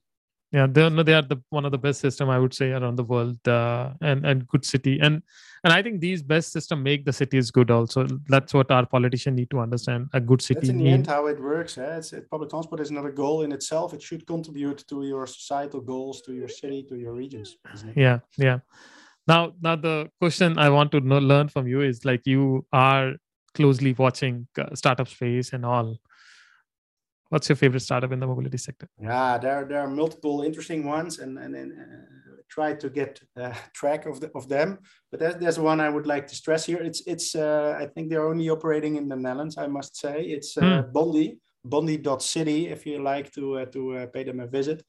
yeah 0.50 0.66
they're 0.68 0.90
no, 0.90 1.02
they 1.02 1.14
are 1.14 1.22
the 1.22 1.40
one 1.50 1.64
of 1.64 1.72
the 1.72 1.78
best 1.78 2.00
system 2.00 2.30
i 2.30 2.38
would 2.38 2.54
say 2.54 2.70
around 2.70 2.96
the 2.96 3.04
world 3.04 3.36
uh, 3.48 3.90
and 4.00 4.24
and 4.24 4.46
good 4.46 4.64
city. 4.64 4.98
And 5.00 5.22
and 5.64 5.72
i 5.72 5.82
think 5.82 6.00
these 6.00 6.22
best 6.22 6.52
system 6.52 6.82
make 6.82 7.04
the 7.04 7.12
cities 7.12 7.50
good 7.50 7.70
also. 7.70 8.06
That's 8.28 8.54
what 8.54 8.70
our 8.70 8.86
politicians 8.86 9.36
need 9.36 9.50
to 9.50 9.60
understand 9.60 10.08
a 10.12 10.20
good 10.20 10.40
city 10.40 10.60
that's 10.60 10.68
in 10.70 10.78
the 10.78 10.88
end 10.88 11.06
how 11.06 11.26
it 11.26 11.40
works 11.40 11.76
eh? 11.78 11.96
it's, 11.96 12.12
it, 12.12 12.30
public 12.30 12.50
transport 12.50 12.80
is 12.80 12.90
not 12.90 13.04
a 13.06 13.10
goal 13.10 13.42
in 13.42 13.52
itself. 13.52 13.92
It 13.92 14.02
should 14.02 14.26
contribute 14.26 14.84
to 14.88 15.04
your 15.04 15.26
societal 15.26 15.80
goals 15.80 16.22
to 16.22 16.32
your 16.32 16.48
city 16.48 16.82
to 16.88 16.96
your 16.96 17.12
regions 17.12 17.56
yeah 17.94 18.20
yeah. 18.36 18.58
Now 19.26 19.52
now 19.60 19.76
the 19.76 20.10
question 20.20 20.58
i 20.58 20.70
want 20.70 20.92
to 20.92 21.00
know, 21.00 21.18
learn 21.18 21.48
from 21.48 21.66
you 21.66 21.82
is 21.82 22.04
like 22.04 22.22
you 22.24 22.64
are 22.72 23.14
closely 23.54 23.92
watching 23.92 24.46
uh, 24.58 24.74
startup 24.74 25.08
space 25.08 25.52
and 25.52 25.66
all 25.66 25.98
What's 27.30 27.48
your 27.48 27.56
favorite 27.56 27.80
startup 27.80 28.12
in 28.12 28.20
the 28.20 28.26
mobility 28.26 28.56
sector? 28.56 28.88
Yeah, 28.98 29.36
there, 29.36 29.64
there 29.66 29.80
are 29.80 29.88
multiple 29.88 30.42
interesting 30.42 30.84
ones, 30.84 31.18
and 31.18 31.38
and, 31.38 31.54
and 31.54 31.72
uh, 31.72 32.28
try 32.48 32.74
to 32.74 32.88
get 32.88 33.20
uh, 33.36 33.52
track 33.74 34.06
of 34.06 34.20
the, 34.20 34.30
of 34.34 34.48
them. 34.48 34.78
But 35.10 35.20
there's, 35.20 35.36
there's 35.36 35.58
one 35.58 35.80
I 35.80 35.90
would 35.90 36.06
like 36.06 36.26
to 36.28 36.34
stress 36.34 36.64
here. 36.64 36.78
It's 36.78 37.02
it's 37.06 37.34
uh, 37.34 37.76
I 37.78 37.86
think 37.86 38.08
they're 38.08 38.26
only 38.26 38.48
operating 38.48 38.96
in 38.96 39.08
the 39.08 39.16
Netherlands. 39.16 39.58
I 39.58 39.66
must 39.66 39.96
say 39.96 40.22
it's 40.22 40.56
uh, 40.56 40.62
mm. 40.62 40.92
Bondi 40.92 41.38
Bondi.city. 41.64 42.68
If 42.68 42.86
you 42.86 43.02
like 43.02 43.30
to 43.32 43.58
uh, 43.58 43.64
to 43.66 43.96
uh, 43.96 44.06
pay 44.06 44.24
them 44.24 44.40
a 44.40 44.46
visit, 44.46 44.82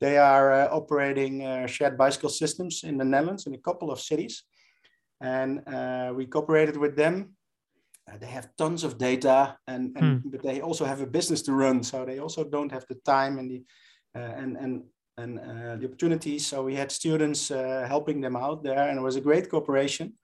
they 0.00 0.16
are 0.16 0.52
uh, 0.52 0.68
operating 0.70 1.66
shared 1.66 1.98
bicycle 1.98 2.30
systems 2.30 2.84
in 2.84 2.96
the 2.96 3.04
Netherlands 3.04 3.46
in 3.46 3.54
a 3.54 3.58
couple 3.58 3.90
of 3.90 4.00
cities, 4.00 4.44
and 5.20 5.60
we 6.16 6.26
cooperated 6.26 6.78
with 6.78 6.96
them 6.96 7.36
uh, 8.10 8.16
they 8.18 8.26
have 8.26 8.48
tons 8.56 8.84
of 8.84 8.98
data 8.98 9.56
and, 9.66 9.96
and 9.96 10.22
hmm. 10.22 10.28
but 10.30 10.42
they 10.42 10.60
also 10.60 10.84
have 10.84 11.00
a 11.00 11.06
business 11.06 11.42
to 11.42 11.52
run 11.52 11.82
so 11.82 12.04
they 12.04 12.18
also 12.18 12.44
don't 12.44 12.72
have 12.72 12.84
the 12.88 12.96
time 13.04 13.38
and 13.38 13.50
the 13.50 13.64
uh, 14.14 14.18
and 14.18 14.56
and 14.56 14.82
and 15.18 15.38
uh, 15.38 15.76
the 15.76 15.86
opportunities 15.86 16.46
so 16.46 16.62
we 16.62 16.74
had 16.74 16.90
students 16.90 17.50
uh, 17.50 17.84
helping 17.86 18.20
them 18.20 18.36
out 18.36 18.62
there 18.62 18.88
and 18.88 18.98
it 18.98 19.02
was 19.02 19.16
a 19.16 19.20
great 19.20 19.50
cooperation. 19.50 20.14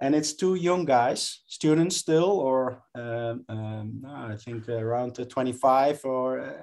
And 0.00 0.14
it's 0.14 0.34
two 0.34 0.54
young 0.54 0.84
guys 0.84 1.42
students 1.46 1.96
still 1.96 2.30
or 2.30 2.84
um, 2.94 3.44
um, 3.48 4.02
i 4.06 4.36
think 4.36 4.68
around 4.68 5.16
25 5.16 6.04
or 6.04 6.40
uh, 6.40 6.62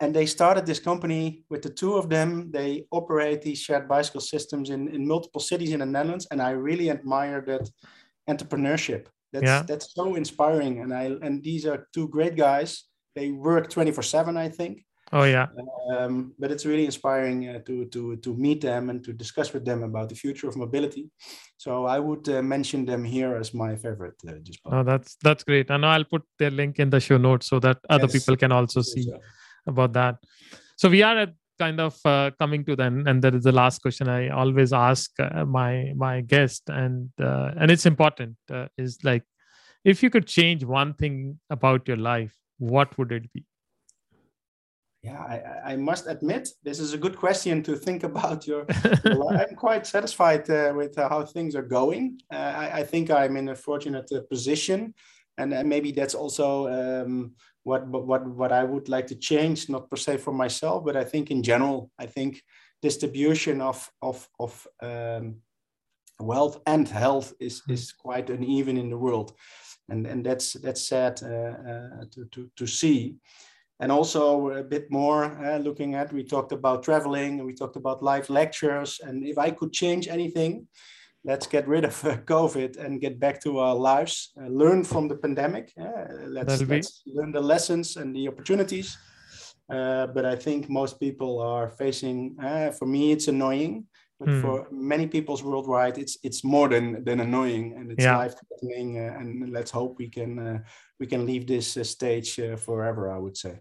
and 0.00 0.14
they 0.14 0.26
started 0.26 0.64
this 0.64 0.78
company 0.78 1.42
with 1.50 1.62
the 1.62 1.70
two 1.70 1.96
of 1.96 2.08
them. 2.08 2.52
They 2.52 2.84
operate 2.92 3.42
these 3.42 3.58
shared 3.58 3.88
bicycle 3.88 4.20
systems 4.20 4.70
in, 4.70 4.86
in 4.94 5.08
multiple 5.08 5.40
cities 5.40 5.72
in 5.72 5.80
the 5.80 5.86
netherlands 5.86 6.28
and 6.30 6.40
i 6.40 6.50
really 6.50 6.90
admire 6.90 7.40
that 7.40 7.68
entrepreneurship 8.30 9.06
that's 9.32 9.44
yeah. 9.44 9.62
that's 9.62 9.94
so 9.94 10.14
inspiring, 10.14 10.80
and 10.80 10.92
I 10.92 11.16
and 11.22 11.42
these 11.42 11.66
are 11.66 11.86
two 11.92 12.08
great 12.08 12.36
guys. 12.36 12.84
They 13.14 13.30
work 13.30 13.70
twenty 13.70 13.90
four 13.90 14.02
seven, 14.02 14.36
I 14.36 14.48
think. 14.48 14.84
Oh 15.12 15.24
yeah. 15.24 15.46
Um, 15.90 16.34
but 16.38 16.50
it's 16.50 16.66
really 16.66 16.84
inspiring 16.84 17.48
uh, 17.48 17.58
to 17.60 17.86
to 17.86 18.16
to 18.16 18.36
meet 18.36 18.60
them 18.60 18.90
and 18.90 19.02
to 19.04 19.12
discuss 19.12 19.52
with 19.52 19.64
them 19.64 19.82
about 19.82 20.08
the 20.08 20.14
future 20.14 20.48
of 20.48 20.56
mobility. 20.56 21.10
So 21.56 21.86
I 21.86 21.98
would 21.98 22.28
uh, 22.28 22.42
mention 22.42 22.84
them 22.84 23.04
here 23.04 23.36
as 23.36 23.54
my 23.54 23.76
favorite. 23.76 24.14
Uh, 24.26 24.34
just 24.42 24.60
oh, 24.66 24.82
that's 24.82 25.16
that's 25.22 25.44
great. 25.44 25.70
And 25.70 25.84
I'll 25.84 26.04
put 26.04 26.22
their 26.38 26.50
link 26.50 26.78
in 26.78 26.90
the 26.90 27.00
show 27.00 27.16
notes 27.16 27.46
so 27.46 27.58
that 27.60 27.78
other 27.88 28.04
yes. 28.04 28.12
people 28.12 28.36
can 28.36 28.52
also 28.52 28.82
see 28.82 29.10
about 29.66 29.94
that. 29.94 30.16
So 30.76 30.88
we 30.88 31.02
are 31.02 31.18
at 31.18 31.34
kind 31.58 31.80
of 31.80 31.98
uh, 32.04 32.30
coming 32.38 32.64
to 32.64 32.76
then 32.76 33.06
and 33.06 33.22
that 33.22 33.34
is 33.34 33.44
the 33.44 33.52
last 33.52 33.82
question 33.82 34.08
i 34.08 34.28
always 34.28 34.72
ask 34.72 35.10
uh, 35.20 35.44
my 35.44 35.92
my 35.96 36.20
guest 36.20 36.62
and 36.68 37.10
uh, 37.20 37.50
and 37.56 37.70
it's 37.70 37.86
important 37.86 38.36
uh, 38.50 38.66
is 38.76 38.98
like 39.04 39.24
if 39.84 40.02
you 40.02 40.10
could 40.10 40.26
change 40.26 40.64
one 40.64 40.94
thing 40.94 41.38
about 41.50 41.86
your 41.88 41.96
life 41.96 42.34
what 42.58 42.96
would 42.98 43.12
it 43.12 43.32
be 43.32 43.44
yeah, 45.02 45.20
I, 45.20 45.72
I, 45.72 45.76
must 45.76 46.08
admit, 46.08 46.48
this 46.64 46.80
is 46.80 46.92
a 46.92 46.98
good 46.98 47.16
question 47.16 47.62
to 47.62 47.76
think 47.76 48.02
about. 48.02 48.48
Your, 48.48 48.66
I'm 49.04 49.54
quite 49.54 49.86
satisfied 49.86 50.50
uh, 50.50 50.72
with 50.74 50.96
how 50.96 51.24
things 51.24 51.54
are 51.54 51.62
going. 51.62 52.20
Uh, 52.32 52.36
I, 52.36 52.70
I, 52.80 52.82
think 52.82 53.08
I'm 53.08 53.36
in 53.36 53.50
a 53.50 53.54
fortunate 53.54 54.10
uh, 54.10 54.22
position, 54.28 54.92
and 55.38 55.68
maybe 55.68 55.92
that's 55.92 56.16
also 56.16 56.66
um, 56.66 57.32
what 57.64 57.86
what 57.86 58.26
what 58.26 58.52
I 58.52 58.64
would 58.64 58.88
like 58.88 59.06
to 59.08 59.14
change, 59.14 59.68
not 59.68 59.90
per 59.90 59.96
se 59.96 60.18
for 60.18 60.32
myself, 60.32 60.84
but 60.84 60.96
I 60.96 61.04
think 61.04 61.30
in 61.30 61.42
general, 61.42 61.90
I 61.98 62.06
think 62.06 62.42
distribution 62.82 63.60
of 63.60 63.90
of 64.02 64.28
of 64.38 64.66
um, 64.82 65.36
wealth 66.20 66.60
and 66.66 66.88
health 66.88 67.32
is 67.40 67.60
hmm. 67.60 67.72
is 67.72 67.92
quite 67.92 68.30
uneven 68.30 68.76
in 68.76 68.90
the 68.90 68.98
world, 68.98 69.32
and 69.88 70.06
and 70.06 70.24
that's 70.24 70.52
that's 70.54 70.88
sad 70.88 71.20
uh, 71.22 71.54
uh, 71.70 72.04
to, 72.12 72.24
to 72.32 72.50
to 72.56 72.66
see 72.66 73.16
and 73.80 73.92
also 73.92 74.50
a 74.50 74.62
bit 74.62 74.90
more 74.90 75.24
uh, 75.24 75.58
looking 75.58 75.94
at 75.94 76.12
we 76.12 76.24
talked 76.24 76.52
about 76.52 76.82
traveling 76.82 77.44
we 77.44 77.54
talked 77.54 77.76
about 77.76 78.02
live 78.02 78.28
lectures 78.28 79.00
and 79.04 79.24
if 79.24 79.38
i 79.38 79.50
could 79.50 79.72
change 79.72 80.08
anything 80.08 80.66
let's 81.24 81.46
get 81.46 81.66
rid 81.66 81.84
of 81.84 82.04
uh, 82.04 82.16
covid 82.18 82.76
and 82.76 83.00
get 83.00 83.18
back 83.18 83.40
to 83.40 83.58
our 83.58 83.74
lives 83.74 84.32
uh, 84.40 84.46
learn 84.46 84.84
from 84.84 85.08
the 85.08 85.16
pandemic 85.16 85.72
let's, 86.26 86.62
let's 86.62 87.02
learn 87.06 87.32
the 87.32 87.40
lessons 87.40 87.96
and 87.96 88.14
the 88.14 88.28
opportunities 88.28 88.96
uh, 89.70 90.06
but 90.08 90.24
i 90.24 90.36
think 90.36 90.68
most 90.68 90.98
people 91.00 91.40
are 91.40 91.68
facing 91.68 92.36
uh, 92.42 92.70
for 92.70 92.86
me 92.86 93.12
it's 93.12 93.28
annoying 93.28 93.84
but 94.18 94.28
hmm. 94.28 94.40
for 94.40 94.66
many 94.70 95.06
people's 95.06 95.42
worldwide 95.42 95.98
it's 95.98 96.18
it's 96.22 96.42
more 96.44 96.68
than 96.68 97.04
than 97.04 97.20
annoying 97.20 97.74
and 97.76 97.92
it's 97.92 98.04
yeah. 98.04 98.16
life 98.16 98.34
threatening 98.38 98.98
uh, 98.98 99.18
and 99.18 99.50
let's 99.50 99.70
hope 99.70 99.96
we 99.98 100.08
can 100.08 100.64
we 101.00 101.06
can 101.06 101.26
leave 101.26 101.46
this 101.46 101.78
stage 101.82 102.40
forever 102.56 103.10
i 103.10 103.18
would 103.18 103.36
say 103.36 103.58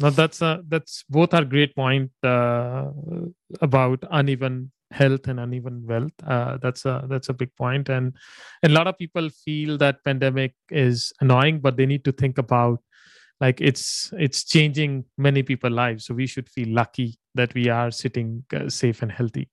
now 0.00 0.10
that's 0.10 0.38
that's 0.68 1.04
both 1.08 1.34
are 1.34 1.44
great 1.44 1.74
point 1.74 2.10
uh, 2.22 2.90
about 3.60 3.98
uneven 4.10 4.70
health 4.90 5.28
and 5.28 5.38
uneven 5.38 5.84
wealth 5.86 6.12
uh, 6.26 6.56
that's 6.62 6.84
a 6.86 7.04
that's 7.08 7.28
a 7.28 7.34
big 7.34 7.54
point. 7.56 7.88
And, 7.88 8.14
and 8.62 8.72
a 8.72 8.74
lot 8.74 8.86
of 8.86 8.96
people 8.96 9.28
feel 9.28 9.76
that 9.78 10.02
pandemic 10.04 10.54
is 10.70 11.12
annoying 11.20 11.60
but 11.60 11.76
they 11.76 11.86
need 11.86 12.04
to 12.04 12.12
think 12.12 12.38
about 12.38 12.80
like 13.40 13.60
it's 13.60 14.12
it's 14.18 14.44
changing 14.44 15.04
many 15.16 15.42
people's 15.42 15.72
lives. 15.72 16.06
So 16.06 16.14
we 16.14 16.26
should 16.26 16.48
feel 16.48 16.68
lucky 16.68 17.18
that 17.34 17.54
we 17.54 17.68
are 17.68 17.90
sitting 17.90 18.44
uh, 18.52 18.68
safe 18.68 19.02
and 19.02 19.12
healthy 19.12 19.48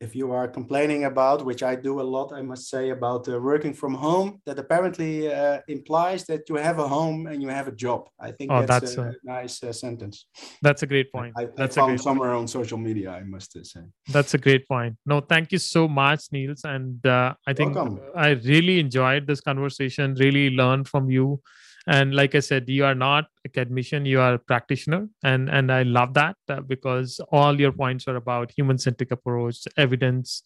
if 0.00 0.16
you 0.16 0.32
are 0.32 0.48
complaining 0.48 1.04
about, 1.04 1.44
which 1.44 1.62
I 1.62 1.74
do 1.74 2.00
a 2.00 2.06
lot, 2.16 2.32
I 2.32 2.40
must 2.40 2.70
say, 2.70 2.88
about 2.88 3.28
uh, 3.28 3.38
working 3.38 3.74
from 3.74 3.92
home, 3.94 4.40
that 4.46 4.58
apparently 4.58 5.30
uh, 5.30 5.58
implies 5.68 6.24
that 6.24 6.48
you 6.48 6.56
have 6.56 6.78
a 6.78 6.88
home 6.88 7.26
and 7.26 7.42
you 7.42 7.48
have 7.48 7.68
a 7.68 7.72
job. 7.72 8.08
I 8.18 8.32
think 8.32 8.50
oh, 8.50 8.64
that's, 8.64 8.96
that's 8.96 8.96
a, 8.96 9.02
a, 9.02 9.14
nice 9.22 9.62
uh, 9.62 9.72
sentence. 9.72 10.26
That's 10.62 10.82
a 10.82 10.86
great 10.86 11.12
point. 11.12 11.34
I, 11.36 11.48
that's 11.54 11.76
I 11.76 11.82
found 11.82 12.00
somewhere 12.00 12.30
point. 12.30 12.40
on 12.40 12.48
social 12.48 12.78
media, 12.78 13.10
I 13.10 13.24
must 13.24 13.54
uh, 13.56 13.62
say. 13.62 13.82
That's 14.08 14.32
a 14.32 14.38
great 14.38 14.66
point. 14.66 14.96
No, 15.04 15.20
thank 15.20 15.52
you 15.52 15.58
so 15.58 15.86
much, 15.86 16.24
Niels. 16.32 16.62
And 16.64 17.04
uh, 17.04 17.34
I 17.46 17.52
think 17.52 17.74
Welcome. 17.74 18.00
I 18.16 18.30
really 18.30 18.80
enjoyed 18.80 19.26
this 19.26 19.42
conversation, 19.42 20.14
really 20.14 20.48
learned 20.48 20.88
from 20.88 21.10
you 21.10 21.42
and 21.86 22.14
like 22.14 22.34
i 22.34 22.40
said 22.40 22.68
you 22.68 22.84
are 22.84 22.94
not 22.94 23.26
academician 23.46 24.04
you 24.04 24.20
are 24.20 24.34
a 24.34 24.38
practitioner. 24.38 25.08
And 25.22 25.48
and 25.48 25.72
i 25.72 25.82
love 25.82 26.14
that 26.14 26.36
uh, 26.48 26.60
because 26.60 27.20
all 27.32 27.58
your 27.58 27.72
points 27.72 28.06
are 28.08 28.16
about 28.16 28.50
human 28.50 28.78
centric 28.78 29.10
approach 29.10 29.64
evidence 29.76 30.42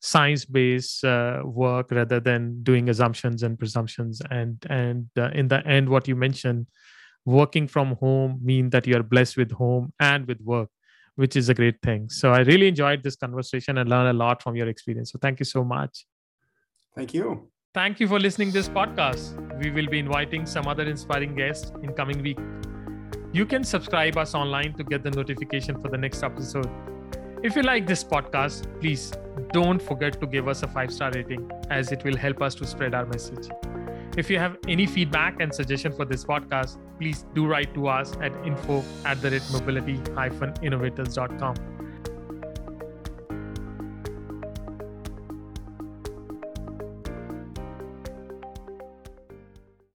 science 0.00 0.44
based 0.44 1.04
uh, 1.04 1.42
work 1.44 1.90
rather 1.90 2.20
than 2.20 2.62
doing 2.62 2.88
assumptions 2.88 3.42
and 3.42 3.58
presumptions. 3.58 4.20
And 4.30 4.64
and 4.68 5.08
uh, 5.18 5.30
in 5.34 5.48
the 5.48 5.66
end 5.66 5.88
what 5.88 6.06
you 6.06 6.16
mentioned 6.16 6.66
working 7.24 7.66
from 7.66 7.96
home 7.96 8.38
mean 8.42 8.70
that 8.70 8.86
you 8.86 8.96
are 8.96 9.02
blessed 9.02 9.36
with 9.36 9.50
home 9.52 9.92
and 9.98 10.26
with 10.26 10.40
work 10.40 10.70
which 11.16 11.34
is 11.34 11.48
a 11.48 11.54
great 11.54 11.80
thing. 11.82 12.08
So 12.10 12.32
i 12.32 12.40
really 12.40 12.68
enjoyed 12.68 13.02
this 13.02 13.16
conversation 13.16 13.78
and 13.78 13.88
learned 13.88 14.10
a 14.10 14.18
lot 14.24 14.42
from 14.42 14.54
your 14.54 14.68
experience. 14.68 15.12
So 15.12 15.18
thank 15.20 15.40
you 15.40 15.46
so 15.46 15.64
much. 15.64 16.06
Thank 16.94 17.14
you 17.14 17.50
Thank 17.76 18.00
you 18.00 18.08
for 18.08 18.18
listening 18.18 18.48
to 18.48 18.54
this 18.54 18.70
podcast. 18.70 19.36
We 19.62 19.70
will 19.70 19.86
be 19.86 19.98
inviting 19.98 20.46
some 20.46 20.66
other 20.66 20.84
inspiring 20.84 21.34
guests 21.34 21.72
in 21.82 21.92
coming 21.92 22.22
week. 22.22 22.38
You 23.34 23.44
can 23.44 23.64
subscribe 23.64 24.16
us 24.16 24.34
online 24.34 24.72
to 24.78 24.82
get 24.82 25.02
the 25.02 25.10
notification 25.10 25.78
for 25.82 25.88
the 25.88 25.98
next 25.98 26.22
episode. 26.22 26.70
If 27.42 27.54
you 27.54 27.60
like 27.60 27.86
this 27.86 28.02
podcast, 28.02 28.80
please 28.80 29.12
don't 29.52 29.82
forget 29.82 30.18
to 30.20 30.26
give 30.26 30.48
us 30.48 30.62
a 30.62 30.68
five 30.68 30.90
star 30.90 31.10
rating 31.10 31.50
as 31.68 31.92
it 31.92 32.02
will 32.02 32.16
help 32.16 32.40
us 32.40 32.54
to 32.54 32.66
spread 32.66 32.94
our 32.94 33.04
message. 33.04 33.50
If 34.16 34.30
you 34.30 34.38
have 34.38 34.56
any 34.66 34.86
feedback 34.86 35.36
and 35.40 35.54
suggestion 35.54 35.92
for 35.92 36.06
this 36.06 36.24
podcast, 36.24 36.78
please 36.98 37.26
do 37.34 37.46
write 37.46 37.74
to 37.74 37.88
us 37.88 38.16
at 38.22 38.32
info 38.46 38.82
at 39.04 39.20
the 39.20 39.38
mobility-innovators.com. 39.52 41.75